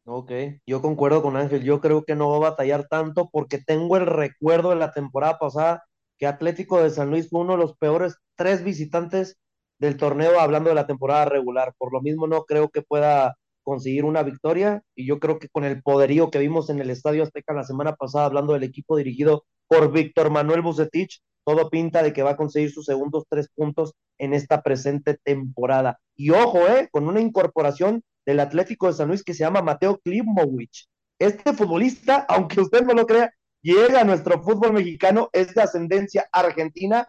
Ok, 0.08 0.30
yo 0.66 0.80
concuerdo 0.82 1.20
con 1.20 1.36
Ángel. 1.36 1.64
Yo 1.64 1.80
creo 1.80 2.04
que 2.04 2.14
no 2.14 2.30
va 2.30 2.36
a 2.36 2.50
batallar 2.50 2.86
tanto 2.86 3.28
porque 3.28 3.58
tengo 3.58 3.96
el 3.96 4.06
recuerdo 4.06 4.70
de 4.70 4.76
la 4.76 4.92
temporada 4.92 5.36
pasada 5.38 5.84
que 6.16 6.28
Atlético 6.28 6.80
de 6.80 6.90
San 6.90 7.10
Luis 7.10 7.28
fue 7.28 7.40
uno 7.40 7.54
de 7.54 7.58
los 7.58 7.76
peores 7.76 8.16
tres 8.36 8.62
visitantes 8.62 9.36
del 9.80 9.96
torneo 9.96 10.38
hablando 10.38 10.68
de 10.68 10.76
la 10.76 10.86
temporada 10.86 11.24
regular. 11.24 11.74
Por 11.76 11.92
lo 11.92 12.00
mismo 12.02 12.28
no 12.28 12.44
creo 12.44 12.68
que 12.68 12.82
pueda 12.82 13.34
conseguir 13.64 14.04
una 14.04 14.22
victoria 14.22 14.80
y 14.94 15.06
yo 15.06 15.18
creo 15.18 15.40
que 15.40 15.48
con 15.48 15.64
el 15.64 15.82
poderío 15.82 16.30
que 16.30 16.38
vimos 16.38 16.70
en 16.70 16.78
el 16.78 16.90
Estadio 16.90 17.24
Azteca 17.24 17.52
la 17.52 17.64
semana 17.64 17.96
pasada 17.96 18.26
hablando 18.26 18.52
del 18.52 18.62
equipo 18.62 18.96
dirigido 18.96 19.44
por 19.66 19.90
Víctor 19.90 20.30
Manuel 20.30 20.62
Bucetich, 20.62 21.20
todo 21.44 21.68
pinta 21.68 22.04
de 22.04 22.12
que 22.12 22.22
va 22.22 22.30
a 22.30 22.36
conseguir 22.36 22.70
sus 22.70 22.84
segundos 22.84 23.24
tres 23.28 23.48
puntos 23.52 23.94
en 24.18 24.34
esta 24.34 24.62
presente 24.62 25.18
temporada. 25.24 25.98
Y 26.14 26.30
ojo, 26.30 26.60
eh, 26.68 26.88
con 26.92 27.08
una 27.08 27.20
incorporación 27.20 28.04
del 28.26 28.40
Atlético 28.40 28.88
de 28.88 28.92
San 28.92 29.08
Luis 29.08 29.22
que 29.22 29.32
se 29.32 29.44
llama 29.44 29.62
Mateo 29.62 29.98
Klimowicz. 29.98 30.88
Este 31.18 31.52
futbolista, 31.52 32.26
aunque 32.28 32.60
usted 32.60 32.82
no 32.82 32.92
lo 32.92 33.06
crea, 33.06 33.32
llega 33.62 34.00
a 34.00 34.04
nuestro 34.04 34.42
fútbol 34.42 34.72
mexicano, 34.74 35.30
es 35.32 35.54
de 35.54 35.62
ascendencia 35.62 36.28
argentina 36.32 37.08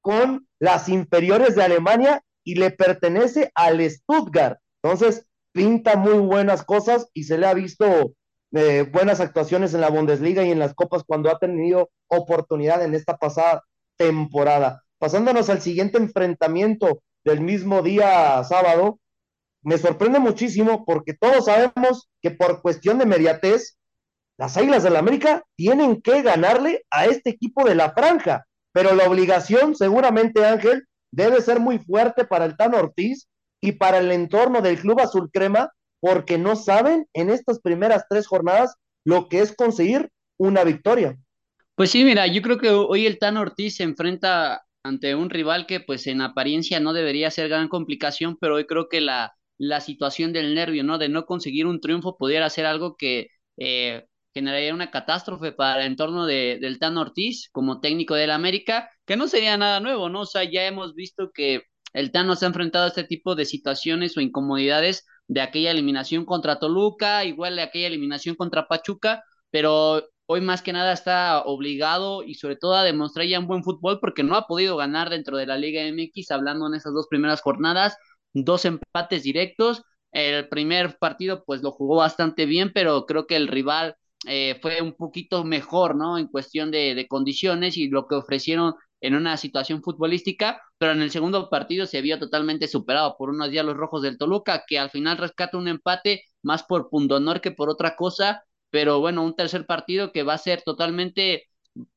con 0.00 0.46
las 0.58 0.88
inferiores 0.88 1.54
de 1.54 1.62
Alemania 1.62 2.22
y 2.44 2.56
le 2.56 2.70
pertenece 2.70 3.50
al 3.54 3.80
Stuttgart. 3.88 4.58
Entonces, 4.82 5.26
pinta 5.52 5.96
muy 5.96 6.18
buenas 6.18 6.64
cosas 6.64 7.08
y 7.14 7.24
se 7.24 7.38
le 7.38 7.46
ha 7.46 7.54
visto 7.54 8.14
eh, 8.52 8.82
buenas 8.92 9.20
actuaciones 9.20 9.74
en 9.74 9.80
la 9.80 9.90
Bundesliga 9.90 10.44
y 10.44 10.50
en 10.50 10.58
las 10.58 10.74
copas 10.74 11.04
cuando 11.06 11.30
ha 11.30 11.38
tenido 11.38 11.90
oportunidad 12.08 12.84
en 12.84 12.94
esta 12.94 13.16
pasada 13.16 13.62
temporada. 13.96 14.82
Pasándonos 14.98 15.48
al 15.50 15.60
siguiente 15.60 15.98
enfrentamiento 15.98 17.02
del 17.24 17.40
mismo 17.40 17.82
día 17.82 18.42
sábado, 18.44 18.98
me 19.62 19.78
sorprende 19.78 20.18
muchísimo 20.18 20.84
porque 20.84 21.14
todos 21.14 21.46
sabemos 21.46 22.08
que 22.20 22.30
por 22.30 22.62
cuestión 22.62 22.98
de 22.98 23.06
mediatez, 23.06 23.78
las 24.38 24.56
Águilas 24.56 24.82
del 24.82 24.94
la 24.94 24.98
América 24.98 25.44
tienen 25.56 26.02
que 26.02 26.22
ganarle 26.22 26.84
a 26.90 27.06
este 27.06 27.30
equipo 27.30 27.64
de 27.64 27.74
la 27.74 27.92
franja, 27.92 28.46
pero 28.72 28.94
la 28.94 29.08
obligación 29.08 29.76
seguramente, 29.76 30.44
Ángel, 30.44 30.86
debe 31.12 31.40
ser 31.40 31.60
muy 31.60 31.78
fuerte 31.78 32.24
para 32.24 32.44
el 32.44 32.56
Tano 32.56 32.78
Ortiz 32.78 33.28
y 33.60 33.72
para 33.72 33.98
el 33.98 34.10
entorno 34.10 34.60
del 34.62 34.80
Club 34.80 35.00
Azul 35.00 35.30
Crema, 35.32 35.70
porque 36.00 36.38
no 36.38 36.56
saben 36.56 37.06
en 37.12 37.30
estas 37.30 37.60
primeras 37.60 38.06
tres 38.08 38.26
jornadas 38.26 38.74
lo 39.04 39.28
que 39.28 39.40
es 39.40 39.54
conseguir 39.54 40.10
una 40.36 40.64
victoria. 40.64 41.16
Pues 41.76 41.90
sí, 41.90 42.04
mira, 42.04 42.26
yo 42.26 42.42
creo 42.42 42.58
que 42.58 42.70
hoy 42.70 43.06
el 43.06 43.18
Tan 43.18 43.36
Ortiz 43.36 43.76
se 43.76 43.84
enfrenta 43.84 44.64
ante 44.82 45.14
un 45.14 45.30
rival 45.30 45.66
que 45.66 45.78
pues 45.78 46.08
en 46.08 46.20
apariencia 46.20 46.80
no 46.80 46.92
debería 46.92 47.30
ser 47.30 47.48
gran 47.48 47.68
complicación, 47.68 48.36
pero 48.40 48.56
hoy 48.56 48.66
creo 48.66 48.88
que 48.88 49.00
la, 49.00 49.34
la 49.62 49.80
situación 49.80 50.32
del 50.32 50.54
nervio, 50.56 50.82
¿no? 50.82 50.98
De 50.98 51.08
no 51.08 51.24
conseguir 51.24 51.66
un 51.66 51.80
triunfo 51.80 52.16
pudiera 52.18 52.50
ser 52.50 52.66
algo 52.66 52.96
que 52.96 53.28
eh, 53.56 54.04
generaría 54.34 54.74
una 54.74 54.90
catástrofe 54.90 55.52
para 55.52 55.80
el 55.80 55.86
entorno 55.92 56.26
de, 56.26 56.58
del 56.60 56.80
Tan 56.80 56.98
Ortiz 56.98 57.48
como 57.52 57.80
técnico 57.80 58.14
del 58.16 58.32
América, 58.32 58.90
que 59.06 59.16
no 59.16 59.28
sería 59.28 59.56
nada 59.56 59.78
nuevo, 59.78 60.08
¿no? 60.08 60.22
O 60.22 60.26
sea, 60.26 60.42
ya 60.44 60.66
hemos 60.66 60.94
visto 60.96 61.30
que 61.32 61.62
el 61.92 62.10
Tano 62.10 62.34
se 62.34 62.44
ha 62.44 62.48
enfrentado 62.48 62.86
a 62.86 62.88
este 62.88 63.04
tipo 63.04 63.36
de 63.36 63.44
situaciones 63.44 64.16
o 64.16 64.20
incomodidades 64.20 65.06
de 65.28 65.42
aquella 65.42 65.70
eliminación 65.70 66.24
contra 66.24 66.58
Toluca, 66.58 67.24
igual 67.24 67.54
de 67.56 67.62
aquella 67.62 67.86
eliminación 67.86 68.34
contra 68.34 68.66
Pachuca, 68.66 69.22
pero 69.50 70.02
hoy 70.26 70.40
más 70.40 70.62
que 70.62 70.72
nada 70.72 70.92
está 70.92 71.42
obligado 71.44 72.24
y 72.24 72.34
sobre 72.34 72.56
todo 72.56 72.74
a 72.74 72.82
demostrar 72.84 73.26
ya 73.28 73.38
un 73.38 73.46
buen 73.46 73.62
fútbol 73.62 74.00
porque 74.00 74.24
no 74.24 74.34
ha 74.36 74.46
podido 74.48 74.76
ganar 74.76 75.08
dentro 75.10 75.36
de 75.36 75.46
la 75.46 75.56
Liga 75.56 75.82
MX, 75.82 76.32
hablando 76.32 76.66
en 76.66 76.74
esas 76.74 76.92
dos 76.94 77.06
primeras 77.08 77.42
jornadas, 77.42 77.96
dos 78.32 78.64
empates 78.64 79.22
directos. 79.22 79.82
El 80.12 80.48
primer 80.48 80.98
partido 80.98 81.44
pues 81.44 81.62
lo 81.62 81.72
jugó 81.72 81.96
bastante 81.96 82.46
bien, 82.46 82.72
pero 82.74 83.06
creo 83.06 83.26
que 83.26 83.36
el 83.36 83.48
rival 83.48 83.96
eh, 84.26 84.58
fue 84.62 84.80
un 84.82 84.92
poquito 84.94 85.44
mejor, 85.44 85.96
¿no? 85.96 86.18
En 86.18 86.28
cuestión 86.28 86.70
de, 86.70 86.94
de 86.94 87.08
condiciones 87.08 87.76
y 87.76 87.88
lo 87.88 88.06
que 88.06 88.14
ofrecieron 88.16 88.74
en 89.00 89.14
una 89.16 89.36
situación 89.36 89.82
futbolística, 89.82 90.60
pero 90.78 90.92
en 90.92 91.02
el 91.02 91.10
segundo 91.10 91.50
partido 91.50 91.86
se 91.86 92.00
vio 92.02 92.18
totalmente 92.20 92.68
superado 92.68 93.16
por 93.18 93.30
unos 93.30 93.50
diablos 93.50 93.76
rojos 93.76 94.02
del 94.02 94.16
Toluca, 94.18 94.64
que 94.66 94.78
al 94.78 94.90
final 94.90 95.18
rescata 95.18 95.58
un 95.58 95.66
empate 95.68 96.22
más 96.42 96.62
por 96.62 96.88
pundonor 96.88 97.40
que 97.40 97.50
por 97.50 97.68
otra 97.68 97.96
cosa, 97.96 98.44
pero 98.70 99.00
bueno, 99.00 99.24
un 99.24 99.34
tercer 99.34 99.66
partido 99.66 100.12
que 100.12 100.22
va 100.22 100.34
a 100.34 100.38
ser 100.38 100.62
totalmente 100.62 101.48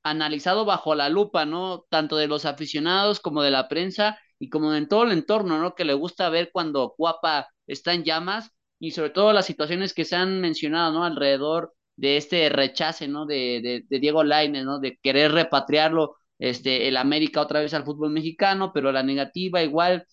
analizado 0.04 0.66
bajo 0.66 0.96
la 0.96 1.10
lupa, 1.10 1.46
¿no? 1.46 1.86
Tanto 1.90 2.18
de 2.18 2.28
los 2.28 2.46
aficionados 2.46 3.20
como 3.20 3.42
de 3.44 3.52
la 3.52 3.68
prensa 3.68 4.18
y 4.40 4.50
como 4.50 4.74
en 4.74 4.88
todo 4.88 5.04
el 5.04 5.12
entorno, 5.12 5.60
¿no? 5.60 5.76
Que 5.76 5.86
le 5.86 5.94
gusta 5.94 6.30
ver 6.30 6.50
cuando 6.52 6.94
Cuapa 6.98 7.48
está 7.68 7.94
en 7.94 8.04
llamas 8.04 8.52
y 8.80 8.92
sobre 8.92 9.10
todo 9.12 9.34
las 9.34 9.46
situaciones 9.46 9.94
que 9.94 10.06
se 10.06 10.16
han 10.16 10.42
mencionado, 10.42 10.94
¿no? 10.94 11.04
Alrededor 11.06 11.74
de 11.96 12.18
este 12.18 12.50
rechace, 12.50 13.08
¿no? 13.08 13.26
De, 13.26 13.84
de, 13.90 14.00
Diego 14.00 14.24
Lainez, 14.24 14.66
¿no? 14.66 14.80
De 14.80 14.98
querer 15.02 15.32
repatriarlo, 15.32 16.18
este, 16.40 16.88
el 16.88 16.98
América 16.98 17.42
otra 17.42 17.62
vez 17.62 17.74
al 17.74 17.86
fútbol 17.86 18.12
mexicano, 18.12 18.72
pero 18.74 18.92
la 18.92 19.04
negativa 19.04 19.64
igual. 19.64 20.06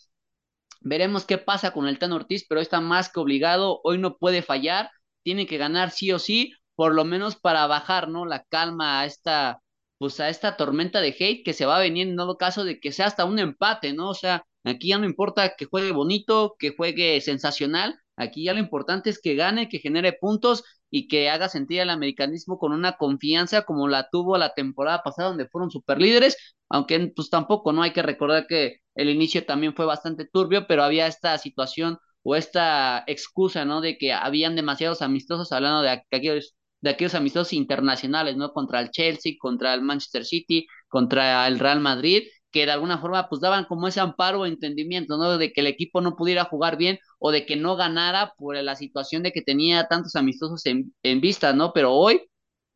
Veremos 0.81 1.25
qué 1.25 1.39
pasa 1.39 1.73
con 1.73 1.87
el 1.89 1.99
Tan 1.99 2.13
Ortiz, 2.13 2.47
pero 2.49 2.61
está 2.61 2.81
más 2.81 3.11
que 3.13 3.21
obligado, 3.21 3.81
hoy 3.85 3.99
no 3.99 4.17
puede 4.19 4.43
fallar, 4.43 4.91
tiene 5.23 5.47
que 5.47 5.59
ganar 5.59 5.91
sí 5.91 6.13
o 6.13 6.19
sí, 6.19 6.55
por 6.75 6.95
lo 6.95 7.05
menos 7.05 7.37
para 7.37 7.67
bajar, 7.67 8.09
¿no? 8.09 8.27
La 8.27 8.45
calma 8.45 9.01
a 9.01 9.07
esta, 9.07 9.61
pues 10.03 10.19
a 10.19 10.29
esta 10.29 10.57
tormenta 10.57 11.01
de 11.01 11.15
hate 11.17 11.45
que 11.45 11.53
se 11.53 11.65
va 11.65 11.77
a 11.77 11.81
venir 11.81 12.09
en 12.09 12.17
todo 12.17 12.37
caso 12.37 12.65
de 12.65 12.81
que 12.81 12.91
sea 12.91 13.07
hasta 13.07 13.25
un 13.25 13.39
empate, 13.39 13.93
¿no? 13.93 14.09
O 14.11 14.15
sea, 14.15 14.45
aquí 14.65 14.89
ya 14.89 14.99
no 14.99 15.07
importa 15.07 15.55
que 15.57 15.67
juegue 15.67 15.93
bonito, 15.93 16.57
que 16.59 16.75
juegue 16.75 17.21
sensacional, 17.21 18.01
aquí 18.17 18.43
ya 18.45 18.53
lo 18.53 18.59
importante 18.59 19.11
es 19.11 19.21
que 19.21 19.37
gane, 19.37 19.69
que 19.69 19.79
genere 19.79 20.13
puntos 20.13 20.65
y 20.91 21.07
que 21.07 21.31
haga 21.31 21.49
sentir 21.49 21.79
el 21.81 21.91
americanismo 21.91 22.59
con 22.59 22.73
una 22.73 22.97
confianza 22.97 23.63
como 23.63 23.87
la 23.87 24.09
tuvo 24.11 24.37
la 24.39 24.55
temporada 24.55 25.05
pasada 25.05 25.29
donde 25.29 25.47
fueron 25.49 25.71
superlíderes, 25.71 26.37
aunque 26.69 27.13
pues 27.15 27.31
tampoco, 27.31 27.73
¿no? 27.73 27.83
Hay 27.85 27.93
que 27.93 28.03
recordar 28.03 28.49
que 28.49 28.79
el 28.97 29.09
inicio 29.09 29.47
también 29.47 29.73
fue 29.77 29.87
bastante 29.87 30.27
turbio, 30.27 30.67
pero 30.67 30.83
había 30.83 31.07
esta 31.07 31.39
situación 31.39 31.99
o 32.25 32.35
esta 32.35 33.05
excusa, 33.07 33.65
¿no? 33.65 33.81
De 33.81 33.99
que 33.99 34.13
habían 34.13 34.57
demasiados 34.57 35.01
amistosos 35.01 35.53
hablando 35.53 35.83
de 35.83 35.91
aquellos 35.91 36.57
de 36.83 36.91
aquellos 36.91 37.15
amistosos 37.15 37.55
internacionales, 37.55 38.37
¿no? 38.37 38.53
Contra 38.53 38.81
el 38.81 38.91
Chelsea, 38.91 39.35
contra 39.41 39.75
el 39.75 39.83
Manchester 39.83 40.25
City, 40.27 40.67
contra 40.89 41.47
el 41.49 41.59
Real 41.61 41.81
Madrid, 41.81 42.25
que 42.53 42.67
de 42.67 42.73
alguna 42.73 42.99
forma 42.99 43.29
pues 43.31 43.41
daban 43.41 43.65
como 43.67 43.89
ese 43.89 44.01
amparo 44.01 44.41
o 44.43 44.47
entendimiento, 44.47 45.17
¿no? 45.17 45.39
De 45.39 45.53
que 45.53 45.63
el 45.63 45.69
equipo 45.69 46.01
no 46.03 46.17
pudiera 46.17 46.45
jugar 46.45 46.77
bien 46.77 46.99
o 47.19 47.33
de 47.33 47.47
que 47.47 47.57
no 47.57 47.77
ganara 47.77 48.35
por 48.39 48.57
la 48.57 48.77
situación 48.77 49.23
de 49.23 49.33
que 49.33 49.43
tenía 49.43 49.89
tantos 49.89 50.17
amistosos 50.17 50.67
en, 50.67 50.95
en 51.03 51.21
vista, 51.23 51.55
¿no? 51.55 51.73
Pero 51.73 51.95
hoy, 51.95 52.23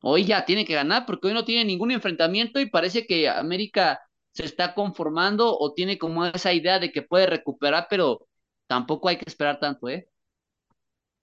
hoy 0.02 0.24
ya 0.24 0.44
tiene 0.44 0.64
que 0.64 0.74
ganar 0.74 1.06
porque 1.06 1.28
hoy 1.28 1.34
no 1.34 1.44
tiene 1.44 1.64
ningún 1.64 1.90
enfrentamiento 1.90 2.60
y 2.60 2.70
parece 2.70 3.06
que 3.06 3.28
América 3.28 4.00
se 4.32 4.44
está 4.44 4.74
conformando 4.74 5.56
o 5.58 5.74
tiene 5.74 5.98
como 5.98 6.26
esa 6.26 6.52
idea 6.52 6.78
de 6.78 6.92
que 6.92 7.02
puede 7.02 7.26
recuperar, 7.26 7.86
pero 7.90 8.26
tampoco 8.66 9.08
hay 9.08 9.16
que 9.18 9.24
esperar 9.26 9.58
tanto, 9.60 9.88
¿eh? 9.88 10.08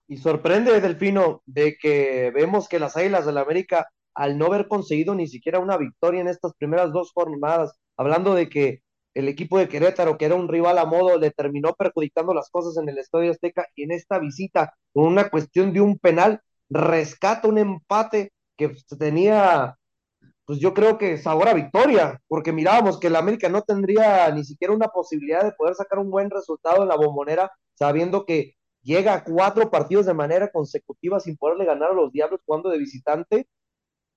Y 0.07 0.17
sorprende, 0.17 0.79
Delfino, 0.81 1.41
de 1.45 1.77
que 1.77 2.31
vemos 2.33 2.67
que 2.67 2.79
las 2.79 2.97
Águilas 2.97 3.25
del 3.25 3.35
la 3.35 3.41
América, 3.41 3.87
al 4.13 4.37
no 4.37 4.47
haber 4.47 4.67
conseguido 4.67 5.15
ni 5.15 5.27
siquiera 5.27 5.59
una 5.59 5.77
victoria 5.77 6.21
en 6.21 6.27
estas 6.27 6.53
primeras 6.55 6.91
dos 6.91 7.11
jornadas, 7.13 7.73
hablando 7.97 8.35
de 8.35 8.49
que 8.49 8.81
el 9.13 9.27
equipo 9.27 9.57
de 9.57 9.69
Querétaro, 9.69 10.17
que 10.17 10.25
era 10.25 10.35
un 10.35 10.47
rival 10.49 10.77
a 10.77 10.85
modo, 10.85 11.17
le 11.17 11.31
terminó 11.31 11.73
perjudicando 11.73 12.33
las 12.33 12.49
cosas 12.49 12.77
en 12.81 12.89
el 12.89 12.97
Estadio 12.97 13.31
Azteca 13.31 13.67
y 13.75 13.83
en 13.83 13.91
esta 13.91 14.19
visita, 14.19 14.73
con 14.93 15.05
una 15.05 15.29
cuestión 15.29 15.71
de 15.73 15.81
un 15.81 15.99
penal, 15.99 16.41
rescata 16.69 17.47
un 17.47 17.59
empate 17.59 18.31
que 18.57 18.75
tenía, 18.97 19.77
pues 20.45 20.59
yo 20.59 20.73
creo 20.73 20.97
que 20.97 21.17
sabor 21.17 21.47
a 21.47 21.53
victoria, 21.53 22.19
porque 22.27 22.51
mirábamos 22.51 22.99
que 22.99 23.07
el 23.07 23.15
América 23.15 23.49
no 23.49 23.61
tendría 23.61 24.29
ni 24.31 24.43
siquiera 24.43 24.73
una 24.73 24.87
posibilidad 24.87 25.43
de 25.43 25.53
poder 25.53 25.75
sacar 25.75 25.99
un 25.99 26.09
buen 26.09 26.29
resultado 26.29 26.81
en 26.83 26.89
la 26.89 26.95
bombonera, 26.95 27.51
sabiendo 27.75 28.25
que 28.25 28.55
llega 28.83 29.13
a 29.13 29.23
cuatro 29.23 29.71
partidos 29.71 30.05
de 30.05 30.13
manera 30.13 30.51
consecutiva 30.51 31.19
sin 31.19 31.37
poderle 31.37 31.65
ganar 31.65 31.91
a 31.91 31.95
los 31.95 32.11
Diablos 32.11 32.41
jugando 32.45 32.69
de 32.69 32.77
visitante. 32.77 33.47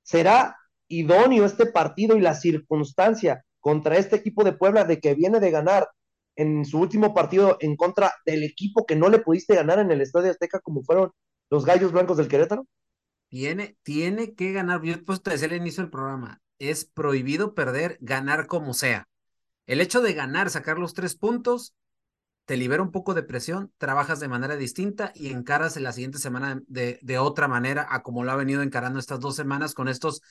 ¿Será 0.02 0.56
idóneo 0.88 1.44
este 1.44 1.66
partido 1.66 2.16
y 2.16 2.20
la 2.20 2.34
circunstancia 2.34 3.44
contra 3.60 3.96
este 3.96 4.16
equipo 4.16 4.44
de 4.44 4.52
Puebla 4.52 4.84
de 4.84 5.00
que 5.00 5.14
viene 5.14 5.40
de 5.40 5.50
ganar 5.50 5.88
en 6.36 6.64
su 6.64 6.78
último 6.78 7.14
partido 7.14 7.56
en 7.60 7.76
contra 7.76 8.12
del 8.24 8.44
equipo 8.44 8.86
que 8.86 8.96
no 8.96 9.08
le 9.08 9.18
pudiste 9.18 9.54
ganar 9.54 9.78
en 9.78 9.90
el 9.90 10.00
Estadio 10.00 10.30
Azteca 10.30 10.60
como 10.60 10.82
fueron 10.82 11.10
los 11.50 11.64
Gallos 11.64 11.92
Blancos 11.92 12.18
del 12.18 12.28
Querétaro? 12.28 12.66
Tiene, 13.28 13.76
tiene 13.82 14.34
que 14.34 14.52
ganar. 14.52 14.82
Yo 14.82 14.94
pues 15.04 15.22
te 15.22 15.30
decía 15.30 15.48
al 15.48 15.54
inicio 15.56 15.82
del 15.82 15.90
programa, 15.90 16.40
es 16.58 16.84
prohibido 16.84 17.54
perder, 17.54 17.98
ganar 18.00 18.46
como 18.46 18.74
sea. 18.74 19.08
El 19.66 19.80
hecho 19.80 20.00
de 20.00 20.12
ganar, 20.12 20.50
sacar 20.50 20.78
los 20.78 20.94
tres 20.94 21.16
puntos, 21.16 21.74
te 22.46 22.56
libera 22.56 22.82
un 22.82 22.92
poco 22.92 23.12
de 23.12 23.22
presión, 23.22 23.72
trabajas 23.76 24.20
de 24.20 24.28
manera 24.28 24.56
distinta 24.56 25.12
y 25.14 25.30
encaras 25.30 25.76
en 25.76 25.82
la 25.82 25.92
siguiente 25.92 26.18
semana 26.18 26.62
de, 26.66 26.98
de 27.02 27.18
otra 27.18 27.48
manera, 27.48 27.86
a 27.90 28.02
como 28.02 28.24
lo 28.24 28.32
ha 28.32 28.36
venido 28.36 28.62
encarando 28.62 28.98
estas 28.98 29.20
dos 29.20 29.36
semanas 29.36 29.74
con 29.74 29.88
estos 29.88 30.22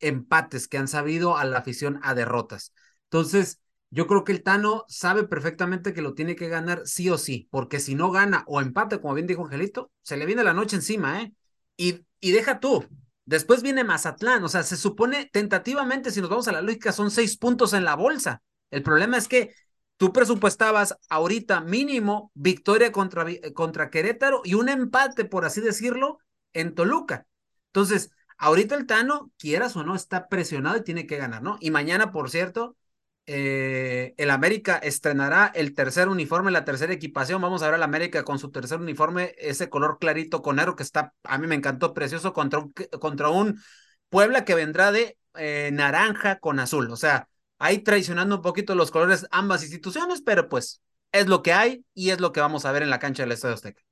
empates 0.00 0.68
que 0.68 0.78
han 0.78 0.88
sabido 0.88 1.36
a 1.36 1.44
la 1.44 1.58
afición 1.58 2.00
a 2.02 2.14
derrotas. 2.14 2.74
Entonces, 3.04 3.60
yo 3.90 4.06
creo 4.06 4.24
que 4.24 4.32
el 4.32 4.42
Tano 4.42 4.84
sabe 4.88 5.24
perfectamente 5.24 5.92
que 5.92 6.02
lo 6.02 6.14
tiene 6.14 6.36
que 6.36 6.48
ganar 6.48 6.82
sí 6.84 7.10
o 7.10 7.18
sí, 7.18 7.48
porque 7.50 7.80
si 7.80 7.94
no 7.94 8.10
gana 8.10 8.44
o 8.46 8.60
empate, 8.60 9.00
como 9.00 9.14
bien 9.14 9.26
dijo 9.26 9.44
Angelito, 9.44 9.90
se 10.02 10.16
le 10.16 10.26
viene 10.26 10.44
la 10.44 10.54
noche 10.54 10.76
encima, 10.76 11.22
¿eh? 11.22 11.32
Y, 11.76 12.04
y 12.20 12.32
deja 12.32 12.60
tú. 12.60 12.86
Después 13.24 13.62
viene 13.62 13.84
Mazatlán, 13.84 14.42
o 14.44 14.48
sea, 14.48 14.62
se 14.62 14.76
supone 14.76 15.28
tentativamente, 15.32 16.10
si 16.10 16.20
nos 16.20 16.30
vamos 16.30 16.48
a 16.48 16.52
la 16.52 16.62
lógica, 16.62 16.92
son 16.92 17.10
seis 17.10 17.36
puntos 17.36 17.72
en 17.74 17.84
la 17.84 17.94
bolsa. 17.94 18.42
El 18.70 18.82
problema 18.82 19.16
es 19.16 19.28
que 19.28 19.54
tú 20.00 20.14
presupuestabas 20.14 20.96
ahorita 21.10 21.60
mínimo 21.60 22.32
victoria 22.32 22.90
contra, 22.90 23.26
contra 23.52 23.90
Querétaro 23.90 24.40
y 24.44 24.54
un 24.54 24.70
empate, 24.70 25.26
por 25.26 25.44
así 25.44 25.60
decirlo, 25.60 26.20
en 26.54 26.74
Toluca. 26.74 27.26
Entonces, 27.66 28.10
ahorita 28.38 28.76
el 28.76 28.86
Tano, 28.86 29.30
quieras 29.36 29.76
o 29.76 29.84
no, 29.84 29.94
está 29.94 30.28
presionado 30.28 30.78
y 30.78 30.84
tiene 30.84 31.06
que 31.06 31.18
ganar, 31.18 31.42
¿no? 31.42 31.58
Y 31.60 31.70
mañana, 31.70 32.12
por 32.12 32.30
cierto, 32.30 32.78
eh, 33.26 34.14
el 34.16 34.30
América 34.30 34.78
estrenará 34.78 35.52
el 35.54 35.74
tercer 35.74 36.08
uniforme, 36.08 36.50
la 36.50 36.64
tercera 36.64 36.94
equipación. 36.94 37.42
Vamos 37.42 37.62
a 37.62 37.66
ver 37.66 37.74
al 37.74 37.82
América 37.82 38.24
con 38.24 38.38
su 38.38 38.50
tercer 38.50 38.80
uniforme, 38.80 39.34
ese 39.36 39.68
color 39.68 39.98
clarito 40.00 40.40
con 40.40 40.56
negro 40.56 40.76
que 40.76 40.82
está, 40.82 41.12
a 41.24 41.36
mí 41.36 41.46
me 41.46 41.56
encantó, 41.56 41.92
precioso, 41.92 42.32
contra 42.32 42.60
un, 42.60 42.72
contra 42.98 43.28
un 43.28 43.60
Puebla 44.08 44.46
que 44.46 44.54
vendrá 44.54 44.92
de 44.92 45.18
eh, 45.34 45.68
naranja 45.74 46.38
con 46.38 46.58
azul. 46.58 46.90
O 46.90 46.96
sea, 46.96 47.28
ahí 47.60 47.78
traicionando 47.78 48.36
un 48.36 48.42
poquito 48.42 48.74
los 48.74 48.90
colores 48.90 49.26
ambas 49.30 49.62
instituciones, 49.62 50.22
pero 50.22 50.48
pues 50.48 50.82
es 51.12 51.28
lo 51.28 51.42
que 51.42 51.52
hay 51.52 51.84
y 51.94 52.10
es 52.10 52.20
lo 52.20 52.32
que 52.32 52.40
vamos 52.40 52.64
a 52.64 52.72
ver 52.72 52.82
en 52.82 52.90
la 52.90 52.98
cancha 52.98 53.22
del 53.22 53.32
Estadio 53.32 53.54
Azteca. 53.54 53.82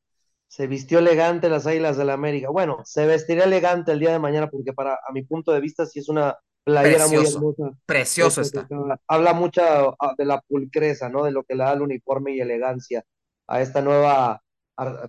Se 0.49 0.67
vistió 0.67 0.99
elegante 0.99 1.51
las 1.51 1.67
Águilas 1.67 1.99
de 1.99 2.07
la 2.07 2.15
América. 2.15 2.49
Bueno, 2.51 2.79
se 2.85 3.07
vestirá 3.07 3.45
elegante 3.45 3.93
el 3.93 4.01
día 4.01 4.11
de 4.11 4.19
mañana 4.19 4.49
porque 4.49 4.73
para 4.73 4.95
a 4.95 5.13
mi 5.13 5.23
punto 5.23 5.53
de 5.53 5.61
vista 5.61 5.85
sí 5.85 5.99
es 5.99 6.09
una 6.09 6.37
playera 6.65 7.07
muy 7.07 7.27
hermosa. 7.27 7.71
Precioso 7.85 8.41
está. 8.41 8.67
Habla 9.07 9.35
mucho 9.35 9.63
ah, 9.63 10.15
de 10.17 10.25
la 10.25 10.41
pulcreza, 10.41 11.11
¿no? 11.11 11.25
De 11.25 11.33
lo 11.33 11.45
que 11.45 11.55
le 11.55 11.65
da 11.65 11.75
el 11.75 11.83
uniforme 11.83 12.35
y 12.35 12.41
elegancia 12.41 13.05
a 13.47 13.61
esta 13.61 13.83
nueva 13.83 14.43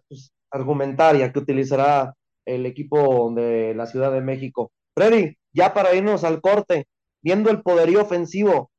pues, 0.10 0.34
argumentaria 0.52 1.32
que 1.32 1.40
utilizará 1.40 2.14
el 2.46 2.66
equipo 2.66 3.32
de 3.34 3.74
la 3.76 3.86
Ciudad 3.86 4.12
de 4.12 4.22
México. 4.22 4.74
Freddy, 4.94 5.38
ya 5.54 5.74
para 5.74 5.96
irnos 5.96 6.26
al 6.26 6.42
corte, 6.42 6.88
viendo 7.22 7.50
el 7.50 7.62
poderío 7.62 8.02
ofensivo 8.02 8.72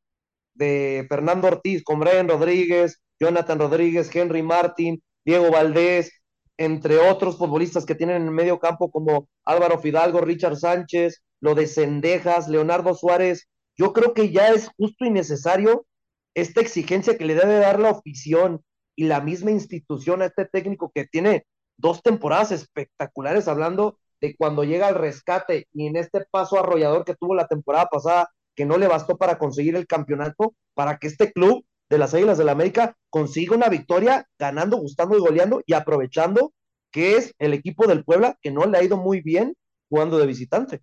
de 0.54 1.06
Fernando 1.08 1.48
Ortiz 1.48 1.82
con 1.82 2.00
Brian 2.00 2.28
Rodríguez, 2.28 3.02
Jonathan 3.18 3.58
Rodríguez, 3.58 4.14
Henry 4.14 4.42
Martin, 4.42 5.02
Diego 5.24 5.50
Valdés, 5.50 6.12
entre 6.56 6.98
otros 6.98 7.38
futbolistas 7.38 7.86
que 7.86 7.94
tienen 7.94 8.16
en 8.16 8.28
el 8.28 8.30
medio 8.32 8.58
campo 8.58 8.90
como 8.90 9.28
Álvaro 9.44 9.78
Fidalgo, 9.78 10.20
Richard 10.20 10.56
Sánchez, 10.56 11.22
lo 11.40 11.54
de 11.54 11.66
Cendejas, 11.66 12.48
Leonardo 12.48 12.94
Suárez, 12.94 13.48
yo 13.76 13.92
creo 13.94 14.12
que 14.12 14.30
ya 14.30 14.48
es 14.48 14.68
justo 14.76 15.06
y 15.06 15.10
necesario 15.10 15.86
esta 16.34 16.60
exigencia 16.60 17.16
que 17.16 17.24
le 17.24 17.34
debe 17.34 17.54
dar 17.54 17.80
la 17.80 17.90
afición 17.90 18.62
y 18.94 19.04
la 19.04 19.22
misma 19.22 19.50
institución 19.50 20.20
a 20.20 20.26
este 20.26 20.44
técnico 20.44 20.92
que 20.94 21.06
tiene 21.06 21.46
dos 21.78 22.02
temporadas 22.02 22.52
espectaculares 22.52 23.48
hablando 23.48 23.98
de 24.20 24.36
cuando 24.36 24.64
llega 24.64 24.88
al 24.88 24.94
rescate 24.94 25.66
y 25.72 25.86
en 25.86 25.96
este 25.96 26.24
paso 26.30 26.58
arrollador 26.58 27.04
que 27.04 27.14
tuvo 27.14 27.34
la 27.34 27.46
temporada 27.46 27.86
pasada, 27.86 28.30
que 28.54 28.64
no 28.64 28.78
le 28.78 28.88
bastó 28.88 29.16
para 29.16 29.38
conseguir 29.38 29.76
el 29.76 29.86
campeonato, 29.86 30.54
para 30.74 30.98
que 30.98 31.06
este 31.06 31.32
club 31.32 31.64
de 31.88 31.98
las 31.98 32.14
Águilas 32.14 32.38
del 32.38 32.46
la 32.46 32.52
América 32.52 32.96
consiga 33.10 33.56
una 33.56 33.68
victoria 33.68 34.26
ganando, 34.38 34.76
gustando 34.76 35.16
y 35.16 35.20
goleando 35.20 35.62
y 35.66 35.74
aprovechando 35.74 36.52
que 36.92 37.16
es 37.16 37.34
el 37.38 37.54
equipo 37.54 37.86
del 37.86 38.04
Puebla 38.04 38.36
que 38.40 38.50
no 38.50 38.64
le 38.66 38.78
ha 38.78 38.82
ido 38.82 38.96
muy 38.96 39.20
bien 39.20 39.56
jugando 39.88 40.18
de 40.18 40.26
visitante. 40.26 40.82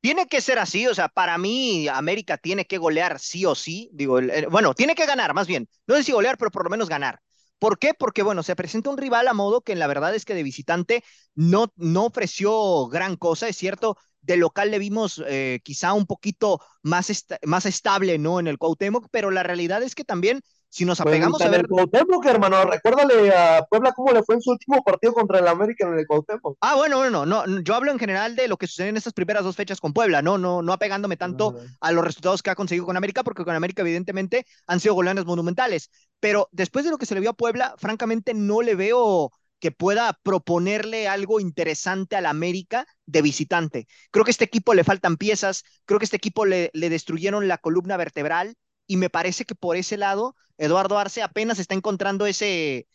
Tiene 0.00 0.26
que 0.26 0.40
ser 0.40 0.58
así, 0.58 0.86
o 0.88 0.94
sea, 0.94 1.08
para 1.08 1.38
mí 1.38 1.86
América 1.86 2.36
tiene 2.36 2.64
que 2.64 2.78
golear 2.78 3.20
sí 3.20 3.44
o 3.46 3.54
sí, 3.54 3.88
digo, 3.92 4.18
bueno, 4.50 4.74
tiene 4.74 4.96
que 4.96 5.06
ganar 5.06 5.32
más 5.32 5.46
bien, 5.46 5.68
no 5.86 5.94
sé 5.94 6.02
si 6.02 6.12
golear, 6.12 6.36
pero 6.36 6.50
por 6.50 6.64
lo 6.64 6.70
menos 6.70 6.88
ganar. 6.88 7.20
¿Por 7.62 7.78
qué? 7.78 7.94
Porque, 7.94 8.24
bueno, 8.24 8.42
se 8.42 8.56
presenta 8.56 8.90
un 8.90 8.98
rival 8.98 9.28
a 9.28 9.34
modo 9.34 9.60
que 9.60 9.76
la 9.76 9.86
verdad 9.86 10.16
es 10.16 10.24
que 10.24 10.34
de 10.34 10.42
visitante 10.42 11.04
no, 11.36 11.72
no 11.76 12.06
ofreció 12.06 12.88
gran 12.88 13.14
cosa. 13.16 13.46
Es 13.46 13.56
cierto 13.56 13.96
de 14.20 14.36
local 14.36 14.72
le 14.72 14.80
vimos 14.80 15.22
eh, 15.28 15.60
quizá 15.62 15.92
un 15.92 16.06
poquito 16.06 16.58
más, 16.82 17.24
más 17.44 17.66
estable, 17.66 18.18
¿no? 18.18 18.40
En 18.40 18.48
el 18.48 18.58
Cuauhtémoc, 18.58 19.06
pero 19.12 19.30
la 19.30 19.44
realidad 19.44 19.80
es 19.84 19.94
que 19.94 20.02
también 20.02 20.40
si 20.72 20.86
nos 20.86 21.00
apegamos 21.02 21.40
a 21.42 21.50
ver. 21.50 21.60
El 21.60 21.68
Cuauhtémoc, 21.68 22.24
hermano, 22.24 22.64
recuérdale 22.64 23.30
a 23.30 23.62
Puebla 23.68 23.92
cómo 23.92 24.10
le 24.10 24.22
fue 24.22 24.36
en 24.36 24.40
su 24.40 24.52
último 24.52 24.82
partido 24.82 25.12
contra 25.12 25.38
el 25.38 25.46
América 25.46 25.86
en 25.86 25.98
el 25.98 26.06
Cuauhtémoc. 26.06 26.56
Ah, 26.62 26.76
bueno, 26.76 26.96
bueno, 26.96 27.26
no, 27.26 27.44
yo 27.60 27.74
hablo 27.74 27.92
en 27.92 27.98
general 27.98 28.34
de 28.34 28.48
lo 28.48 28.56
que 28.56 28.66
sucedió 28.66 28.88
en 28.88 28.96
estas 28.96 29.12
primeras 29.12 29.44
dos 29.44 29.54
fechas 29.54 29.80
con 29.80 29.92
Puebla, 29.92 30.22
no, 30.22 30.38
no, 30.38 30.62
no 30.62 30.72
apegándome 30.72 31.18
tanto 31.18 31.56
a 31.78 31.92
los 31.92 32.02
resultados 32.02 32.42
que 32.42 32.48
ha 32.48 32.54
conseguido 32.54 32.86
con 32.86 32.96
América, 32.96 33.22
porque 33.22 33.44
con 33.44 33.54
América, 33.54 33.82
evidentemente, 33.82 34.46
han 34.66 34.80
sido 34.80 34.94
goleanes 34.94 35.26
monumentales. 35.26 35.90
Pero 36.20 36.48
después 36.52 36.86
de 36.86 36.90
lo 36.90 36.96
que 36.96 37.04
se 37.04 37.14
le 37.14 37.20
vio 37.20 37.30
a 37.30 37.34
Puebla, 37.34 37.74
francamente, 37.76 38.32
no 38.32 38.62
le 38.62 38.74
veo 38.74 39.30
que 39.60 39.72
pueda 39.72 40.18
proponerle 40.22 41.06
algo 41.06 41.38
interesante 41.38 42.16
al 42.16 42.24
América 42.24 42.86
de 43.04 43.20
visitante. 43.20 43.86
Creo 44.10 44.24
que 44.24 44.30
a 44.30 44.32
este 44.32 44.46
equipo 44.46 44.72
le 44.72 44.84
faltan 44.84 45.18
piezas, 45.18 45.64
creo 45.84 45.98
que 45.98 46.04
a 46.04 46.06
este 46.06 46.16
equipo 46.16 46.46
le, 46.46 46.70
le 46.72 46.88
destruyeron 46.88 47.46
la 47.46 47.58
columna 47.58 47.98
vertebral 47.98 48.56
y 48.92 48.98
me 48.98 49.08
parece 49.08 49.46
que 49.46 49.54
por 49.54 49.76
ese 49.76 49.96
lado 49.96 50.36
Eduardo 50.58 50.98
Arce 50.98 51.22
apenas 51.22 51.58
está 51.58 51.74
encontrando 51.74 52.26
ese, 52.26 52.86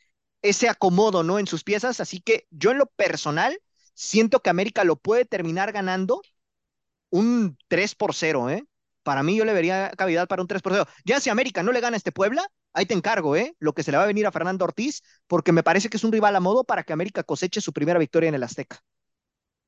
ese 0.43 0.69
acomodo, 0.69 1.23
¿no? 1.23 1.39
En 1.39 1.47
sus 1.47 1.63
piezas, 1.63 1.99
así 1.99 2.21
que 2.21 2.45
yo 2.51 2.69
en 2.69 2.77
lo 2.77 2.85
personal 2.85 3.59
siento 3.95 4.41
que 4.41 4.51
América 4.51 4.83
lo 4.83 4.97
puede 4.97 5.25
terminar 5.25 5.71
ganando 5.71 6.21
un 7.09 7.57
3 7.67 7.95
por 7.95 8.13
0, 8.13 8.51
¿eh? 8.51 8.63
Para 9.01 9.23
mí 9.23 9.35
yo 9.35 9.43
le 9.43 9.53
vería 9.53 9.89
cavidad 9.97 10.27
para 10.27 10.43
un 10.43 10.47
3 10.47 10.61
por 10.61 10.73
0. 10.73 10.85
Ya 11.03 11.19
si 11.19 11.31
América 11.31 11.63
no 11.63 11.71
le 11.71 11.79
gana 11.81 11.95
a 11.95 11.97
este 11.97 12.11
Puebla, 12.11 12.45
ahí 12.73 12.85
te 12.85 12.93
encargo, 12.93 13.35
¿eh? 13.35 13.55
Lo 13.57 13.73
que 13.73 13.81
se 13.81 13.89
le 13.91 13.97
va 13.97 14.03
a 14.03 14.07
venir 14.07 14.27
a 14.27 14.31
Fernando 14.31 14.65
Ortiz, 14.65 15.01
porque 15.25 15.51
me 15.51 15.63
parece 15.63 15.89
que 15.89 15.97
es 15.97 16.03
un 16.03 16.11
rival 16.11 16.35
a 16.35 16.39
modo 16.39 16.63
para 16.63 16.83
que 16.83 16.93
América 16.93 17.23
coseche 17.23 17.59
su 17.59 17.73
primera 17.73 17.97
victoria 17.97 18.29
en 18.29 18.35
el 18.35 18.43
Azteca. 18.43 18.83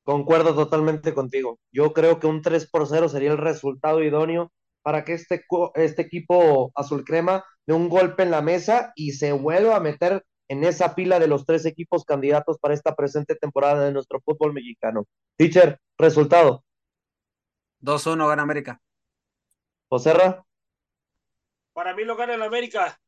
Concuerdo 0.04 0.54
totalmente 0.54 1.12
contigo. 1.12 1.58
Yo 1.72 1.92
creo 1.92 2.20
que 2.20 2.28
un 2.28 2.40
3 2.40 2.70
por 2.70 2.86
0 2.86 3.08
sería 3.08 3.32
el 3.32 3.38
resultado 3.38 4.00
idóneo 4.00 4.52
para 4.82 5.04
que 5.04 5.14
este, 5.14 5.44
este 5.74 6.02
equipo 6.02 6.72
azul 6.74 7.04
crema 7.04 7.44
dé 7.66 7.74
un 7.74 7.88
golpe 7.88 8.22
en 8.22 8.30
la 8.30 8.42
mesa 8.42 8.92
y 8.94 9.12
se 9.12 9.32
vuelva 9.32 9.76
a 9.76 9.80
meter 9.80 10.24
en 10.48 10.64
esa 10.64 10.94
pila 10.94 11.18
de 11.18 11.28
los 11.28 11.46
tres 11.46 11.64
equipos 11.64 12.04
candidatos 12.04 12.58
para 12.58 12.74
esta 12.74 12.94
presente 12.96 13.36
temporada 13.36 13.84
de 13.84 13.92
nuestro 13.92 14.20
fútbol 14.20 14.52
mexicano. 14.52 15.06
Teacher, 15.36 15.78
resultado. 15.96 16.64
2-1 17.80 18.28
gana 18.28 18.42
América. 18.42 18.80
Joserra. 19.88 20.44
Para 21.72 21.94
mí 21.94 22.04
lo 22.04 22.16
gana 22.16 22.34
el 22.34 22.42
América. 22.42 23.00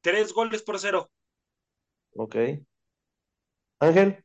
Tres 0.00 0.32
goles 0.32 0.62
por 0.62 0.78
cero. 0.78 1.10
Ok. 2.14 2.36
Ángel. 3.78 4.24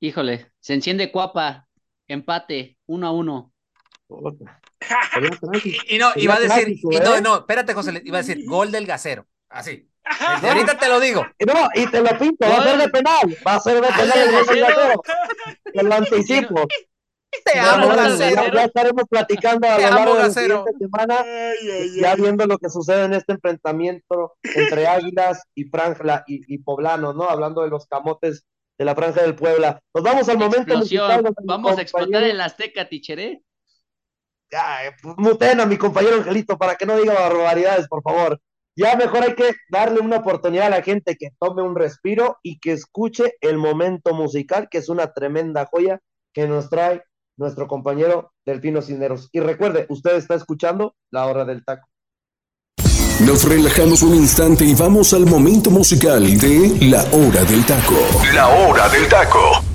Híjole, 0.00 0.52
se 0.58 0.74
enciende 0.74 1.12
Cuapa. 1.12 1.68
Empate, 2.08 2.76
1 2.86 3.06
a 3.06 3.12
1 3.12 3.52
y, 5.88 5.98
no, 5.98 6.10
iba 6.16 6.34
a 6.34 6.40
decir, 6.40 6.68
y 6.68 6.98
no, 6.98 7.16
¿eh? 7.16 7.20
no, 7.20 7.36
espérate, 7.38 7.74
José, 7.74 8.02
iba 8.04 8.18
a 8.18 8.22
decir 8.22 8.44
gol 8.46 8.70
del 8.70 8.86
gasero. 8.86 9.26
Así. 9.48 9.88
ahorita 10.42 10.78
te 10.78 10.88
lo 10.88 11.00
digo. 11.00 11.26
No, 11.46 11.68
y 11.74 11.86
te 11.86 12.00
lo 12.00 12.18
pinto, 12.18 12.48
va 12.48 12.56
a 12.56 12.62
ser 12.64 12.78
de 12.78 12.88
penal. 12.88 13.36
Va 13.46 13.54
a 13.54 13.60
ser 13.60 13.74
de 13.80 13.88
penal 13.88 14.18
el 14.18 14.32
gol 14.32 14.46
del 14.46 14.60
gasero. 14.60 15.02
Te 15.72 15.82
lo 15.82 15.94
anticipo. 15.94 16.68
Te 17.44 17.58
amo, 17.58 17.88
gasero. 17.88 18.52
Ya, 18.52 18.64
estaremos 18.64 19.04
platicando 19.08 19.66
a 19.66 19.78
lo 19.78 19.90
largo 19.90 20.14
de 20.16 20.22
la 20.22 20.30
siguiente 20.30 20.72
semana, 20.78 21.24
ya 21.98 22.14
viendo 22.14 22.46
lo 22.46 22.58
que 22.58 22.68
sucede 22.68 23.04
en 23.04 23.14
este 23.14 23.32
enfrentamiento 23.32 24.34
entre 24.42 24.86
Águilas 24.86 25.42
y 25.54 25.64
Franja 25.64 26.24
y, 26.26 26.54
y 26.54 26.58
Poblano, 26.58 27.14
¿no? 27.14 27.24
Hablando 27.24 27.62
de 27.62 27.70
los 27.70 27.86
camotes 27.86 28.44
de 28.78 28.84
la 28.84 28.94
Franja 28.94 29.22
del 29.22 29.34
Puebla. 29.34 29.80
Nos 29.94 30.04
vamos 30.04 30.28
al 30.28 30.38
momento. 30.38 30.74
Vamos 31.44 31.78
a 31.78 31.82
explotar 31.82 32.22
el 32.24 32.40
Azteca, 32.40 32.88
Ticheré 32.88 33.42
ya, 34.52 34.94
pues, 35.02 35.14
muten 35.16 35.60
a 35.60 35.66
mi 35.66 35.76
compañero 35.78 36.16
Angelito 36.16 36.58
para 36.58 36.76
que 36.76 36.86
no 36.86 36.96
diga 36.96 37.14
barbaridades, 37.14 37.88
por 37.88 38.02
favor. 38.02 38.38
Ya 38.76 38.96
mejor 38.96 39.22
hay 39.22 39.34
que 39.34 39.54
darle 39.70 40.00
una 40.00 40.18
oportunidad 40.18 40.66
a 40.66 40.70
la 40.70 40.82
gente 40.82 41.16
que 41.16 41.30
tome 41.38 41.62
un 41.62 41.74
respiro 41.74 42.38
y 42.42 42.58
que 42.58 42.72
escuche 42.72 43.34
el 43.40 43.58
momento 43.58 44.14
musical, 44.14 44.68
que 44.70 44.78
es 44.78 44.88
una 44.88 45.12
tremenda 45.12 45.68
joya 45.70 46.00
que 46.32 46.46
nos 46.46 46.70
trae 46.70 47.02
nuestro 47.36 47.66
compañero 47.68 48.32
Delfino 48.46 48.80
Cineros. 48.80 49.28
Y 49.32 49.40
recuerde, 49.40 49.86
usted 49.88 50.16
está 50.16 50.34
escuchando 50.34 50.94
La 51.10 51.26
Hora 51.26 51.44
del 51.44 51.64
Taco. 51.64 51.88
Nos 53.26 53.48
relajamos 53.48 54.02
un 54.02 54.14
instante 54.14 54.64
y 54.64 54.74
vamos 54.74 55.12
al 55.12 55.26
momento 55.26 55.70
musical 55.70 56.38
de 56.38 56.78
La 56.86 57.02
Hora 57.12 57.44
del 57.44 57.64
Taco. 57.66 57.94
La 58.34 58.48
Hora 58.48 58.88
del 58.88 59.06
Taco. 59.08 59.71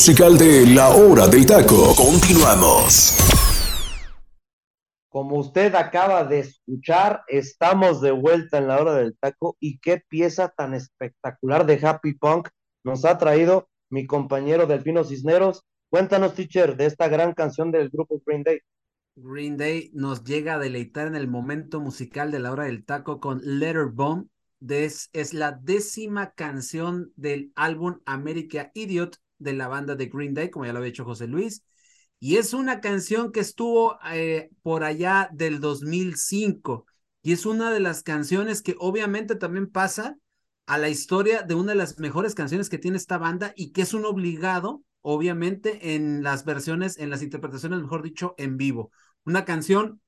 Musical 0.00 0.38
de 0.38 0.64
La 0.64 0.96
Hora 0.96 1.28
del 1.28 1.44
Taco. 1.44 1.94
Continuamos. 1.94 3.14
Como 5.10 5.36
usted 5.36 5.74
acaba 5.74 6.24
de 6.24 6.38
escuchar, 6.38 7.22
estamos 7.28 8.00
de 8.00 8.10
vuelta 8.10 8.56
en 8.56 8.68
la 8.68 8.80
hora 8.80 8.94
del 8.94 9.14
taco 9.18 9.58
y 9.60 9.78
qué 9.78 10.02
pieza 10.08 10.48
tan 10.56 10.72
espectacular 10.72 11.66
de 11.66 11.86
Happy 11.86 12.14
Punk 12.14 12.48
nos 12.82 13.04
ha 13.04 13.18
traído 13.18 13.68
mi 13.90 14.06
compañero 14.06 14.66
Delfino 14.66 15.04
Cisneros. 15.04 15.66
Cuéntanos, 15.90 16.32
teacher, 16.32 16.78
de 16.78 16.86
esta 16.86 17.08
gran 17.08 17.34
canción 17.34 17.70
del 17.70 17.90
grupo 17.90 18.22
Green 18.24 18.42
Day. 18.42 18.60
Green 19.16 19.58
Day 19.58 19.90
nos 19.92 20.24
llega 20.24 20.54
a 20.54 20.58
deleitar 20.58 21.08
en 21.08 21.14
el 21.14 21.28
momento 21.28 21.78
musical 21.78 22.30
de 22.30 22.38
la 22.38 22.52
hora 22.52 22.64
del 22.64 22.86
taco 22.86 23.20
con 23.20 23.42
Letter 23.44 23.88
Bomb. 23.92 24.28
Es, 24.66 25.10
es 25.12 25.34
la 25.34 25.52
décima 25.52 26.30
canción 26.30 27.12
del 27.16 27.52
álbum 27.54 27.98
America 28.06 28.70
Idiot 28.72 29.18
de 29.40 29.54
la 29.54 29.66
banda 29.66 29.96
de 29.96 30.06
Green 30.06 30.34
Day, 30.34 30.50
como 30.50 30.66
ya 30.66 30.72
lo 30.72 30.78
había 30.78 30.90
dicho 30.92 31.04
José 31.04 31.26
Luis. 31.26 31.64
Y 32.20 32.36
es 32.36 32.54
una 32.54 32.80
canción 32.80 33.32
que 33.32 33.40
estuvo 33.40 33.98
eh, 34.12 34.50
por 34.62 34.84
allá 34.84 35.28
del 35.32 35.60
2005. 35.60 36.86
Y 37.22 37.32
es 37.32 37.46
una 37.46 37.72
de 37.72 37.80
las 37.80 38.02
canciones 38.02 38.62
que 38.62 38.76
obviamente 38.78 39.34
también 39.36 39.68
pasa 39.70 40.16
a 40.66 40.78
la 40.78 40.88
historia 40.88 41.42
de 41.42 41.54
una 41.54 41.72
de 41.72 41.78
las 41.78 41.98
mejores 41.98 42.34
canciones 42.34 42.68
que 42.68 42.78
tiene 42.78 42.96
esta 42.96 43.18
banda 43.18 43.52
y 43.56 43.72
que 43.72 43.82
es 43.82 43.94
un 43.94 44.04
obligado, 44.04 44.84
obviamente, 45.00 45.94
en 45.94 46.22
las 46.22 46.44
versiones, 46.44 46.98
en 46.98 47.10
las 47.10 47.22
interpretaciones, 47.22 47.80
mejor 47.80 48.02
dicho, 48.02 48.34
en 48.38 48.56
vivo. 48.56 48.92
Una 49.24 49.44
canción 49.44 50.00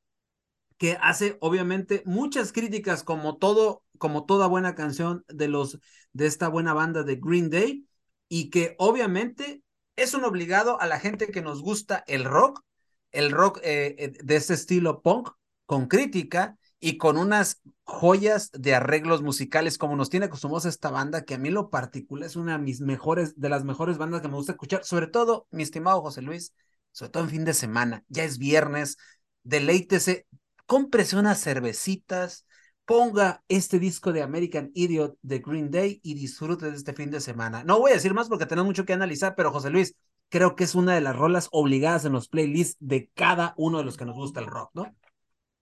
que 0.78 0.98
hace 1.00 1.38
obviamente 1.40 2.02
muchas 2.06 2.52
críticas 2.52 3.04
como 3.04 3.36
todo 3.36 3.84
como 3.98 4.24
toda 4.24 4.48
buena 4.48 4.74
canción 4.74 5.24
de 5.28 5.46
los 5.46 5.78
de 6.12 6.26
esta 6.26 6.48
buena 6.48 6.74
banda 6.74 7.04
de 7.04 7.16
Green 7.22 7.50
Day 7.50 7.86
y 8.34 8.48
que 8.48 8.76
obviamente 8.78 9.62
es 9.94 10.14
un 10.14 10.24
obligado 10.24 10.80
a 10.80 10.86
la 10.86 10.98
gente 10.98 11.28
que 11.28 11.42
nos 11.42 11.60
gusta 11.60 12.02
el 12.06 12.24
rock, 12.24 12.62
el 13.10 13.30
rock 13.30 13.58
eh, 13.62 13.94
eh, 13.98 14.12
de 14.24 14.36
este 14.36 14.54
estilo 14.54 15.02
punk 15.02 15.28
con 15.66 15.86
crítica 15.86 16.56
y 16.80 16.96
con 16.96 17.18
unas 17.18 17.60
joyas 17.84 18.50
de 18.52 18.74
arreglos 18.74 19.20
musicales 19.20 19.76
como 19.76 19.96
nos 19.96 20.08
tiene 20.08 20.24
acostumbrados 20.24 20.64
esta 20.64 20.88
banda 20.88 21.26
que 21.26 21.34
a 21.34 21.38
mí 21.38 21.50
lo 21.50 21.68
particular 21.68 22.26
es 22.26 22.36
una 22.36 22.56
de 22.56 22.64
mis 22.64 22.80
mejores 22.80 23.38
de 23.38 23.50
las 23.50 23.64
mejores 23.64 23.98
bandas 23.98 24.22
que 24.22 24.28
me 24.28 24.36
gusta 24.36 24.52
escuchar, 24.52 24.82
sobre 24.82 25.08
todo 25.08 25.46
mi 25.50 25.62
estimado 25.62 26.00
José 26.00 26.22
Luis, 26.22 26.54
sobre 26.90 27.10
todo 27.10 27.24
en 27.24 27.28
fin 27.28 27.44
de 27.44 27.52
semana, 27.52 28.02
ya 28.08 28.24
es 28.24 28.38
viernes, 28.38 28.96
deleítese, 29.42 30.26
cómprese 30.64 31.18
unas 31.18 31.38
cervecitas, 31.38 32.46
ponga 32.84 33.42
este 33.48 33.78
disco 33.78 34.12
de 34.12 34.22
American 34.22 34.70
Idiot 34.74 35.16
de 35.22 35.38
Green 35.38 35.70
Day 35.70 36.00
y 36.02 36.14
disfrute 36.14 36.70
de 36.70 36.76
este 36.76 36.92
fin 36.92 37.10
de 37.10 37.20
semana. 37.20 37.64
No 37.64 37.78
voy 37.78 37.92
a 37.92 37.94
decir 37.94 38.14
más 38.14 38.28
porque 38.28 38.46
tenemos 38.46 38.66
mucho 38.66 38.84
que 38.84 38.92
analizar, 38.92 39.34
pero 39.36 39.52
José 39.52 39.70
Luis, 39.70 39.94
creo 40.28 40.56
que 40.56 40.64
es 40.64 40.74
una 40.74 40.94
de 40.94 41.00
las 41.00 41.16
rolas 41.16 41.48
obligadas 41.52 42.04
en 42.04 42.12
los 42.12 42.28
playlists 42.28 42.76
de 42.80 43.10
cada 43.14 43.54
uno 43.56 43.78
de 43.78 43.84
los 43.84 43.96
que 43.96 44.04
nos 44.04 44.16
gusta 44.16 44.40
el 44.40 44.46
rock, 44.46 44.70
¿no? 44.74 44.94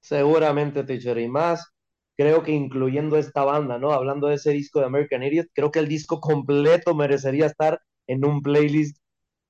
Seguramente, 0.00 0.84
teacher, 0.84 1.18
y 1.18 1.28
más, 1.28 1.72
creo 2.16 2.42
que 2.42 2.52
incluyendo 2.52 3.16
esta 3.16 3.44
banda, 3.44 3.78
¿no? 3.78 3.92
Hablando 3.92 4.28
de 4.28 4.36
ese 4.36 4.52
disco 4.52 4.80
de 4.80 4.86
American 4.86 5.22
Idiot, 5.22 5.48
creo 5.52 5.70
que 5.70 5.78
el 5.78 5.88
disco 5.88 6.20
completo 6.20 6.94
merecería 6.94 7.46
estar 7.46 7.80
en 8.06 8.24
un 8.24 8.42
playlist 8.42 8.96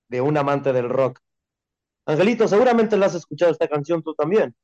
de 0.08 0.20
un 0.20 0.36
amante 0.36 0.72
del 0.72 0.88
rock. 0.88 1.20
Angelito, 2.06 2.48
seguramente 2.48 2.96
la 2.96 3.06
has 3.06 3.14
escuchado 3.14 3.52
esta 3.52 3.68
canción 3.68 4.02
tú 4.02 4.14
también. 4.14 4.54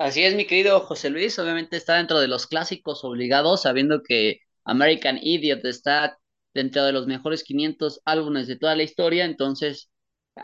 Así 0.00 0.22
es, 0.22 0.34
mi 0.34 0.46
querido 0.46 0.80
José 0.80 1.10
Luis, 1.10 1.38
obviamente 1.38 1.76
está 1.76 1.96
dentro 1.96 2.20
de 2.20 2.26
los 2.26 2.46
clásicos 2.46 3.04
obligados, 3.04 3.62
sabiendo 3.62 4.02
que 4.02 4.40
American 4.64 5.18
Idiot 5.20 5.62
está 5.66 6.18
dentro 6.54 6.84
de 6.84 6.92
los 6.92 7.06
mejores 7.06 7.44
500 7.44 8.00
álbumes 8.06 8.46
de 8.46 8.56
toda 8.56 8.74
la 8.76 8.82
historia, 8.82 9.26
entonces 9.26 9.90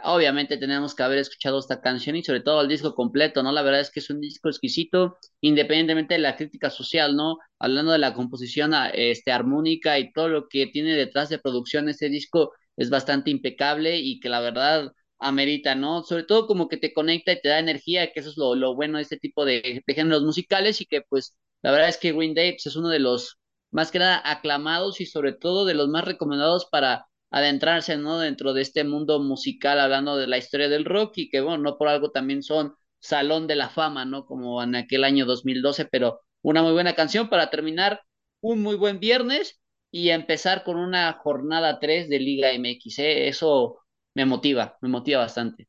obviamente 0.04 0.58
tenemos 0.58 0.94
que 0.94 1.02
haber 1.04 1.18
escuchado 1.20 1.58
esta 1.58 1.80
canción 1.80 2.16
y 2.16 2.22
sobre 2.22 2.40
todo 2.42 2.60
el 2.60 2.68
disco 2.68 2.94
completo, 2.94 3.42
¿no? 3.42 3.50
La 3.50 3.62
verdad 3.62 3.80
es 3.80 3.90
que 3.90 4.00
es 4.00 4.10
un 4.10 4.20
disco 4.20 4.50
exquisito, 4.50 5.16
independientemente 5.40 6.14
de 6.14 6.20
la 6.20 6.36
crítica 6.36 6.68
social, 6.68 7.16
¿no? 7.16 7.38
Hablando 7.58 7.92
de 7.92 7.98
la 7.98 8.12
composición 8.12 8.74
este, 8.92 9.32
armónica 9.32 9.98
y 9.98 10.12
todo 10.12 10.28
lo 10.28 10.48
que 10.48 10.66
tiene 10.66 10.94
detrás 10.94 11.30
de 11.30 11.38
producción, 11.38 11.88
este 11.88 12.10
disco 12.10 12.52
es 12.76 12.90
bastante 12.90 13.30
impecable 13.30 13.96
y 13.96 14.20
que 14.20 14.28
la 14.28 14.40
verdad 14.40 14.92
amerita, 15.18 15.74
¿no? 15.74 16.02
Sobre 16.02 16.24
todo 16.24 16.46
como 16.46 16.68
que 16.68 16.76
te 16.76 16.92
conecta 16.92 17.32
y 17.32 17.40
te 17.40 17.48
da 17.48 17.58
energía, 17.58 18.12
que 18.12 18.20
eso 18.20 18.30
es 18.30 18.36
lo, 18.36 18.74
bueno 18.74 18.98
de 18.98 19.02
este 19.02 19.18
tipo 19.18 19.44
de, 19.44 19.82
géneros 19.86 20.22
musicales 20.22 20.80
y 20.80 20.86
que 20.86 21.02
pues 21.02 21.36
la 21.62 21.70
verdad 21.72 21.88
es 21.88 21.98
que 21.98 22.12
Green 22.12 22.34
Day 22.34 22.52
pues, 22.52 22.66
es 22.66 22.76
uno 22.76 22.88
de 22.88 22.98
los 23.00 23.38
más 23.70 23.90
que 23.90 23.98
nada 23.98 24.22
aclamados 24.24 25.00
y 25.00 25.06
sobre 25.06 25.32
todo 25.32 25.64
de 25.64 25.74
los 25.74 25.88
más 25.88 26.04
recomendados 26.04 26.66
para 26.66 27.06
adentrarse, 27.30 27.96
¿no? 27.96 28.18
Dentro 28.18 28.52
de 28.54 28.62
este 28.62 28.84
mundo 28.84 29.20
musical, 29.20 29.80
hablando 29.80 30.16
de 30.16 30.26
la 30.26 30.38
historia 30.38 30.68
del 30.68 30.84
rock 30.84 31.18
y 31.18 31.30
que, 31.30 31.40
bueno, 31.40 31.58
no 31.58 31.78
por 31.78 31.88
algo 31.88 32.10
también 32.10 32.42
son 32.42 32.74
Salón 33.00 33.46
de 33.46 33.56
la 33.56 33.68
Fama, 33.68 34.04
¿no? 34.04 34.26
Como 34.26 34.62
en 34.62 34.74
aquel 34.76 35.04
año 35.04 35.26
2012, 35.26 35.86
pero 35.86 36.20
una 36.42 36.62
muy 36.62 36.72
buena 36.72 36.94
canción 36.94 37.28
para 37.28 37.50
terminar 37.50 38.00
un 38.40 38.62
muy 38.62 38.76
buen 38.76 39.00
viernes 39.00 39.60
y 39.90 40.10
empezar 40.10 40.64
con 40.64 40.76
una 40.76 41.12
jornada 41.14 41.78
3 41.80 42.08
de 42.08 42.20
Liga 42.20 42.52
MX, 42.52 42.98
¿eh? 43.00 43.28
Eso 43.28 43.78
me 44.16 44.24
motiva, 44.24 44.78
me 44.80 44.88
motiva 44.88 45.20
bastante. 45.20 45.68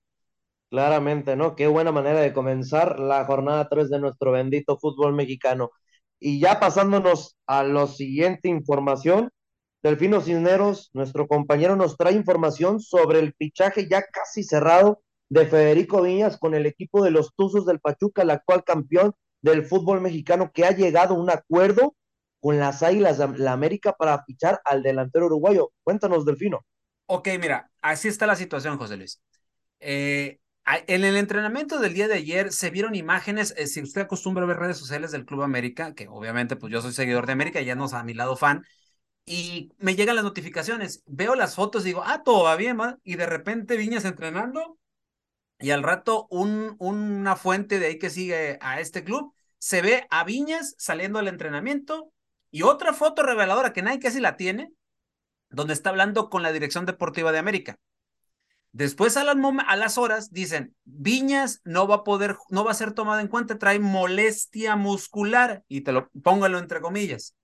Claramente, 0.69 1.35
¿no? 1.35 1.53
Qué 1.53 1.67
buena 1.67 1.91
manera 1.91 2.21
de 2.21 2.31
comenzar 2.31 2.97
la 2.97 3.25
jornada 3.25 3.67
3 3.67 3.89
de 3.89 3.99
nuestro 3.99 4.31
bendito 4.31 4.77
fútbol 4.79 5.13
mexicano. 5.13 5.71
Y 6.17 6.39
ya 6.39 6.57
pasándonos 6.57 7.35
a 7.45 7.63
la 7.63 7.87
siguiente 7.87 8.47
información, 8.47 9.31
Delfino 9.83 10.21
Cisneros, 10.21 10.91
nuestro 10.93 11.27
compañero, 11.27 11.75
nos 11.75 11.97
trae 11.97 12.13
información 12.13 12.79
sobre 12.79 13.19
el 13.19 13.33
fichaje 13.33 13.89
ya 13.89 14.01
casi 14.01 14.43
cerrado 14.43 15.01
de 15.27 15.45
Federico 15.45 16.01
Viñas 16.01 16.37
con 16.37 16.55
el 16.55 16.65
equipo 16.65 17.03
de 17.03 17.11
los 17.11 17.35
Tuzos 17.35 17.65
del 17.65 17.81
Pachuca, 17.81 18.21
el 18.21 18.29
actual 18.29 18.63
campeón 18.63 19.13
del 19.41 19.65
fútbol 19.65 19.99
mexicano, 19.99 20.51
que 20.53 20.63
ha 20.63 20.71
llegado 20.71 21.15
a 21.15 21.19
un 21.19 21.29
acuerdo 21.29 21.95
con 22.39 22.59
las 22.59 22.81
Águilas 22.81 23.17
de 23.17 23.39
la 23.39 23.51
América 23.51 23.91
para 23.91 24.23
fichar 24.23 24.61
al 24.63 24.83
delantero 24.83 25.25
uruguayo. 25.25 25.71
Cuéntanos, 25.83 26.23
Delfino. 26.23 26.61
Ok, 27.07 27.29
mira, 27.39 27.71
así 27.81 28.07
está 28.09 28.27
la 28.27 28.35
situación, 28.35 28.77
José 28.77 28.97
Luis. 28.97 29.21
Eh, 29.79 30.39
en 30.65 31.05
el 31.05 31.15
entrenamiento 31.15 31.79
del 31.79 31.93
día 31.93 32.07
de 32.09 32.15
ayer 32.15 32.51
se 32.51 32.69
vieron 32.69 32.95
imágenes, 32.95 33.53
eh, 33.57 33.67
si 33.67 33.81
usted 33.81 34.01
acostumbra 34.01 34.43
a 34.43 34.47
ver 34.47 34.57
redes 34.57 34.77
sociales 34.77 35.11
del 35.11 35.25
Club 35.25 35.43
América, 35.43 35.93
que 35.93 36.07
obviamente 36.09 36.57
pues 36.57 36.73
yo 36.73 36.81
soy 36.81 36.91
seguidor 36.91 37.25
de 37.25 37.33
América, 37.33 37.61
ya 37.61 37.75
no 37.75 37.85
es 37.85 37.93
a 37.93 38.03
mi 38.03 38.13
lado 38.13 38.35
fan, 38.35 38.65
y 39.25 39.71
me 39.79 39.95
llegan 39.95 40.15
las 40.15 40.25
notificaciones, 40.25 41.03
veo 41.05 41.35
las 41.35 41.55
fotos 41.55 41.83
y 41.83 41.87
digo, 41.87 42.03
ah, 42.05 42.23
todo 42.23 42.45
va 42.45 42.57
bien, 42.57 42.77
y 43.03 43.15
de 43.15 43.25
repente 43.27 43.77
Viñas 43.77 44.05
entrenando, 44.05 44.77
y 45.59 45.71
al 45.71 45.83
rato 45.83 46.27
un, 46.29 46.75
una 46.79 47.35
fuente 47.35 47.79
de 47.79 47.87
ahí 47.87 47.99
que 47.99 48.09
sigue 48.09 48.57
a 48.61 48.81
este 48.81 49.03
club, 49.03 49.33
se 49.59 49.81
ve 49.81 50.07
a 50.09 50.23
Viñas 50.25 50.75
saliendo 50.77 51.19
del 51.19 51.29
entrenamiento, 51.29 52.11
y 52.51 52.63
otra 52.63 52.93
foto 52.93 53.23
reveladora 53.23 53.73
que 53.73 53.81
nadie 53.81 53.99
casi 53.99 54.19
la 54.19 54.37
tiene, 54.37 54.71
donde 55.57 55.73
está 55.73 55.89
hablando 55.89 56.29
con 56.29 56.43
la 56.43 56.51
Dirección 56.53 56.85
Deportiva 56.85 57.31
de 57.31 57.39
América. 57.39 57.79
Después 58.73 59.17
a 59.17 59.23
las, 59.23 59.35
a 59.67 59.75
las 59.75 59.97
horas 59.97 60.31
dicen, 60.31 60.75
Viñas 60.85 61.61
no 61.63 61.87
va 61.87 61.95
a 61.95 62.03
poder, 62.03 62.37
no 62.49 62.63
va 62.63 62.69
a 62.69 62.75
ser 62.75 62.91
tomado 62.91 63.19
en 63.21 63.27
cuenta, 63.27 63.57
trae 63.57 63.79
molestia 63.79 64.75
muscular, 64.75 65.63
y 65.67 65.81
te 65.81 65.93
lo 65.93 66.11
póngalo 66.21 66.59
entre 66.59 66.79
comillas. 66.79 67.35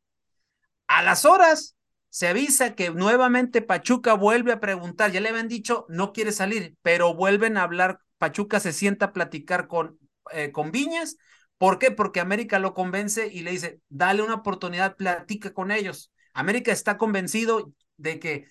A 0.85 1.01
las 1.01 1.25
horas 1.25 1.75
se 2.09 2.27
avisa 2.27 2.75
que 2.75 2.91
nuevamente 2.91 3.63
Pachuca 3.63 4.13
vuelve 4.13 4.51
a 4.51 4.59
preguntar, 4.59 5.11
ya 5.11 5.19
le 5.19 5.29
habían 5.29 5.47
dicho, 5.47 5.87
no 5.89 6.13
quiere 6.13 6.31
salir, 6.31 6.75
pero 6.83 7.15
vuelven 7.15 7.57
a 7.57 7.63
hablar, 7.63 7.97
Pachuca 8.19 8.59
se 8.59 8.73
sienta 8.73 9.07
a 9.07 9.13
platicar 9.13 9.67
con, 9.67 9.97
eh, 10.31 10.51
con 10.51 10.71
Viñas, 10.71 11.17
¿por 11.57 11.79
qué? 11.79 11.89
Porque 11.89 12.19
América 12.19 12.59
lo 12.59 12.75
convence 12.75 13.25
y 13.33 13.41
le 13.41 13.49
dice, 13.49 13.79
dale 13.89 14.21
una 14.21 14.35
oportunidad, 14.35 14.97
platica 14.97 15.51
con 15.51 15.71
ellos. 15.71 16.11
América 16.33 16.71
está 16.71 16.99
convencido, 16.99 17.73
de 17.97 18.19
que, 18.19 18.47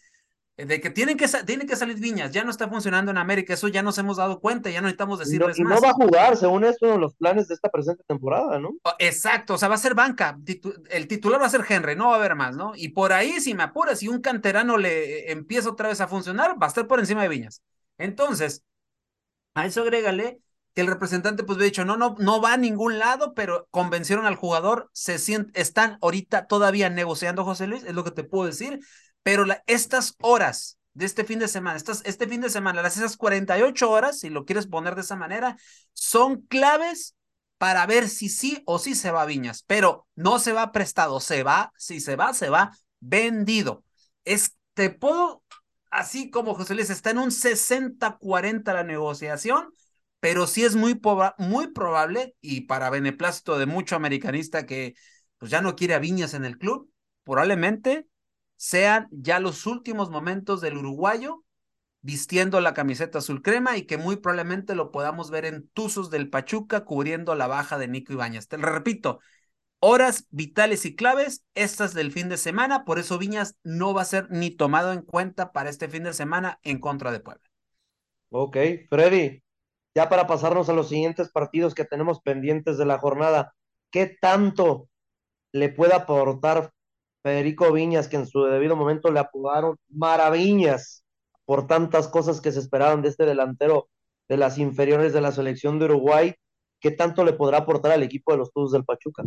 de 0.57 0.81
que 0.81 0.91
tienen 0.91 1.17
que, 1.17 1.27
tienen 1.47 1.67
que 1.67 1.77
salir 1.77 1.99
Viñas, 1.99 2.33
ya 2.33 2.45
no 2.45 2.51
está 2.51 2.69
funcionando 2.69 3.11
en 3.11 3.19
América, 3.19 3.55
eso 3.55 3.69
ya 3.69 3.83
nos 3.83 3.99
hemos 3.99 4.19
dado 4.19 4.41
cuenta, 4.41 4.71
ya 4.71 4.81
no 4.81 4.87
necesitamos 4.87 5.19
decirles 5.19 5.59
y 5.59 5.63
no, 5.63 5.81
va 5.81 5.91
a 5.91 5.95
jugar, 5.95 6.37
según 6.37 6.65
esto, 6.65 6.99
los 6.99 7.15
planes 7.15 7.49
de 7.49 7.55
esta 7.55 7.71
presente 7.71 8.05
temporada, 8.07 8.59
¿no? 8.59 8.75
Exacto, 8.99 9.55
o 9.55 9.59
sea, 9.59 9.69
va 9.69 9.77
a 9.77 9.79
ser 9.79 9.95
banca, 9.95 10.39
el 10.91 11.09
titular 11.09 11.41
va 11.41 11.47
a 11.47 11.51
ser 11.51 11.65
Henry, 11.69 11.97
no 11.97 12.09
va 12.09 12.15
a 12.15 12.19
haber 12.19 12.35
más, 12.35 12.57
¿no? 12.57 12.73
Y 12.77 12.91
por 12.91 13.13
ahí, 13.13 13.41
si 13.41 13.55
me 13.55 13.63
apuras, 13.63 13.99
si 13.99 14.09
un 14.09 14.21
canterano 14.21 14.77
le 14.77 15.33
empieza 15.33 15.71
otra 15.71 15.89
vez 15.89 16.01
a 16.01 16.09
funcionar, 16.09 16.61
va 16.61 16.67
a 16.67 16.69
estar 16.69 16.87
por 16.87 17.01
encima 17.01 17.23
de 17.23 17.29
Viñas. 17.29 17.63
Entonces, 17.99 18.63
a 19.55 19.67
eso 19.67 19.83
agrégale 19.83 20.41
que 20.75 20.81
el 20.81 20.87
representante 20.87 21.45
pues 21.45 21.57
había 21.57 21.67
dicho, 21.67 21.85
no, 21.85 21.97
no, 21.97 22.17
no 22.19 22.41
va 22.41 22.55
a 22.55 22.57
ningún 22.57 22.99
lado, 22.99 23.35
pero 23.35 23.69
convencieron 23.71 24.27
al 24.27 24.37
jugador, 24.37 24.89
se 24.93 25.19
sienten, 25.19 25.53
están 25.55 25.99
ahorita 26.01 26.47
todavía 26.47 26.89
negociando, 26.89 27.45
José 27.45 27.67
Luis, 27.67 27.85
es 27.85 27.95
lo 27.95 28.05
que 28.05 28.11
te 28.11 28.25
puedo 28.25 28.47
decir, 28.47 28.81
pero 29.23 29.45
estas 29.67 30.17
horas 30.21 30.79
de 30.95 31.07
este 31.07 31.25
fin 31.25 31.39
de 31.39 31.49
semana, 31.49 31.77
estas, 31.77 32.03
este 32.05 32.27
fin 32.27 32.41
de 32.41 32.51
semana, 32.51 32.83
las 32.83 32.97
esas 32.97 33.17
48 33.17 33.91
horas, 33.91 34.21
si 34.21 34.29
lo 34.29 34.45
quieres 34.45 34.67
poner 34.67 34.95
de 34.95 35.01
esa 35.03 35.17
manera, 35.17 35.57
son 35.93 36.43
claves 36.43 37.17
para 37.59 37.87
ver 37.87 38.09
si 38.09 38.29
sí 38.29 38.63
o 38.67 38.79
sí 38.79 38.95
se 38.95 39.11
va 39.11 39.25
Viñas, 39.25 39.63
pero 39.67 40.07
no 40.17 40.39
se 40.39 40.53
va 40.53 40.73
prestado, 40.73 41.21
se 41.21 41.43
va, 41.43 41.73
si 41.77 42.01
se 42.01 42.17
va, 42.17 42.35
se 42.35 42.51
va 42.51 42.77
vendido. 43.01 43.85
Es 44.25 44.57
te 44.75 44.91
puedo, 44.91 45.43
así 45.91 46.31
como 46.31 46.55
José 46.55 46.75
Luis, 46.75 46.91
está 46.91 47.11
en 47.11 47.19
un 47.19 47.31
60-40 47.31 48.75
la 48.75 48.85
negociación, 48.85 49.73
pero 50.21 50.47
sí 50.47 50.65
es 50.65 50.77
muy, 50.77 51.01
muy 51.39 51.69
probable, 51.69 52.35
y 52.41 52.63
para 52.63 52.91
beneplácito 52.91 53.59
de 53.59 53.67
mucho 53.67 53.97
americanista 53.97 54.67
que 54.67 54.95
pues 55.39 55.51
ya 55.51 55.61
no 55.61 55.75
quiere 55.77 55.95
a 55.95 55.99
Viñas 55.99 56.35
en 56.35 56.45
el 56.45 56.59
club, 56.59 56.91
probablemente 57.25 58.07
sean 58.63 59.09
ya 59.11 59.41
los 59.41 59.67
últimos 59.67 60.09
momentos 60.09 60.61
del 60.61 60.77
uruguayo 60.77 61.43
vistiendo 62.01 62.61
la 62.61 62.75
camiseta 62.75 63.19
azul 63.19 63.43
crema 63.43 63.77
y 63.77 63.87
que 63.87 63.99
muy 63.99 64.15
probablemente 64.15 64.77
lo 64.77 64.93
podamos 64.93 65.33
ver 65.33 65.47
en 65.47 65.69
Tuzos 65.71 66.11
del 66.11 66.31
Pachuca 66.31 66.85
cubriendo 66.85 67.35
la 67.35 67.49
baja 67.49 67.77
de 67.77 67.89
Nico 67.89 68.13
Ibáñez. 68.13 68.47
Te 68.47 68.59
repito, 68.59 69.19
horas 69.81 70.29
vitales 70.31 70.85
y 70.85 70.95
claves, 70.95 71.45
estas 71.57 71.93
del 71.93 72.13
fin 72.13 72.29
de 72.29 72.37
semana, 72.37 72.85
por 72.85 73.01
eso 73.01 73.19
Viñas 73.19 73.57
no 73.65 73.95
va 73.95 74.03
a 74.03 74.05
ser 74.05 74.29
ni 74.31 74.53
tomado 74.53 74.93
en 74.93 75.03
cuenta 75.03 75.51
para 75.51 75.69
este 75.69 75.89
fin 75.89 76.05
de 76.05 76.13
semana 76.13 76.61
en 76.63 76.79
contra 76.79 77.11
de 77.11 77.19
Puebla. 77.19 77.43
Ok, 78.31 78.57
Freddy, 78.89 79.43
ya 79.93 80.09
para 80.09 80.29
pasarnos 80.29 80.69
a 80.69 80.73
los 80.73 80.89
siguientes 80.89 81.33
partidos 81.33 81.75
que 81.75 81.85
tenemos 81.85 82.21
pendientes 82.21 82.79
de 82.79 82.87
la 82.87 83.01
jornada, 83.01 83.57
¿qué 83.91 84.07
tanto 84.07 84.89
le 85.51 85.69
puede 85.69 85.95
aportar 85.95 86.73
Federico 87.23 87.73
Viñas, 87.73 88.09
que 88.09 88.17
en 88.17 88.27
su 88.27 88.45
debido 88.45 88.77
momento 88.77 89.11
le 89.11 89.21
apodaron 89.21 89.77
maravillas 89.89 91.05
por 91.45 91.67
tantas 91.67 92.09
cosas 92.09 92.41
que 92.41 92.53
se 92.53 92.61
esperaban 92.61 93.03
de 93.03 93.09
este 93.09 93.27
delantero 93.27 93.89
de 94.29 94.37
las 94.37 94.59
inferiores 94.59 95.13
de 95.13 95.21
la 95.21 95.33
selección 95.33 95.79
de 95.79 95.87
Uruguay? 95.87 96.35
¿Qué 96.81 96.91
tanto 96.91 97.25
le 97.25 97.35
podrá 97.35 97.59
aportar 97.59 97.93
al 97.93 98.03
equipo 98.03 98.33
de 98.33 98.39
los 98.39 98.53
Tuzos 98.53 98.73
del 98.73 98.85
Pachuca? 98.85 99.23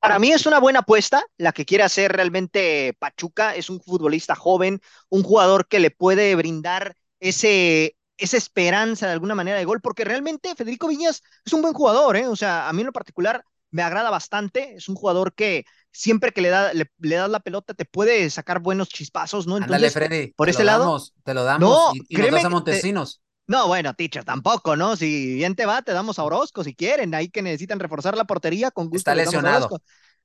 Para 0.00 0.18
mí 0.18 0.32
es 0.32 0.46
una 0.46 0.58
buena 0.58 0.80
apuesta 0.80 1.24
la 1.36 1.52
que 1.52 1.64
quiere 1.64 1.84
hacer 1.84 2.12
realmente 2.12 2.96
Pachuca. 2.98 3.54
Es 3.54 3.70
un 3.70 3.80
futbolista 3.80 4.34
joven, 4.34 4.80
un 5.08 5.22
jugador 5.22 5.68
que 5.68 5.78
le 5.78 5.90
puede 5.90 6.34
brindar 6.34 6.96
ese, 7.20 7.96
esa 8.16 8.36
esperanza 8.36 9.06
de 9.06 9.12
alguna 9.12 9.34
manera 9.34 9.58
de 9.58 9.64
gol, 9.64 9.80
porque 9.80 10.04
realmente 10.04 10.54
Federico 10.54 10.88
Viñas 10.88 11.22
es 11.44 11.52
un 11.52 11.62
buen 11.62 11.74
jugador, 11.74 12.16
¿eh? 12.16 12.26
O 12.26 12.36
sea, 12.36 12.68
a 12.68 12.72
mí 12.72 12.80
en 12.80 12.86
lo 12.86 12.92
particular 12.92 13.44
me 13.70 13.82
agrada 13.82 14.10
bastante. 14.10 14.74
Es 14.74 14.88
un 14.88 14.94
jugador 14.94 15.34
que 15.34 15.64
siempre 15.92 16.32
que 16.32 16.40
le, 16.40 16.48
da, 16.48 16.72
le, 16.72 16.86
das 16.98 17.30
la 17.30 17.40
pelota 17.40 17.74
te 17.74 17.84
puede 17.84 18.28
sacar 18.30 18.60
buenos 18.60 18.88
chispazos, 18.88 19.46
¿no? 19.46 19.56
Entonces, 19.56 19.92
Freddy, 19.92 20.32
por 20.34 20.48
ese 20.48 20.64
lado. 20.64 21.02
te 21.24 21.34
lo 21.34 21.44
damos 21.44 21.68
no, 21.68 21.92
y, 22.08 22.20
y 22.20 22.44
a 22.44 22.48
Montesinos. 22.48 23.20
No, 23.46 23.66
bueno, 23.66 23.94
teacher, 23.94 24.24
tampoco, 24.24 24.76
¿no? 24.76 24.94
Si 24.94 25.34
bien 25.34 25.56
te 25.56 25.66
va, 25.66 25.82
te 25.82 25.92
damos 25.92 26.20
a 26.20 26.22
Orozco 26.22 26.62
si 26.62 26.74
quieren. 26.74 27.12
Ahí 27.16 27.28
que 27.28 27.42
necesitan 27.42 27.80
reforzar 27.80 28.16
la 28.16 28.24
portería, 28.24 28.70
con 28.70 28.84
gusto. 28.84 28.98
Está 29.10 29.14
lesionado. 29.16 29.68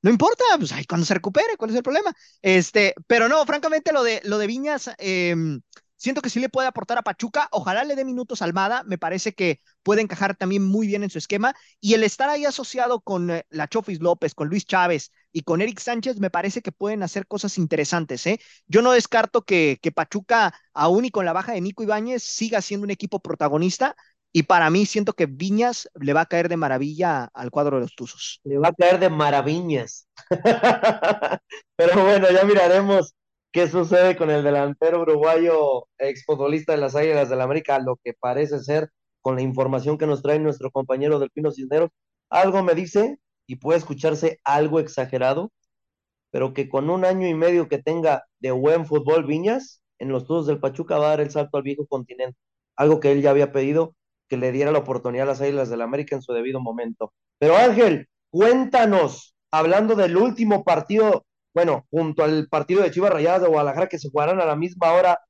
No 0.03 0.11
importa, 0.11 0.43
pues 0.59 0.71
ahí 0.73 0.85
cuando 0.85 1.07
se 1.07 1.15
recupere, 1.15 1.57
¿cuál 1.57 1.71
es 1.71 1.77
el 1.77 1.81
problema? 1.81 2.13
Este, 2.43 2.93
pero 3.07 3.27
no, 3.27 3.43
francamente, 3.45 3.91
lo 3.91 4.03
de, 4.03 4.21
lo 4.25 4.37
de 4.37 4.45
Viñas, 4.45 4.91
eh, 4.99 5.35
Siento 5.97 6.21
que 6.21 6.29
sí 6.29 6.39
le 6.39 6.49
puede 6.49 6.67
aportar 6.67 6.97
a 6.97 7.01
Pachuca. 7.03 7.47
Ojalá 7.51 7.83
le 7.83 7.95
dé 7.95 8.05
minutos 8.05 8.41
a 8.41 8.45
Almada. 8.45 8.83
Me 8.83 8.97
parece 8.97 9.33
que 9.33 9.61
puede 9.83 10.01
encajar 10.01 10.35
también 10.35 10.63
muy 10.63 10.87
bien 10.87 11.03
en 11.03 11.09
su 11.09 11.17
esquema. 11.17 11.55
Y 11.79 11.93
el 11.93 12.03
estar 12.03 12.29
ahí 12.29 12.45
asociado 12.45 12.99
con 13.01 13.31
eh, 13.31 13.45
la 13.49 13.67
Chofis 13.67 14.01
López, 14.01 14.35
con 14.35 14.49
Luis 14.49 14.65
Chávez 14.65 15.11
y 15.31 15.41
con 15.43 15.61
Eric 15.61 15.79
Sánchez, 15.79 16.19
me 16.19 16.29
parece 16.29 16.61
que 16.61 16.71
pueden 16.71 17.03
hacer 17.03 17.27
cosas 17.27 17.57
interesantes. 17.57 18.25
¿eh? 18.27 18.39
Yo 18.67 18.81
no 18.81 18.91
descarto 18.91 19.43
que, 19.43 19.79
que 19.81 19.91
Pachuca, 19.91 20.53
aún 20.73 21.05
y 21.05 21.11
con 21.11 21.25
la 21.25 21.33
baja 21.33 21.53
de 21.53 21.61
Nico 21.61 21.83
Ibáñez, 21.83 22.23
siga 22.23 22.61
siendo 22.61 22.83
un 22.85 22.91
equipo 22.91 23.19
protagonista. 23.19 23.95
Y 24.33 24.43
para 24.43 24.69
mí 24.69 24.85
siento 24.85 25.13
que 25.13 25.27
Viñas 25.27 25.89
le 25.95 26.11
va 26.11 26.21
a 26.21 26.25
caer 26.25 26.49
de 26.49 26.57
maravilla 26.57 27.29
al 27.33 27.51
cuadro 27.51 27.77
de 27.77 27.83
los 27.83 27.95
Tuzos. 27.95 28.41
Le 28.43 28.57
va 28.57 28.67
a 28.67 28.73
caer 28.73 28.99
de 28.99 29.09
maravillas. 29.09 30.09
Pero 31.77 32.03
bueno, 32.03 32.29
ya 32.29 32.43
miraremos 32.43 33.15
¿Qué 33.55 33.69
sucede 33.69 34.17
con 34.17 34.29
el 34.29 34.43
delantero 34.43 35.03
uruguayo, 35.03 35.87
exfutbolista 35.97 36.73
de 36.73 36.77
las 36.77 36.93
Águilas 36.93 37.29
del 37.29 37.37
la 37.37 37.45
América? 37.45 37.79
Lo 37.79 37.95
que 38.03 38.13
parece 38.13 38.59
ser, 38.59 38.89
con 39.21 39.37
la 39.37 39.43
información 39.43 39.97
que 39.97 40.05
nos 40.05 40.21
trae 40.21 40.39
nuestro 40.39 40.71
compañero 40.71 41.19
del 41.19 41.29
Pino 41.31 41.51
Cisneros, 41.51 41.89
algo 42.29 42.63
me 42.63 42.75
dice, 42.75 43.17
y 43.47 43.55
puede 43.55 43.77
escucharse 43.77 44.41
algo 44.43 44.81
exagerado, 44.81 45.53
pero 46.31 46.53
que 46.53 46.67
con 46.67 46.89
un 46.89 47.05
año 47.05 47.29
y 47.29 47.33
medio 47.33 47.69
que 47.69 47.77
tenga 47.81 48.25
de 48.41 48.51
buen 48.51 48.85
fútbol 48.85 49.23
Viñas, 49.23 49.81
en 49.99 50.09
los 50.09 50.27
todos 50.27 50.47
del 50.47 50.59
Pachuca 50.59 50.97
va 50.97 51.05
a 51.05 51.09
dar 51.11 51.21
el 51.21 51.31
salto 51.31 51.55
al 51.55 51.63
viejo 51.63 51.87
continente. 51.87 52.37
Algo 52.75 52.99
que 52.99 53.13
él 53.13 53.21
ya 53.21 53.29
había 53.29 53.53
pedido 53.53 53.95
que 54.27 54.35
le 54.35 54.51
diera 54.51 54.73
la 54.73 54.79
oportunidad 54.79 55.29
a 55.29 55.31
las 55.31 55.39
Águilas 55.39 55.69
del 55.69 55.79
la 55.79 55.85
América 55.85 56.13
en 56.13 56.21
su 56.21 56.33
debido 56.33 56.59
momento. 56.59 57.13
Pero 57.39 57.55
Ángel, 57.55 58.09
cuéntanos, 58.31 59.33
hablando 59.49 59.95
del 59.95 60.17
último 60.17 60.65
partido 60.65 61.25
bueno, 61.55 61.87
junto 61.89 62.23
al 62.23 62.49
partido 62.49 62.83
de 62.83 62.91
Chivas 62.91 63.13
Rayadas 63.13 63.41
de 63.41 63.47
Guadalajara 63.47 63.87
que 63.87 63.97
se 63.97 64.09
jugarán 64.09 64.41
a 64.41 64.45
la 64.45 64.57
misma 64.57 64.91
hora, 64.91 65.21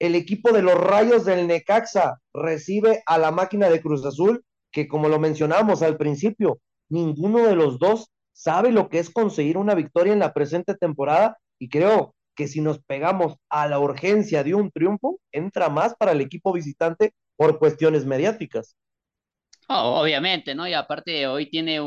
el 0.00 0.14
equipo 0.14 0.50
de 0.50 0.62
los 0.62 0.74
Rayos 0.74 1.26
del 1.26 1.46
Necaxa 1.46 2.20
recibe 2.32 3.02
a 3.04 3.18
la 3.18 3.30
máquina 3.30 3.68
de 3.68 3.82
Cruz 3.82 4.04
Azul, 4.04 4.42
que 4.72 4.88
como 4.88 5.10
lo 5.10 5.20
mencionamos 5.20 5.82
al 5.82 5.98
principio, 5.98 6.58
ninguno 6.88 7.46
de 7.46 7.54
los 7.54 7.78
dos 7.78 8.10
sabe 8.32 8.72
lo 8.72 8.88
que 8.88 8.98
es 8.98 9.10
conseguir 9.10 9.58
una 9.58 9.74
victoria 9.74 10.14
en 10.14 10.20
la 10.20 10.32
presente 10.32 10.74
temporada 10.74 11.36
y 11.58 11.68
creo 11.68 12.14
que 12.34 12.48
si 12.48 12.62
nos 12.62 12.82
pegamos 12.82 13.36
a 13.50 13.68
la 13.68 13.78
urgencia 13.78 14.42
de 14.42 14.54
un 14.54 14.70
triunfo, 14.70 15.20
entra 15.32 15.68
más 15.68 15.94
para 15.96 16.12
el 16.12 16.22
equipo 16.22 16.52
visitante 16.52 17.12
por 17.36 17.58
cuestiones 17.58 18.06
mediáticas. 18.06 18.74
obviamente, 19.68 20.54
¿no? 20.54 20.66
Y 20.66 20.72
aparte 20.72 21.26
hoy 21.26 21.50
tiene, 21.50 21.78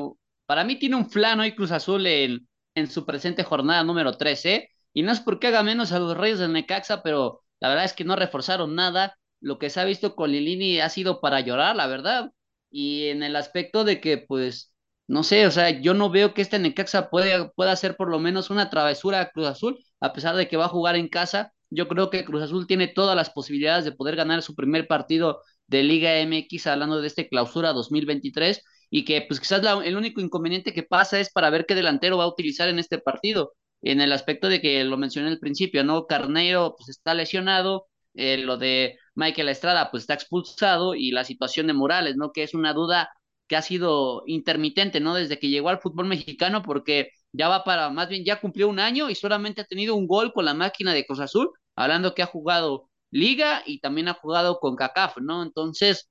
para 0.46 0.64
mí 0.64 0.78
tiene 0.78 0.96
un 0.98 1.10
flan 1.10 1.40
hoy 1.40 1.56
Cruz 1.56 1.72
Azul 1.72 2.06
en, 2.06 2.48
en 2.78 2.90
su 2.92 3.06
presente 3.06 3.44
jornada 3.44 3.84
número 3.84 4.14
13. 4.18 4.70
Y 4.94 5.04
no 5.04 5.12
es 5.12 5.20
porque 5.20 5.48
haga 5.48 5.64
menos 5.64 5.92
a 5.92 6.00
los 6.00 6.16
Reyes 6.18 6.40
del 6.40 6.54
Necaxa, 6.54 7.02
pero 7.04 7.44
la 7.60 7.70
verdad 7.70 7.86
es 7.86 7.94
que 7.94 8.04
no 8.06 8.16
reforzaron 8.16 8.76
nada. 8.76 9.18
Lo 9.40 9.60
que 9.60 9.70
se 9.70 9.80
ha 9.80 9.86
visto 9.86 10.16
con 10.16 10.32
Lilini 10.32 10.80
ha 10.80 10.90
sido 10.90 11.20
para 11.22 11.40
llorar, 11.42 11.76
la 11.76 11.88
verdad. 11.88 12.32
Y 12.70 13.08
en 13.08 13.24
el 13.24 13.36
aspecto 13.36 13.84
de 13.84 14.00
que, 14.00 14.18
pues, 14.20 14.74
no 15.08 15.24
sé, 15.24 15.48
o 15.48 15.52
sea, 15.52 15.70
yo 15.82 15.94
no 15.94 16.10
veo 16.12 16.34
que 16.34 16.42
este 16.42 16.60
Necaxa 16.60 17.10
pueda, 17.10 17.50
pueda 17.52 17.72
hacer 17.72 17.96
por 17.98 18.10
lo 18.10 18.20
menos 18.20 18.50
una 18.50 18.70
travesura 18.70 19.22
a 19.22 19.30
Cruz 19.32 19.48
Azul, 19.48 19.80
a 20.00 20.14
pesar 20.14 20.36
de 20.36 20.48
que 20.48 20.58
va 20.58 20.66
a 20.66 20.70
jugar 20.70 20.96
en 20.96 21.08
casa. 21.08 21.54
Yo 21.70 21.88
creo 21.88 22.10
que 22.10 22.26
Cruz 22.26 22.44
Azul 22.44 22.68
tiene 22.68 22.88
todas 22.88 23.16
las 23.16 23.30
posibilidades 23.32 23.86
de 23.86 23.92
poder 23.92 24.16
ganar 24.16 24.42
su 24.44 24.56
primer 24.56 24.88
partido 24.88 25.42
de 25.68 25.84
Liga 25.84 26.20
MX, 26.20 26.68
hablando 26.68 27.02
de 27.02 27.08
este 27.08 27.28
clausura 27.28 27.74
2023 27.74 28.64
y 28.90 29.06
que 29.06 29.22
pues 29.28 29.40
quizás 29.40 29.62
el 29.84 29.98
único 29.98 30.22
inconveniente 30.22 30.74
que 30.74 30.84
pasa 30.84 31.20
es 31.20 31.32
para 31.32 31.50
ver 31.50 31.66
qué 31.66 31.76
delantero 31.76 32.18
va 32.18 32.26
a 32.26 32.28
utilizar 32.28 32.70
en 32.70 32.80
este 32.80 33.00
partido, 33.00 33.54
en 33.82 34.02
el 34.02 34.12
aspecto 34.12 34.50
de 34.50 34.62
que 34.62 34.84
lo 34.84 34.98
mencioné 34.98 35.30
al 35.30 35.40
principio, 35.40 35.84
¿no? 35.84 36.06
Carneiro 36.08 36.76
pues 36.78 36.90
está 36.90 37.14
lesionado, 37.14 37.88
eh, 38.14 38.38
lo 38.38 38.58
de 38.58 38.98
Michael 39.16 39.50
Estrada 39.50 39.92
pues 39.92 40.04
está 40.04 40.14
expulsado 40.14 40.96
y 40.96 41.12
la 41.12 41.24
situación 41.24 41.68
de 41.68 41.74
Morales, 41.74 42.16
¿no? 42.18 42.32
Que 42.32 42.44
es 42.44 42.54
una 42.54 42.74
duda 42.74 43.10
que 43.48 43.56
ha 43.56 43.62
sido 43.62 44.24
intermitente, 44.28 45.00
¿no? 45.00 45.16
Desde 45.16 45.40
que 45.40 45.50
llegó 45.50 45.70
al 45.70 45.80
fútbol 45.80 46.08
mexicano 46.08 46.62
porque 46.64 47.10
ya 47.32 47.48
va 47.50 47.64
para, 47.64 47.90
más 47.90 48.10
bien 48.10 48.26
ya 48.26 48.40
cumplió 48.42 48.68
un 48.70 48.80
año 48.80 49.10
y 49.10 49.16
solamente 49.16 49.62
ha 49.62 49.66
tenido 49.66 49.96
un 49.96 50.08
gol 50.08 50.34
con 50.34 50.46
la 50.46 50.54
máquina 50.54 50.94
de 50.94 51.06
Cruz 51.06 51.20
Azul, 51.20 51.50
hablando 51.76 52.14
que 52.14 52.24
ha 52.24 52.26
jugado 52.26 52.90
liga 53.12 53.64
y 53.66 53.80
también 53.80 54.08
ha 54.10 54.14
jugado 54.14 54.60
con 54.60 54.76
CACAF, 54.76 55.18
¿no? 55.22 55.44
Entonces, 55.44 56.10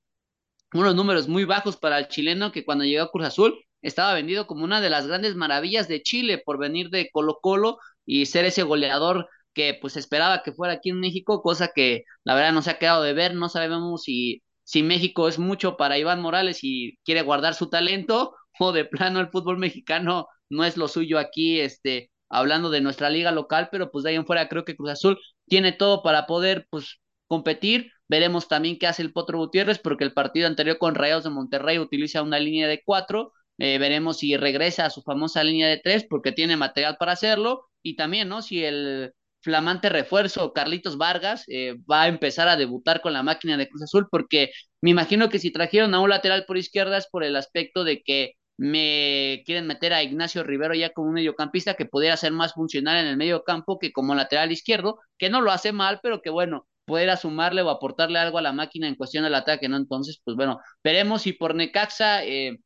unos 0.73 0.95
números 0.95 1.27
muy 1.27 1.45
bajos 1.45 1.77
para 1.77 1.99
el 1.99 2.07
chileno 2.07 2.51
que 2.51 2.65
cuando 2.65 2.83
llegó 2.83 3.03
a 3.03 3.11
Cruz 3.11 3.27
Azul 3.27 3.59
estaba 3.81 4.13
vendido 4.13 4.47
como 4.47 4.63
una 4.63 4.81
de 4.81 4.89
las 4.89 5.07
grandes 5.07 5.35
maravillas 5.35 5.87
de 5.87 6.01
Chile 6.01 6.41
por 6.43 6.57
venir 6.57 6.89
de 6.89 7.09
Colo 7.11 7.39
Colo 7.41 7.77
y 8.05 8.25
ser 8.25 8.45
ese 8.45 8.63
goleador 8.63 9.27
que 9.53 9.77
pues 9.79 9.97
esperaba 9.97 10.43
que 10.43 10.53
fuera 10.53 10.73
aquí 10.73 10.89
en 10.89 10.99
México, 10.99 11.41
cosa 11.41 11.71
que 11.73 12.03
la 12.23 12.35
verdad 12.35 12.53
no 12.53 12.61
se 12.61 12.71
ha 12.71 12.79
quedado 12.79 13.03
de 13.03 13.13
ver, 13.13 13.33
no 13.35 13.49
sabemos 13.49 14.03
si, 14.03 14.43
si 14.63 14.83
México 14.83 15.27
es 15.27 15.39
mucho 15.39 15.77
para 15.77 15.97
Iván 15.97 16.21
Morales 16.21 16.59
y 16.63 16.97
quiere 17.03 17.21
guardar 17.23 17.55
su 17.55 17.69
talento 17.69 18.35
o 18.59 18.71
de 18.71 18.85
plano 18.85 19.19
el 19.19 19.29
fútbol 19.29 19.57
mexicano 19.57 20.27
no 20.49 20.63
es 20.63 20.77
lo 20.77 20.87
suyo 20.87 21.19
aquí, 21.19 21.59
este, 21.59 22.11
hablando 22.29 22.69
de 22.69 22.81
nuestra 22.81 23.09
liga 23.09 23.31
local, 23.31 23.69
pero 23.71 23.91
pues 23.91 24.03
de 24.03 24.11
ahí 24.11 24.15
en 24.15 24.25
fuera 24.25 24.47
creo 24.47 24.65
que 24.65 24.75
Cruz 24.75 24.91
Azul 24.91 25.19
tiene 25.47 25.71
todo 25.71 26.03
para 26.03 26.25
poder 26.27 26.67
pues 26.69 26.99
competir 27.27 27.91
Veremos 28.09 28.47
también 28.47 28.77
qué 28.79 28.87
hace 28.87 29.01
el 29.01 29.13
Potro 29.13 29.37
Gutiérrez, 29.37 29.79
porque 29.79 30.03
el 30.03 30.13
partido 30.13 30.47
anterior 30.47 30.77
con 30.77 30.95
Rayados 30.95 31.25
de 31.25 31.29
Monterrey 31.31 31.79
utiliza 31.79 32.21
una 32.21 32.39
línea 32.39 32.67
de 32.67 32.81
cuatro. 32.83 33.33
Eh, 33.57 33.77
veremos 33.79 34.19
si 34.19 34.37
regresa 34.37 34.85
a 34.85 34.89
su 34.89 35.01
famosa 35.01 35.43
línea 35.43 35.67
de 35.67 35.79
tres, 35.83 36.05
porque 36.09 36.31
tiene 36.31 36.57
material 36.57 36.97
para 36.97 37.13
hacerlo. 37.13 37.65
Y 37.81 37.95
también, 37.95 38.29
¿no? 38.29 38.41
Si 38.41 38.63
el 38.63 39.13
flamante 39.41 39.89
refuerzo 39.89 40.53
Carlitos 40.53 40.97
Vargas 40.97 41.43
eh, 41.47 41.75
va 41.89 42.03
a 42.03 42.07
empezar 42.07 42.47
a 42.47 42.57
debutar 42.57 43.01
con 43.01 43.13
la 43.13 43.23
máquina 43.23 43.57
de 43.57 43.67
Cruz 43.69 43.83
Azul, 43.83 44.07
porque 44.11 44.51
me 44.81 44.91
imagino 44.91 45.29
que 45.29 45.39
si 45.39 45.51
trajeron 45.51 45.93
a 45.93 45.99
un 45.99 46.09
lateral 46.09 46.45
por 46.45 46.57
izquierda 46.57 46.97
es 46.97 47.07
por 47.07 47.23
el 47.23 47.35
aspecto 47.35 47.83
de 47.83 48.01
que 48.03 48.33
me 48.57 49.43
quieren 49.45 49.67
meter 49.67 49.93
a 49.93 50.03
Ignacio 50.03 50.43
Rivero 50.43 50.73
ya 50.73 50.91
como 50.91 51.09
un 51.09 51.13
mediocampista 51.13 51.75
que 51.75 51.85
pudiera 51.85 52.17
ser 52.17 52.31
más 52.31 52.53
funcional 52.53 52.97
en 52.97 53.07
el 53.07 53.17
medio 53.17 53.43
campo 53.43 53.77
que 53.79 53.91
como 53.91 54.15
lateral 54.15 54.51
izquierdo, 54.51 54.99
que 55.17 55.29
no 55.29 55.41
lo 55.41 55.51
hace 55.51 55.71
mal, 55.71 55.99
pero 56.01 56.21
que 56.21 56.29
bueno, 56.31 56.67
pudiera 56.87 57.17
sumarle 57.17 57.61
o 57.63 57.69
aportarle 57.69 58.19
algo 58.19 58.37
a 58.39 58.41
la 58.41 58.53
máquina 58.53 58.87
en 58.87 58.95
cuestión 58.95 59.23
del 59.25 59.35
ataque, 59.35 59.69
¿no? 59.69 59.77
Entonces, 59.77 60.21
pues 60.23 60.37
bueno, 60.37 60.59
veremos 60.83 61.23
si 61.23 61.33
por 61.33 61.55
Necaxa 61.55 62.25
eh, 62.25 62.59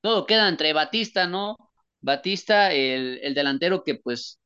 todo 0.00 0.26
queda 0.26 0.48
entre 0.48 0.72
Batista, 0.72 1.26
¿no? 1.28 1.56
Batista, 2.00 2.72
el, 2.72 3.20
el, 3.22 3.34
delantero 3.34 3.84
que 3.84 3.96
pues 3.96 4.40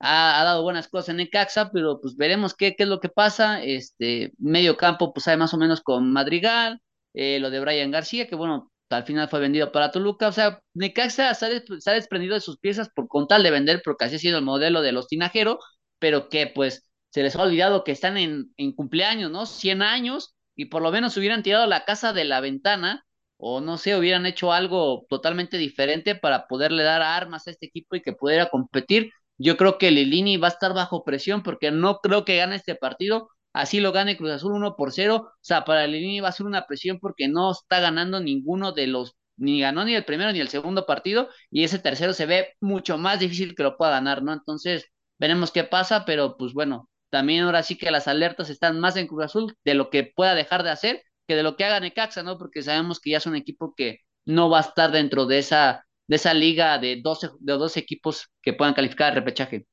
ha, 0.00 0.42
dado 0.44 0.62
buenas 0.62 0.88
cosas 0.88 1.10
en 1.10 1.18
Necaxa, 1.18 1.70
pero 1.72 2.00
pues 2.00 2.16
veremos 2.16 2.54
qué, 2.54 2.76
qué 2.76 2.84
es 2.84 2.88
lo 2.88 3.00
que 3.00 3.08
pasa. 3.08 3.62
Este 3.62 4.32
medio 4.38 4.76
campo, 4.76 5.12
pues 5.12 5.28
hay 5.28 5.36
más 5.36 5.54
o 5.54 5.58
menos 5.58 5.80
con 5.82 6.12
Madrigal, 6.12 6.80
eh, 7.14 7.40
lo 7.40 7.50
de 7.50 7.60
Brian 7.60 7.90
García, 7.90 8.28
que 8.28 8.36
bueno, 8.36 8.70
al 8.90 9.04
final 9.04 9.28
fue 9.28 9.40
vendido 9.40 9.72
para 9.72 9.90
Toluca. 9.90 10.28
O 10.28 10.32
sea, 10.32 10.60
Necaxa 10.74 11.34
se 11.34 11.46
ha, 11.46 11.94
desprendido 11.94 12.34
de 12.34 12.40
sus 12.40 12.58
piezas 12.58 12.90
por 12.90 13.08
con 13.08 13.26
tal 13.28 13.42
de 13.42 13.50
vender, 13.50 13.82
porque 13.84 14.04
así 14.06 14.16
ha 14.16 14.18
sido 14.18 14.38
el 14.38 14.44
modelo 14.44 14.82
de 14.82 14.92
los 14.92 15.08
tinajeros, 15.08 15.58
pero 15.98 16.28
que 16.28 16.46
pues 16.46 16.87
se 17.10 17.22
les 17.22 17.36
ha 17.36 17.42
olvidado 17.42 17.84
que 17.84 17.92
están 17.92 18.16
en, 18.16 18.52
en 18.56 18.72
cumpleaños, 18.72 19.30
¿no? 19.30 19.46
100 19.46 19.82
años, 19.82 20.34
y 20.54 20.66
por 20.66 20.82
lo 20.82 20.90
menos 20.90 21.16
hubieran 21.16 21.42
tirado 21.42 21.66
la 21.66 21.84
casa 21.84 22.12
de 22.12 22.24
la 22.24 22.40
ventana 22.40 23.04
o 23.38 23.60
no 23.60 23.78
sé, 23.78 23.96
hubieran 23.96 24.26
hecho 24.26 24.52
algo 24.52 25.06
totalmente 25.08 25.58
diferente 25.58 26.14
para 26.16 26.46
poderle 26.48 26.82
dar 26.82 27.02
armas 27.02 27.46
a 27.46 27.50
este 27.52 27.66
equipo 27.66 27.96
y 27.96 28.02
que 28.02 28.12
pudiera 28.12 28.50
competir. 28.50 29.12
Yo 29.38 29.56
creo 29.56 29.78
que 29.78 29.90
Lilini 29.92 30.36
va 30.36 30.48
a 30.48 30.50
estar 30.50 30.74
bajo 30.74 31.04
presión 31.04 31.42
porque 31.42 31.70
no 31.70 31.98
creo 32.00 32.24
que 32.24 32.36
gane 32.36 32.56
este 32.56 32.74
partido. 32.74 33.28
Así 33.52 33.80
lo 33.80 33.92
gane 33.92 34.16
Cruz 34.16 34.32
Azul 34.32 34.52
1 34.54 34.76
por 34.76 34.92
0. 34.92 35.16
O 35.16 35.32
sea, 35.40 35.64
para 35.64 35.86
Lilini 35.86 36.20
va 36.20 36.28
a 36.30 36.32
ser 36.32 36.46
una 36.46 36.66
presión 36.66 36.98
porque 37.00 37.28
no 37.28 37.52
está 37.52 37.80
ganando 37.80 38.20
ninguno 38.20 38.72
de 38.72 38.88
los, 38.88 39.14
ni 39.36 39.60
ganó 39.60 39.84
ni 39.84 39.94
el 39.94 40.04
primero 40.04 40.32
ni 40.32 40.40
el 40.40 40.48
segundo 40.48 40.86
partido. 40.86 41.28
Y 41.50 41.62
ese 41.64 41.78
tercero 41.78 42.12
se 42.14 42.26
ve 42.26 42.54
mucho 42.60 42.98
más 42.98 43.20
difícil 43.20 43.54
que 43.54 43.62
lo 43.62 43.76
pueda 43.76 43.92
ganar, 43.92 44.22
¿no? 44.22 44.32
Entonces, 44.32 44.86
veremos 45.18 45.52
qué 45.52 45.64
pasa, 45.64 46.04
pero 46.04 46.36
pues 46.36 46.52
bueno, 46.54 46.88
también 47.10 47.44
ahora 47.44 47.62
sí 47.62 47.76
que 47.76 47.90
las 47.90 48.08
alertas 48.08 48.50
están 48.50 48.80
más 48.80 48.96
en 48.96 49.06
Cruz 49.06 49.24
Azul 49.24 49.56
de 49.64 49.74
lo 49.74 49.90
que 49.90 50.04
pueda 50.04 50.34
dejar 50.34 50.62
de 50.62 50.70
hacer 50.70 51.02
que 51.28 51.36
de 51.36 51.42
lo 51.42 51.56
que 51.56 51.64
haga 51.64 51.78
Necaxa, 51.78 52.22
¿no? 52.22 52.38
Porque 52.38 52.62
sabemos 52.62 53.00
que 53.00 53.10
ya 53.10 53.18
es 53.18 53.26
un 53.26 53.36
equipo 53.36 53.74
que 53.76 54.00
no 54.24 54.48
va 54.48 54.58
a 54.58 54.62
estar 54.62 54.90
dentro 54.90 55.26
de 55.26 55.38
esa, 55.38 55.84
de 56.08 56.16
esa 56.16 56.32
liga 56.32 56.78
de 56.78 57.00
12, 57.02 57.28
de 57.38 57.52
12 57.52 57.78
equipos 57.78 58.30
que 58.42 58.54
puedan 58.54 58.74
calificar 58.74 59.10
el 59.10 59.16
repechaje. 59.16 59.66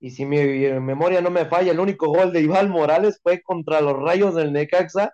Y 0.00 0.10
si 0.10 0.26
mi 0.26 0.38
memoria 0.80 1.20
no 1.20 1.30
me 1.30 1.44
falla, 1.44 1.70
el 1.70 1.78
único 1.78 2.08
gol 2.08 2.32
de 2.32 2.40
Iván 2.40 2.70
Morales 2.70 3.20
fue 3.22 3.40
contra 3.40 3.80
los 3.80 3.96
Rayos 3.98 4.34
del 4.34 4.52
Necaxa 4.52 5.12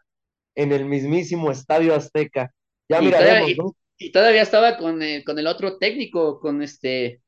en 0.55 0.73
el 0.73 0.87
mismísimo 0.87 1.51
Estadio 1.51 1.95
Azteca. 1.95 2.53
Ya 2.89 3.03
y 3.03 3.07
miraremos, 3.07 3.55
todavía, 3.55 3.73
y, 3.99 4.13
todavía 4.13 4.43
estaba 4.43 4.79
con 4.79 5.03
el, 5.03 5.25
con 5.25 5.39
el 5.39 5.47
otro 5.47 5.77
técnico, 5.77 6.41
con 6.41 6.63
este. 6.63 7.21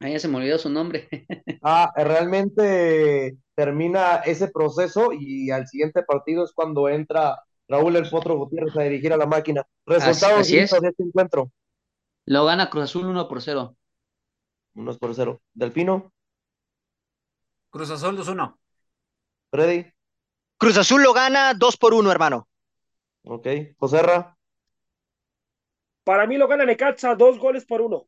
Ahí 0.00 0.12
ya 0.12 0.20
se 0.20 0.28
me 0.28 0.36
olvidó 0.36 0.58
su 0.58 0.70
nombre. 0.70 1.08
ah, 1.62 1.92
realmente 1.96 3.36
termina 3.54 4.16
ese 4.16 4.48
proceso 4.48 5.10
y 5.12 5.50
al 5.50 5.66
siguiente 5.66 6.02
partido 6.02 6.44
es 6.44 6.52
cuando 6.52 6.88
entra 6.88 7.42
Raúl 7.66 7.96
El 7.96 8.08
Potro 8.08 8.36
Gutiérrez 8.36 8.76
a 8.76 8.82
dirigir 8.82 9.12
a 9.12 9.16
la 9.16 9.26
máquina. 9.26 9.66
Resultados 9.84 10.48
de 10.48 10.62
este 10.62 11.02
encuentro. 11.02 11.50
Lo 12.26 12.44
gana 12.44 12.70
Cruz 12.70 12.84
Azul 12.84 13.06
1 13.06 13.28
por 13.28 13.42
0. 13.42 13.76
1 14.74 14.98
por 14.98 15.14
0. 15.14 15.40
Delfino. 15.54 16.12
Cruz 17.70 17.90
Azul 17.90 18.16
2-1. 18.16 18.56
Freddy. 19.50 19.92
Cruz 20.56 20.78
Azul 20.78 21.02
lo 21.02 21.12
gana 21.12 21.54
2 21.54 21.76
por 21.76 21.94
1, 21.94 22.10
hermano. 22.10 22.48
Ok. 23.24 23.46
Joserra. 23.78 24.36
Para 26.04 26.26
mí 26.26 26.38
lo 26.38 26.48
gana 26.48 26.64
Necaxa, 26.64 27.14
dos 27.14 27.38
goles 27.38 27.66
por 27.66 27.80
uno. 27.82 28.06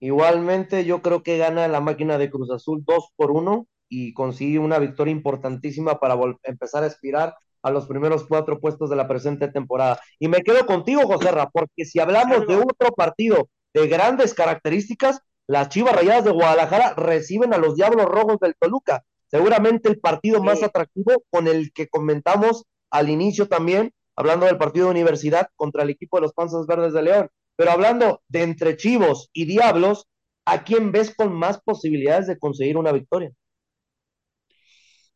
Igualmente, 0.00 0.84
yo 0.84 1.02
creo 1.02 1.22
que 1.22 1.38
gana 1.38 1.68
la 1.68 1.80
máquina 1.80 2.18
de 2.18 2.30
Cruz 2.30 2.50
Azul 2.50 2.84
2 2.84 3.12
por 3.16 3.30
1 3.30 3.66
y 3.88 4.12
consigue 4.14 4.58
una 4.58 4.78
victoria 4.78 5.12
importantísima 5.12 5.98
para 5.98 6.16
empezar 6.42 6.82
a 6.82 6.86
aspirar 6.86 7.34
a 7.62 7.70
los 7.70 7.86
primeros 7.86 8.26
cuatro 8.26 8.60
puestos 8.60 8.90
de 8.90 8.96
la 8.96 9.08
presente 9.08 9.48
temporada. 9.48 9.98
Y 10.18 10.28
me 10.28 10.42
quedo 10.42 10.66
contigo, 10.66 11.02
José 11.06 11.30
Ra, 11.32 11.50
porque 11.50 11.84
si 11.84 11.98
hablamos 11.98 12.46
de 12.46 12.56
otro 12.56 12.92
partido 12.96 13.48
de 13.74 13.88
grandes 13.88 14.34
características, 14.34 15.20
las 15.48 15.68
Chivas 15.68 15.94
Rayadas 15.94 16.24
de 16.24 16.30
Guadalajara 16.30 16.94
reciben 16.94 17.54
a 17.54 17.58
los 17.58 17.76
Diablos 17.76 18.06
Rojos 18.06 18.38
del 18.40 18.54
Toluca. 18.58 19.04
Seguramente 19.28 19.88
el 19.88 19.98
partido 19.98 20.42
más 20.42 20.62
atractivo 20.62 21.24
con 21.30 21.48
el 21.48 21.72
que 21.72 21.88
comentamos 21.88 22.64
al 22.90 23.10
inicio 23.10 23.48
también, 23.48 23.92
hablando 24.14 24.46
del 24.46 24.58
partido 24.58 24.86
de 24.86 24.92
universidad 24.92 25.48
contra 25.56 25.82
el 25.82 25.90
equipo 25.90 26.18
de 26.18 26.22
los 26.22 26.32
Panzas 26.32 26.66
Verdes 26.66 26.92
de 26.92 27.02
León. 27.02 27.28
Pero 27.56 27.70
hablando 27.70 28.22
de 28.28 28.42
entre 28.42 28.76
Chivos 28.76 29.30
y 29.32 29.46
Diablos, 29.46 30.06
¿a 30.44 30.64
quién 30.64 30.92
ves 30.92 31.14
con 31.14 31.32
más 31.32 31.60
posibilidades 31.62 32.26
de 32.26 32.38
conseguir 32.38 32.76
una 32.76 32.92
victoria? 32.92 33.32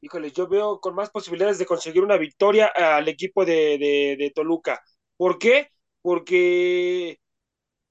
híjole, 0.00 0.30
yo 0.32 0.48
veo 0.48 0.80
con 0.80 0.94
más 0.94 1.10
posibilidades 1.10 1.58
de 1.58 1.66
conseguir 1.66 2.02
una 2.02 2.16
victoria 2.16 2.66
al 2.68 3.08
equipo 3.08 3.44
de, 3.44 4.32
Toluca. 4.34 4.80
¿Por 5.16 5.38
qué? 5.38 5.68
Porque, 6.02 7.18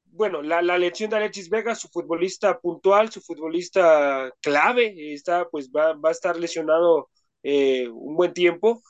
bueno, 0.06 0.42
la, 0.42 0.62
la 0.62 0.76
elección 0.76 1.10
de 1.10 1.18
Alexis 1.18 1.50
Vega, 1.50 1.76
su 1.76 1.90
futbolista 1.90 2.60
puntual, 2.60 3.12
su 3.12 3.22
futbolista 3.22 4.32
clave, 4.42 5.14
está, 5.14 5.48
pues 5.50 5.70
va, 5.72 5.98
a 6.04 6.12
estar 6.12 6.38
lesionado 6.38 7.10
eh, 7.44 7.88
un 7.90 8.16
buen 8.16 8.34
tiempo. 8.34 8.82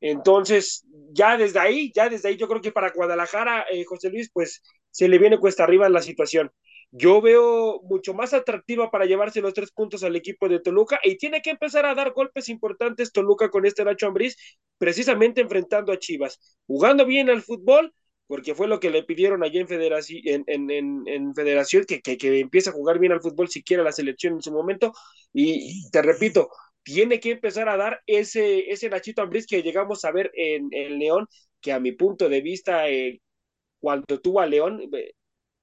Entonces, 0.00 0.84
ya 1.12 1.36
desde 1.38 1.60
ahí, 1.60 1.92
ya 1.94 2.08
desde 2.08 2.28
ahí, 2.28 2.36
yo 2.36 2.48
creo 2.48 2.60
que 2.60 2.72
para 2.72 2.92
Guadalajara, 2.92 3.66
eh, 3.70 3.84
José 3.84 4.10
Luis, 4.10 4.30
pues 4.32 4.62
se 4.94 5.08
le 5.08 5.18
viene 5.18 5.38
cuesta 5.38 5.64
arriba 5.64 5.88
la 5.88 6.02
situación. 6.02 6.52
Yo 6.92 7.20
veo 7.20 7.80
mucho 7.82 8.14
más 8.14 8.32
atractiva 8.32 8.92
para 8.92 9.06
llevarse 9.06 9.40
los 9.40 9.52
tres 9.52 9.72
puntos 9.72 10.04
al 10.04 10.14
equipo 10.14 10.48
de 10.48 10.60
Toluca 10.60 11.00
y 11.02 11.16
tiene 11.16 11.42
que 11.42 11.50
empezar 11.50 11.84
a 11.84 11.96
dar 11.96 12.12
golpes 12.12 12.48
importantes 12.48 13.10
Toluca 13.10 13.50
con 13.50 13.66
este 13.66 13.84
Nacho 13.84 14.06
Ambriz, 14.06 14.36
precisamente 14.78 15.40
enfrentando 15.40 15.92
a 15.92 15.98
Chivas, 15.98 16.38
jugando 16.68 17.04
bien 17.06 17.28
al 17.28 17.42
fútbol, 17.42 17.92
porque 18.28 18.54
fue 18.54 18.68
lo 18.68 18.78
que 18.78 18.90
le 18.90 19.02
pidieron 19.02 19.42
allá 19.42 19.60
en 19.60 19.66
Federación, 19.66 20.20
en, 20.24 20.70
en, 20.70 21.02
en, 21.08 21.34
federación 21.34 21.84
que, 21.86 22.00
que, 22.00 22.16
que, 22.16 22.38
empiece 22.38 22.70
a 22.70 22.72
jugar 22.72 23.00
bien 23.00 23.10
al 23.10 23.20
fútbol 23.20 23.48
siquiera 23.48 23.82
la 23.82 23.92
selección 23.92 24.34
en 24.34 24.42
su 24.42 24.52
momento, 24.52 24.92
y, 25.32 25.90
te 25.90 26.02
repito, 26.02 26.50
tiene 26.84 27.18
que 27.18 27.32
empezar 27.32 27.68
a 27.68 27.76
dar 27.76 28.00
ese, 28.06 28.70
ese 28.70 28.88
Nachito 28.88 29.22
Ambriz 29.22 29.46
que 29.46 29.62
llegamos 29.62 30.04
a 30.04 30.12
ver 30.12 30.30
en, 30.34 30.68
el 30.70 30.98
León, 31.00 31.26
que 31.60 31.72
a 31.72 31.80
mi 31.80 31.92
punto 31.92 32.28
de 32.28 32.40
vista, 32.40 32.88
eh, 32.88 33.20
cuando 33.84 34.18
tuvo 34.20 34.40
a 34.40 34.46
León, 34.46 34.80
eh, 34.94 35.12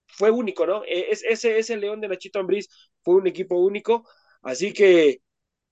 fue 0.07 0.31
único, 0.31 0.65
¿no? 0.67 0.83
E, 0.85 1.11
es, 1.11 1.23
ese, 1.23 1.59
ese 1.59 1.77
León 1.77 2.01
de 2.01 2.09
Nachito 2.09 2.39
Ambriz 2.39 2.69
fue 3.03 3.15
un 3.15 3.27
equipo 3.27 3.57
único, 3.59 4.07
así 4.43 4.73
que 4.73 5.21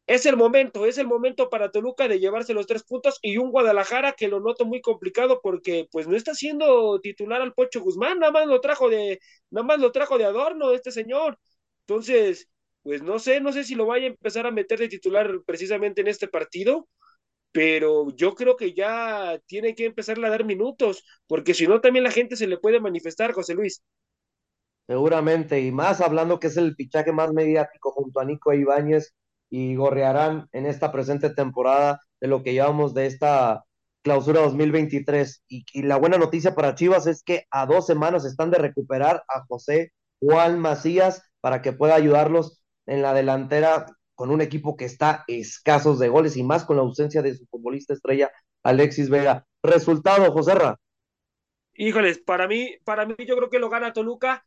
es 0.08 0.26
el 0.26 0.38
momento, 0.38 0.86
es 0.86 0.98
el 0.98 1.08
momento 1.08 1.50
para 1.50 1.72
Toluca 1.72 2.08
de 2.08 2.20
llevarse 2.20 2.54
los 2.56 2.68
tres 2.68 2.84
puntos 2.84 3.20
y 3.22 3.38
un 3.38 3.52
Guadalajara 3.52 4.14
que 4.14 4.28
lo 4.28 4.40
noto 4.40 4.66
muy 4.66 4.82
complicado 4.82 5.40
porque 5.44 5.88
pues 5.92 6.08
no 6.08 6.16
está 6.16 6.34
siendo 6.36 7.00
titular 7.02 7.42
al 7.42 7.54
Pocho 7.54 7.82
Guzmán, 7.82 8.20
nada 8.20 8.32
más 8.34 8.48
lo 8.48 8.62
trajo 8.62 8.90
de, 8.90 9.20
nada 9.52 9.66
más 9.68 9.80
lo 9.80 9.92
trajo 9.92 10.18
de 10.18 10.26
adorno 10.26 10.74
este 10.74 10.92
señor. 10.92 11.38
Entonces, 11.82 12.50
pues 12.84 13.04
no 13.04 13.20
sé, 13.20 13.42
no 13.42 13.52
sé 13.54 13.64
si 13.64 13.76
lo 13.76 13.86
vaya 13.86 14.06
a 14.06 14.10
empezar 14.10 14.48
a 14.48 14.52
meter 14.52 14.80
de 14.80 14.90
titular 14.90 15.42
precisamente 15.46 16.02
en 16.02 16.08
este 16.08 16.28
partido, 16.28 16.88
pero 17.52 18.10
yo 18.16 18.36
creo 18.36 18.56
que 18.56 18.74
ya 18.74 19.40
tiene 19.48 19.76
que 19.76 19.86
empezar 19.86 20.24
a 20.24 20.30
dar 20.30 20.46
minutos, 20.46 21.04
porque 21.28 21.54
si 21.54 21.68
no 21.68 21.82
también 21.82 22.04
la 22.04 22.12
gente 22.12 22.36
se 22.36 22.48
le 22.48 22.58
puede 22.58 22.80
manifestar, 22.80 23.32
José 23.34 23.54
Luis. 23.54 23.84
Seguramente, 24.88 25.60
y 25.62 25.72
más 25.72 26.02
hablando 26.02 26.40
que 26.40 26.48
es 26.48 26.58
el 26.58 26.76
fichaje 26.76 27.12
más 27.12 27.32
mediático 27.32 27.92
junto 27.92 28.20
a 28.20 28.26
Nico 28.26 28.54
Ibáñez 28.54 29.14
y 29.50 29.76
Gorrearán 29.76 30.48
en 30.52 30.66
esta 30.66 30.92
presente 30.92 31.30
temporada 31.30 32.00
de 32.20 32.28
lo 32.28 32.44
que 32.44 32.54
llevamos 32.54 32.94
de 32.94 33.06
esta 33.06 33.64
clausura 34.02 34.42
2023. 34.42 35.44
Y, 35.48 35.66
y, 35.74 35.84
la 35.84 35.98
buena 35.98 36.18
noticia 36.18 36.56
para 36.56 36.76
Chivas 36.76 37.08
es 37.08 37.24
que 37.24 37.46
a 37.52 37.66
dos 37.66 37.86
semanas 37.86 38.26
están 38.26 38.50
de 38.52 38.58
recuperar 38.58 39.24
a 39.28 39.46
José 39.48 39.92
Juan 40.20 40.60
Macías 40.60 41.22
para 41.42 41.62
que 41.62 41.74
pueda 41.74 41.96
ayudarlos 41.96 42.62
en 42.86 43.02
la 43.02 43.14
delantera 43.14 43.86
con 44.20 44.32
un 44.32 44.42
equipo 44.42 44.76
que 44.76 44.84
está 44.84 45.24
escasos 45.28 45.98
de 45.98 46.10
goles 46.10 46.36
y 46.36 46.44
más 46.44 46.66
con 46.66 46.76
la 46.76 46.82
ausencia 46.82 47.22
de 47.22 47.38
su 47.38 47.46
futbolista 47.46 47.94
estrella 47.94 48.30
Alexis 48.64 49.10
Vega. 49.10 49.48
Resultado, 49.64 50.30
José 50.34 50.56
Ra. 50.56 50.78
Híjoles, 51.74 52.20
para 52.20 52.46
mí, 52.46 52.76
para 52.84 53.06
mí 53.06 53.16
yo 53.26 53.38
creo 53.38 53.50
que 53.50 53.60
lo 53.60 53.70
gana 53.70 53.94
Toluca 53.94 54.46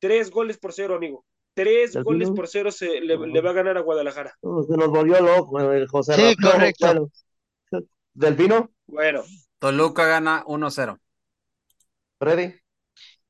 Tres 0.00 0.32
goles 0.32 0.58
por 0.58 0.72
cero, 0.72 0.96
amigo. 0.96 1.24
Tres 1.54 1.94
goles 2.02 2.32
por 2.32 2.48
cero 2.48 2.72
se 2.72 3.00
le, 3.00 3.16
va 3.16 3.50
a 3.50 3.52
ganar 3.52 3.76
a 3.78 3.80
Guadalajara. 3.80 4.34
se 4.40 4.76
nos 4.76 4.88
volvió 4.88 5.20
loco 5.20 5.60
el 5.60 5.86
José. 5.86 6.14
Sí, 6.14 6.36
correcto. 6.36 7.12
¿Delfino? 8.12 8.72
Bueno. 8.88 9.22
Toluca 9.60 10.04
gana 10.06 10.42
1-0. 10.46 10.98
Freddy. 12.18 12.54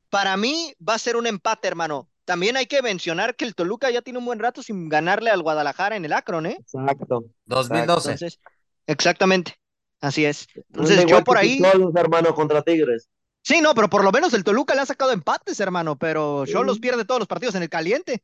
Para 0.08 0.38
mí 0.38 0.72
va 0.80 0.94
a 0.94 0.98
ser 0.98 1.16
un 1.16 1.26
empate, 1.26 1.68
hermano. 1.68 2.09
También 2.30 2.56
hay 2.56 2.66
que 2.66 2.80
mencionar 2.80 3.34
que 3.34 3.44
el 3.44 3.56
Toluca 3.56 3.90
ya 3.90 4.02
tiene 4.02 4.20
un 4.20 4.24
buen 4.24 4.38
rato 4.38 4.62
sin 4.62 4.88
ganarle 4.88 5.30
al 5.30 5.42
Guadalajara 5.42 5.96
en 5.96 6.04
el 6.04 6.12
Akron, 6.12 6.46
¿eh? 6.46 6.58
Exacto. 6.60 7.24
2012. 7.46 8.38
exactamente. 8.86 9.56
Así 10.00 10.24
es. 10.24 10.46
Entonces, 10.54 11.06
yo 11.06 11.24
por 11.24 11.38
ahí. 11.38 11.60
hermano 11.96 12.32
contra 12.32 12.62
Tigres. 12.62 13.08
Sí, 13.42 13.60
no, 13.60 13.74
pero 13.74 13.90
por 13.90 14.04
lo 14.04 14.12
menos 14.12 14.32
el 14.32 14.44
Toluca 14.44 14.76
le 14.76 14.82
ha 14.82 14.86
sacado 14.86 15.10
empates, 15.10 15.58
hermano, 15.58 15.98
pero 15.98 16.44
yo 16.44 16.62
los 16.62 16.78
pierde 16.78 17.04
todos 17.04 17.18
los 17.18 17.26
partidos 17.26 17.56
en 17.56 17.64
el 17.64 17.68
caliente. 17.68 18.22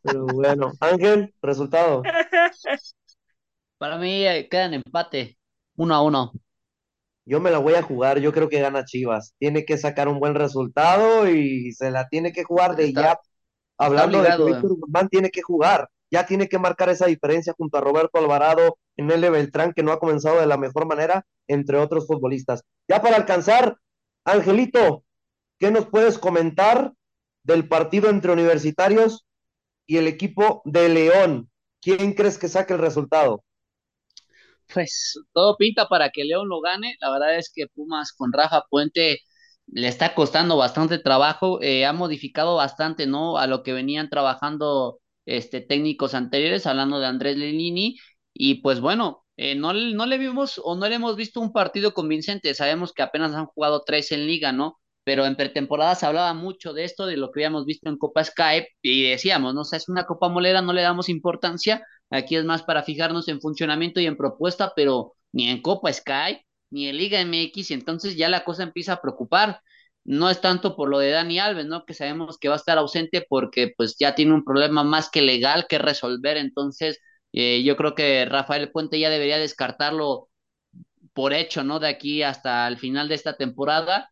Pero 0.00 0.26
bueno, 0.26 0.70
Ángel, 0.78 1.34
resultado. 1.42 2.04
Para 3.78 3.98
mí 3.98 4.28
eh, 4.28 4.46
quedan 4.48 4.74
empate, 4.74 5.38
uno 5.74 5.96
a 5.96 6.02
uno. 6.02 6.30
Yo 7.24 7.40
me 7.40 7.50
la 7.50 7.58
voy 7.58 7.74
a 7.74 7.82
jugar, 7.82 8.20
yo 8.20 8.32
creo 8.32 8.48
que 8.48 8.60
gana 8.60 8.84
Chivas. 8.84 9.34
Tiene 9.38 9.64
que 9.64 9.76
sacar 9.76 10.06
un 10.06 10.20
buen 10.20 10.36
resultado 10.36 11.28
y 11.28 11.72
se 11.72 11.90
la 11.90 12.08
tiene 12.08 12.32
que 12.32 12.44
jugar 12.44 12.76
de 12.76 12.92
ya 12.92 13.18
hablando 13.80 14.22
de 14.22 14.36
que 14.36 14.44
Víctor 14.44 14.76
Guzmán 14.78 15.08
tiene 15.08 15.30
que 15.30 15.42
jugar, 15.42 15.88
ya 16.10 16.26
tiene 16.26 16.48
que 16.48 16.58
marcar 16.58 16.90
esa 16.90 17.06
diferencia 17.06 17.54
junto 17.56 17.78
a 17.78 17.80
Roberto 17.80 18.18
Alvarado, 18.18 18.78
en 18.96 19.10
el 19.10 19.30
Beltrán, 19.30 19.72
que 19.72 19.82
no 19.82 19.92
ha 19.92 19.98
comenzado 19.98 20.38
de 20.38 20.46
la 20.46 20.58
mejor 20.58 20.86
manera, 20.86 21.24
entre 21.48 21.78
otros 21.78 22.06
futbolistas. 22.06 22.62
Ya 22.86 23.00
para 23.00 23.16
alcanzar, 23.16 23.76
Angelito, 24.24 25.04
¿qué 25.58 25.70
nos 25.70 25.86
puedes 25.86 26.18
comentar 26.18 26.92
del 27.42 27.66
partido 27.66 28.10
entre 28.10 28.32
universitarios 28.32 29.24
y 29.86 29.96
el 29.96 30.06
equipo 30.06 30.60
de 30.66 30.88
León? 30.90 31.50
¿Quién 31.80 32.12
crees 32.12 32.36
que 32.36 32.48
saque 32.48 32.74
el 32.74 32.80
resultado? 32.80 33.42
Pues 34.72 35.18
todo 35.32 35.56
pinta 35.56 35.88
para 35.88 36.10
que 36.10 36.24
León 36.24 36.48
lo 36.48 36.60
gane. 36.60 36.96
La 37.00 37.10
verdad 37.10 37.36
es 37.36 37.50
que 37.52 37.66
Pumas 37.66 38.12
con 38.12 38.32
Rafa 38.32 38.64
Puente 38.68 39.20
le 39.72 39.88
está 39.88 40.14
costando 40.14 40.56
bastante 40.56 40.98
trabajo, 40.98 41.60
eh, 41.62 41.86
ha 41.86 41.92
modificado 41.92 42.56
bastante, 42.56 43.06
¿no? 43.06 43.38
A 43.38 43.46
lo 43.46 43.62
que 43.62 43.72
venían 43.72 44.08
trabajando 44.10 45.00
este, 45.26 45.60
técnicos 45.60 46.14
anteriores, 46.14 46.66
hablando 46.66 46.98
de 46.98 47.06
Andrés 47.06 47.36
Lenini, 47.36 47.96
y 48.34 48.56
pues 48.62 48.80
bueno, 48.80 49.24
eh, 49.36 49.54
no, 49.54 49.72
no 49.72 50.06
le 50.06 50.18
vimos 50.18 50.60
o 50.64 50.76
no 50.76 50.88
le 50.88 50.96
hemos 50.96 51.16
visto 51.16 51.40
un 51.40 51.52
partido 51.52 51.94
convincente, 51.94 52.54
sabemos 52.54 52.92
que 52.92 53.02
apenas 53.02 53.34
han 53.34 53.46
jugado 53.46 53.82
tres 53.86 54.12
en 54.12 54.26
liga, 54.26 54.52
¿no? 54.52 54.78
Pero 55.04 55.24
en 55.26 55.36
pretemporada 55.36 55.94
se 55.94 56.06
hablaba 56.06 56.34
mucho 56.34 56.72
de 56.72 56.84
esto, 56.84 57.06
de 57.06 57.16
lo 57.16 57.30
que 57.30 57.40
habíamos 57.40 57.64
visto 57.64 57.88
en 57.88 57.96
Copa 57.98 58.24
Skype, 58.24 58.68
y 58.82 59.10
decíamos, 59.10 59.54
no 59.54 59.62
o 59.62 59.64
sea, 59.64 59.78
es 59.78 59.88
una 59.88 60.04
Copa 60.06 60.28
Molera, 60.28 60.62
no 60.62 60.72
le 60.72 60.82
damos 60.82 61.08
importancia, 61.08 61.84
aquí 62.10 62.36
es 62.36 62.44
más 62.44 62.62
para 62.62 62.82
fijarnos 62.82 63.28
en 63.28 63.40
funcionamiento 63.40 64.00
y 64.00 64.06
en 64.06 64.16
propuesta, 64.16 64.72
pero 64.74 65.14
ni 65.32 65.48
en 65.48 65.62
Copa 65.62 65.92
Skype 65.92 66.44
ni 66.70 66.88
en 66.88 66.96
Liga 66.96 67.20
MX, 67.20 67.70
y 67.70 67.74
entonces 67.74 68.16
ya 68.16 68.28
la 68.28 68.44
cosa 68.44 68.62
empieza 68.62 68.94
a 68.94 69.00
preocupar. 69.02 69.60
No 70.04 70.30
es 70.30 70.40
tanto 70.40 70.76
por 70.76 70.88
lo 70.88 70.98
de 70.98 71.10
Dani 71.10 71.38
Alves, 71.38 71.66
¿no? 71.66 71.84
Que 71.84 71.94
sabemos 71.94 72.38
que 72.38 72.48
va 72.48 72.54
a 72.54 72.58
estar 72.58 72.78
ausente 72.78 73.24
porque 73.28 73.72
pues 73.76 73.96
ya 73.98 74.14
tiene 74.14 74.32
un 74.34 74.44
problema 74.44 74.82
más 74.84 75.10
que 75.10 75.22
legal 75.22 75.66
que 75.68 75.78
resolver, 75.78 76.36
entonces 76.36 76.98
eh, 77.32 77.62
yo 77.64 77.76
creo 77.76 77.94
que 77.94 78.24
Rafael 78.24 78.70
Puente 78.72 78.98
ya 78.98 79.10
debería 79.10 79.38
descartarlo 79.38 80.28
por 81.12 81.32
hecho, 81.32 81.64
¿no? 81.64 81.80
De 81.80 81.88
aquí 81.88 82.22
hasta 82.22 82.66
el 82.68 82.78
final 82.78 83.08
de 83.08 83.14
esta 83.16 83.36
temporada 83.36 84.10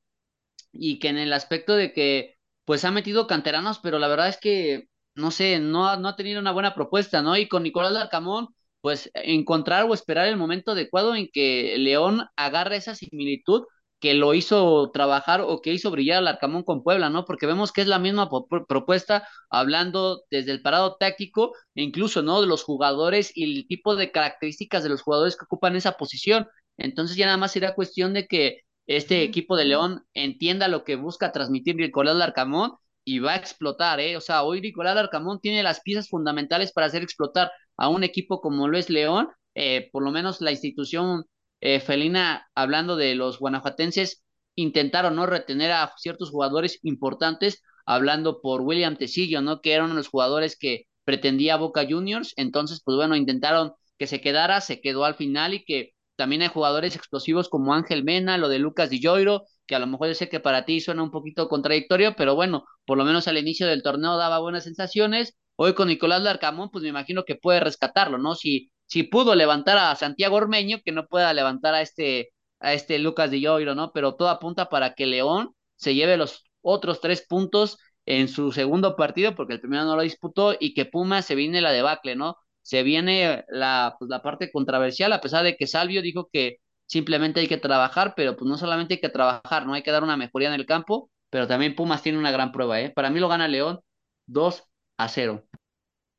y 0.72 0.98
que 0.98 1.08
en 1.08 1.18
el 1.18 1.32
aspecto 1.32 1.74
de 1.76 1.92
que 1.92 2.36
pues 2.64 2.84
ha 2.84 2.90
metido 2.90 3.26
canteranos, 3.26 3.78
pero 3.80 3.98
la 3.98 4.08
verdad 4.08 4.28
es 4.28 4.38
que 4.38 4.88
no 5.14 5.30
sé, 5.30 5.58
no, 5.60 5.96
no 5.96 6.08
ha 6.08 6.16
tenido 6.16 6.40
una 6.40 6.52
buena 6.52 6.74
propuesta, 6.74 7.22
¿no? 7.22 7.36
Y 7.36 7.48
con 7.48 7.62
Nicolás 7.64 7.92
Larcamón, 7.92 8.48
pues 8.80 9.10
encontrar 9.14 9.84
o 9.84 9.94
esperar 9.94 10.28
el 10.28 10.36
momento 10.36 10.72
adecuado 10.72 11.14
en 11.14 11.28
que 11.32 11.76
León 11.78 12.26
agarre 12.36 12.76
esa 12.76 12.94
similitud 12.94 13.64
que 14.00 14.14
lo 14.14 14.34
hizo 14.34 14.90
trabajar 14.92 15.40
o 15.40 15.60
que 15.60 15.72
hizo 15.72 15.90
brillar 15.90 16.18
al 16.18 16.28
Arcamón 16.28 16.62
con 16.62 16.82
Puebla, 16.84 17.10
¿no? 17.10 17.24
Porque 17.24 17.46
vemos 17.46 17.72
que 17.72 17.80
es 17.80 17.88
la 17.88 17.98
misma 17.98 18.28
propuesta, 18.68 19.28
hablando 19.50 20.22
desde 20.30 20.52
el 20.52 20.62
parado 20.62 20.96
táctico, 20.98 21.52
e 21.74 21.82
incluso, 21.82 22.22
¿no? 22.22 22.40
De 22.40 22.46
los 22.46 22.62
jugadores 22.62 23.32
y 23.36 23.58
el 23.58 23.66
tipo 23.66 23.96
de 23.96 24.12
características 24.12 24.82
de 24.84 24.90
los 24.90 25.02
jugadores 25.02 25.36
que 25.36 25.44
ocupan 25.44 25.74
esa 25.76 25.92
posición. 25.92 26.46
Entonces 26.76 27.16
ya 27.16 27.26
nada 27.26 27.38
más 27.38 27.52
será 27.52 27.74
cuestión 27.74 28.14
de 28.14 28.26
que 28.28 28.60
este 28.86 29.22
equipo 29.22 29.56
de 29.56 29.64
León 29.66 30.04
entienda 30.14 30.68
lo 30.68 30.84
que 30.84 30.96
busca 30.96 31.32
transmitir 31.32 31.76
Nicolás 31.76 32.16
Larcamón 32.16 32.72
y 33.04 33.18
va 33.18 33.32
a 33.32 33.36
explotar, 33.36 34.00
¿eh? 34.00 34.16
O 34.16 34.20
sea, 34.20 34.42
hoy 34.44 34.60
Nicolás 34.60 34.94
Larcamón 34.94 35.40
tiene 35.40 35.62
las 35.62 35.80
piezas 35.80 36.08
fundamentales 36.08 36.72
para 36.72 36.86
hacer 36.86 37.02
explotar 37.02 37.50
a 37.78 37.88
un 37.88 38.04
equipo 38.04 38.40
como 38.40 38.68
lo 38.68 38.78
es 38.78 38.90
León, 38.90 39.28
eh, 39.54 39.88
por 39.92 40.02
lo 40.02 40.10
menos 40.12 40.40
la 40.40 40.50
institución 40.52 41.24
eh, 41.60 41.80
felina, 41.80 42.46
hablando 42.54 42.96
de 42.96 43.14
los 43.14 43.38
guanajuatenses, 43.38 44.22
intentaron 44.54 45.16
no 45.16 45.26
retener 45.26 45.72
a 45.72 45.92
ciertos 45.96 46.30
jugadores 46.30 46.78
importantes, 46.82 47.62
hablando 47.86 48.40
por 48.40 48.60
William 48.62 48.96
Tecillo, 48.96 49.40
¿no? 49.40 49.60
Que 49.60 49.72
eran 49.72 49.96
los 49.96 50.08
jugadores 50.08 50.56
que 50.58 50.84
pretendía 51.04 51.56
Boca 51.56 51.86
Juniors, 51.88 52.34
entonces, 52.36 52.82
pues 52.84 52.96
bueno, 52.96 53.16
intentaron 53.16 53.72
que 53.98 54.06
se 54.06 54.20
quedara, 54.20 54.60
se 54.60 54.80
quedó 54.80 55.04
al 55.04 55.14
final 55.14 55.54
y 55.54 55.64
que 55.64 55.92
también 56.16 56.42
hay 56.42 56.48
jugadores 56.48 56.96
explosivos 56.96 57.48
como 57.48 57.74
Ángel 57.74 58.04
Mena, 58.04 58.38
lo 58.38 58.48
de 58.48 58.58
Lucas 58.58 58.90
Di 58.90 59.00
Joiro, 59.02 59.44
que 59.66 59.74
a 59.76 59.78
lo 59.78 59.86
mejor 59.86 60.08
yo 60.08 60.14
sé 60.14 60.28
que 60.28 60.40
para 60.40 60.64
ti 60.64 60.80
suena 60.80 61.02
un 61.02 61.10
poquito 61.10 61.48
contradictorio, 61.48 62.14
pero 62.16 62.34
bueno, 62.34 62.64
por 62.86 62.98
lo 62.98 63.04
menos 63.04 63.28
al 63.28 63.38
inicio 63.38 63.66
del 63.66 63.82
torneo 63.82 64.16
daba 64.16 64.40
buenas 64.40 64.64
sensaciones. 64.64 65.36
Hoy 65.60 65.74
con 65.74 65.88
Nicolás 65.88 66.22
Larcamón, 66.22 66.70
pues 66.70 66.82
me 66.82 66.88
imagino 66.90 67.24
que 67.24 67.34
puede 67.36 67.60
rescatarlo, 67.60 68.18
¿no? 68.18 68.34
Si, 68.34 68.70
si 68.86 69.02
pudo 69.02 69.34
levantar 69.34 69.76
a 69.78 69.94
Santiago 69.96 70.36
Ormeño, 70.36 70.78
que 70.84 70.92
no 70.92 71.06
pueda 71.06 71.32
levantar 71.34 71.74
a 71.74 71.82
este, 71.82 72.30
a 72.60 72.74
este 72.74 72.98
Lucas 72.98 73.30
Di 73.30 73.44
Joiro, 73.44 73.74
¿no? 73.74 73.92
Pero 73.92 74.14
todo 74.14 74.28
apunta 74.28 74.68
para 74.68 74.94
que 74.94 75.06
León 75.06 75.54
se 75.76 75.94
lleve 75.94 76.16
los 76.16 76.44
otros 76.62 77.00
tres 77.00 77.26
puntos 77.28 77.78
en 78.06 78.28
su 78.28 78.52
segundo 78.52 78.96
partido, 78.96 79.34
porque 79.34 79.54
el 79.54 79.60
primero 79.60 79.84
no 79.84 79.96
lo 79.96 80.02
disputó, 80.02 80.54
y 80.58 80.74
que 80.74 80.86
Puma 80.86 81.22
se 81.22 81.34
viene 81.34 81.60
la 81.60 81.72
debacle, 81.72 82.16
¿no? 82.16 82.36
se 82.62 82.82
viene 82.82 83.44
la, 83.48 83.96
pues, 83.98 84.10
la 84.10 84.20
parte 84.22 84.50
controversial, 84.52 85.12
a 85.14 85.22
pesar 85.22 85.42
de 85.42 85.56
que 85.56 85.66
Salvio 85.66 86.02
dijo 86.02 86.28
que 86.30 86.58
simplemente 86.84 87.40
hay 87.40 87.48
que 87.48 87.56
trabajar, 87.56 88.12
pero 88.14 88.36
pues 88.36 88.46
no 88.46 88.58
solamente 88.58 88.94
hay 88.94 89.00
que 89.00 89.08
trabajar, 89.08 89.66
no 89.66 89.72
hay 89.72 89.82
que 89.82 89.90
dar 89.90 90.02
una 90.02 90.18
mejoría 90.18 90.48
en 90.48 90.54
el 90.54 90.66
campo, 90.66 91.10
pero 91.30 91.46
también 91.46 91.74
Pumas 91.74 92.02
tiene 92.02 92.18
una 92.18 92.30
gran 92.30 92.52
prueba, 92.52 92.78
¿eh? 92.80 92.90
Para 92.90 93.08
mí 93.10 93.20
lo 93.20 93.28
gana 93.28 93.48
León 93.48 93.80
2 94.26 94.64
a 94.98 95.08
0. 95.08 95.42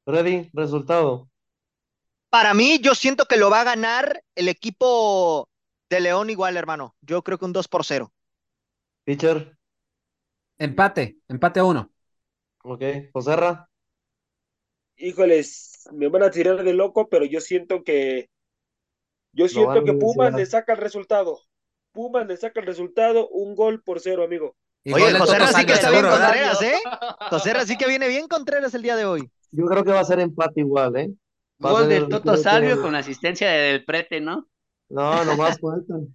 Ready, 0.08 0.50
resultado. 0.54 1.30
Para 2.32 2.54
mí, 2.56 2.80
yo 2.80 2.96
siento 2.96 3.26
que 3.26 3.38
lo 3.38 3.52
va 3.52 3.62
a 3.62 3.66
ganar 3.66 4.24
el 4.36 4.48
equipo 4.48 5.48
de 5.90 6.00
León 6.00 6.32
igual, 6.32 6.58
hermano. 6.58 6.96
Yo 7.02 7.24
creo 7.24 7.38
que 7.38 7.46
un 7.46 7.54
2 7.54 7.68
por 7.68 7.86
0. 7.86 8.12
Pitcher. 9.04 9.56
Empate, 10.58 11.20
empate 11.28 11.60
a 11.60 11.64
1. 11.64 11.92
Ok, 12.64 12.84
Joserra 13.14 13.70
híjoles, 15.00 15.88
me 15.92 16.10
van 16.10 16.24
a 16.24 16.32
tirar 16.32 16.64
de 16.64 16.74
loco, 16.74 17.10
pero 17.10 17.26
yo 17.26 17.40
siento 17.42 17.84
que 17.84 18.30
yo 19.34 19.48
siento 19.48 19.84
que 19.84 19.94
Pumas 19.94 20.34
le 20.34 20.46
saca 20.46 20.74
el 20.74 20.80
resultado. 20.80 21.40
Pumas 21.92 22.28
le 22.28 22.38
saca 22.38 22.60
el 22.60 22.66
resultado, 22.66 23.28
un 23.30 23.56
gol 23.56 23.82
por 23.82 24.00
cero, 24.00 24.24
amigo. 24.24 24.56
Oye, 24.86 25.14
José 25.20 25.38
sí 25.56 25.66
que 25.66 25.74
está 25.74 25.92
bien 25.92 26.06
Contreras, 26.06 26.62
¿eh? 26.62 26.78
José 27.30 27.66
sí 27.66 27.78
que 27.78 27.88
viene 27.88 28.08
bien 28.08 28.28
Contreras 28.28 28.74
el 28.74 28.82
día 28.82 28.96
de 28.96 29.06
hoy. 29.06 29.30
Yo 29.52 29.66
creo 29.66 29.84
que 29.84 29.92
va 29.92 30.00
a 30.00 30.06
ser 30.06 30.20
empate 30.20 30.62
igual, 30.62 30.96
¿eh? 30.96 31.12
gol 31.60 31.90
del 31.90 32.08
Toto 32.08 32.38
Salvio 32.38 32.82
con 32.82 32.96
asistencia 32.96 33.50
del 33.52 33.84
Prete, 33.84 34.22
¿no? 34.22 34.48
No, 34.90 35.26
nomás 35.26 35.60
faltan. 35.62 36.08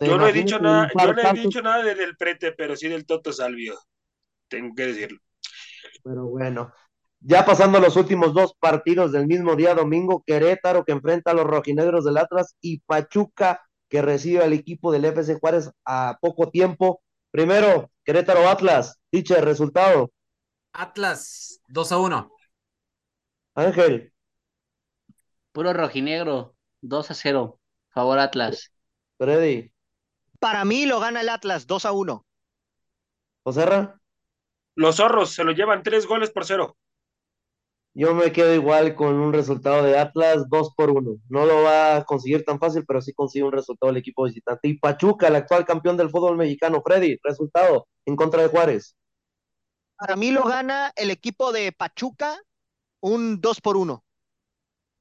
Yo 0.00 0.18
no 0.18 0.26
he 0.26 0.32
dicho 0.32 0.58
nada, 0.58 0.90
yo 0.98 1.12
no 1.12 1.22
he 1.22 1.32
dicho 1.34 1.62
nada 1.62 1.82
del 1.82 2.16
Prete, 2.16 2.52
pero 2.52 2.76
sí 2.76 2.88
del 2.88 3.06
Toto 3.06 3.32
Salvio. 3.32 3.74
Tengo 4.48 4.74
que 4.74 4.86
decirlo. 4.86 5.18
Pero 6.02 6.26
bueno, 6.26 6.72
ya 7.20 7.44
pasando 7.44 7.80
los 7.80 7.96
últimos 7.96 8.34
dos 8.34 8.54
partidos 8.58 9.12
del 9.12 9.26
mismo 9.26 9.56
día 9.56 9.74
domingo, 9.74 10.22
Querétaro 10.26 10.84
que 10.84 10.92
enfrenta 10.92 11.30
a 11.30 11.34
los 11.34 11.46
rojinegros 11.46 12.04
del 12.04 12.18
Atlas 12.18 12.56
y 12.60 12.80
Pachuca 12.80 13.62
que 13.88 14.02
recibe 14.02 14.42
al 14.42 14.52
equipo 14.52 14.90
del 14.90 15.04
FC 15.04 15.38
Juárez 15.40 15.70
a 15.84 16.18
poco 16.20 16.50
tiempo. 16.50 17.02
Primero, 17.34 17.90
Querétaro 18.04 18.48
Atlas, 18.48 19.00
dicho 19.10 19.34
resultado. 19.40 20.12
Atlas 20.72 21.60
2 21.66 21.90
a 21.90 21.98
1. 21.98 22.32
Ángel. 23.56 24.12
Puro 25.50 25.72
rojinegro, 25.72 26.54
2 26.82 27.10
a 27.10 27.14
0. 27.14 27.58
Favor 27.88 28.20
Atlas. 28.20 28.70
Freddy. 29.18 29.72
Para 30.38 30.64
mí 30.64 30.86
lo 30.86 31.00
gana 31.00 31.22
el 31.22 31.28
Atlas, 31.28 31.66
2 31.66 31.86
a 31.86 31.90
1. 31.90 32.24
Joserra. 33.42 34.00
Los 34.76 34.94
zorros 34.94 35.30
se 35.30 35.42
lo 35.42 35.50
llevan 35.50 35.82
tres 35.82 36.06
goles 36.06 36.30
por 36.30 36.44
cero. 36.44 36.76
Yo 37.96 38.12
me 38.12 38.32
quedo 38.32 38.52
igual 38.52 38.96
con 38.96 39.14
un 39.14 39.32
resultado 39.32 39.84
de 39.84 39.96
Atlas 39.96 40.48
2 40.48 40.74
por 40.76 40.90
1. 40.90 41.16
No 41.28 41.46
lo 41.46 41.62
va 41.62 41.96
a 41.96 42.04
conseguir 42.04 42.44
tan 42.44 42.58
fácil, 42.58 42.84
pero 42.84 43.00
sí 43.00 43.12
consigue 43.12 43.44
un 43.44 43.52
resultado 43.52 43.90
el 43.90 43.98
equipo 43.98 44.24
visitante. 44.24 44.66
Y 44.66 44.78
Pachuca, 44.78 45.28
el 45.28 45.36
actual 45.36 45.64
campeón 45.64 45.96
del 45.96 46.10
fútbol 46.10 46.36
mexicano. 46.36 46.82
Freddy, 46.84 47.18
resultado 47.22 47.86
en 48.04 48.16
contra 48.16 48.42
de 48.42 48.48
Juárez. 48.48 48.96
Para 49.96 50.16
mí 50.16 50.32
lo 50.32 50.42
gana 50.42 50.92
el 50.96 51.12
equipo 51.12 51.52
de 51.52 51.70
Pachuca 51.70 52.40
un 53.00 53.40
2 53.40 53.60
por 53.60 53.76
1. 53.76 54.04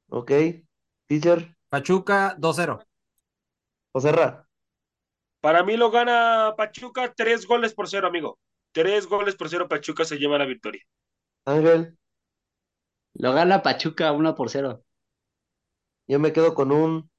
Ok. 0.09 0.31
Teacher. 1.07 1.55
Pachuca 1.69 2.37
2-0. 2.37 2.85
Joserra. 3.91 4.47
Para 5.41 5.63
mí 5.63 5.75
lo 5.75 5.89
gana 5.89 6.53
Pachuca 6.55 7.11
tres 7.13 7.45
goles 7.47 7.73
por 7.73 7.89
cero, 7.89 8.07
amigo. 8.07 8.39
Tres 8.71 9.07
goles 9.07 9.35
por 9.35 9.49
cero, 9.49 9.67
Pachuca 9.67 10.05
se 10.05 10.17
lleva 10.17 10.37
la 10.37 10.45
victoria. 10.45 10.83
Ángel. 11.45 11.97
Lo 13.15 13.33
gana 13.33 13.61
Pachuca 13.63 14.11
1 14.11 14.35
por 14.35 14.49
0. 14.49 14.83
Yo 16.07 16.19
me 16.19 16.33
quedo 16.33 16.53
con 16.53 16.71
un 16.71 17.09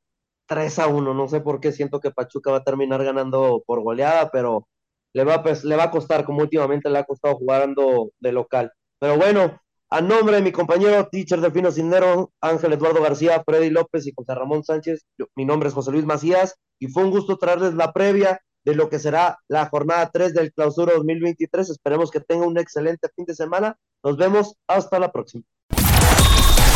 3 0.47 0.79
a 0.81 0.87
1. 0.89 1.15
No 1.15 1.29
sé 1.29 1.41
por 1.41 1.61
qué 1.61 1.73
siento 1.73 2.01
que 2.01 2.11
Pachuca 2.11 2.51
va 2.51 2.59
a 2.59 2.65
terminar 2.65 3.03
ganando 3.05 3.63
por 3.67 3.83
goleada, 3.83 4.31
pero 4.31 4.69
le 5.13 5.25
va, 5.25 5.43
le 5.63 5.77
va 5.77 5.85
a 5.85 5.91
costar, 5.91 6.25
como 6.25 6.43
últimamente 6.43 6.91
le 6.91 6.99
ha 6.99 7.05
costado 7.05 7.37
jugando 7.37 8.11
de 8.19 8.33
local. 8.33 8.73
Pero 8.99 9.17
bueno, 9.17 9.61
a 9.91 10.01
nombre 10.01 10.37
de 10.37 10.43
mi 10.43 10.51
compañero 10.51 11.09
teacher 11.09 11.41
Delfino 11.41 11.71
Cindero, 11.71 12.33
Ángel 12.41 12.73
Eduardo 12.73 13.01
García, 13.01 13.43
Freddy 13.47 13.71
López 13.71 14.07
y 14.07 14.13
José 14.15 14.35
Ramón 14.35 14.65
Sánchez, 14.65 15.07
mi 15.37 15.45
nombre 15.45 15.69
es 15.69 15.75
José 15.75 15.93
Luis 15.93 16.05
Macías 16.05 16.57
y 16.81 16.89
fue 16.89 17.05
un 17.05 17.11
gusto 17.11 17.39
traerles 17.39 17.75
la 17.75 17.93
previa 17.93 18.41
de 18.65 18.75
lo 18.75 18.89
que 18.89 18.99
será 18.99 19.39
la 19.47 19.67
jornada 19.67 20.11
3 20.13 20.35
del 20.35 20.53
clausura 20.53 20.95
2023. 20.95 21.71
Esperemos 21.71 22.11
que 22.11 22.21
tenga 22.21 22.47
un 22.47 22.59
excelente 22.59 23.09
fin 23.15 23.25
de 23.27 23.35
semana 23.35 23.79
Nos 24.03 24.17
vemos 24.17 24.57
hasta 24.67 24.99
la 24.99 25.13
próxima. 25.13 25.45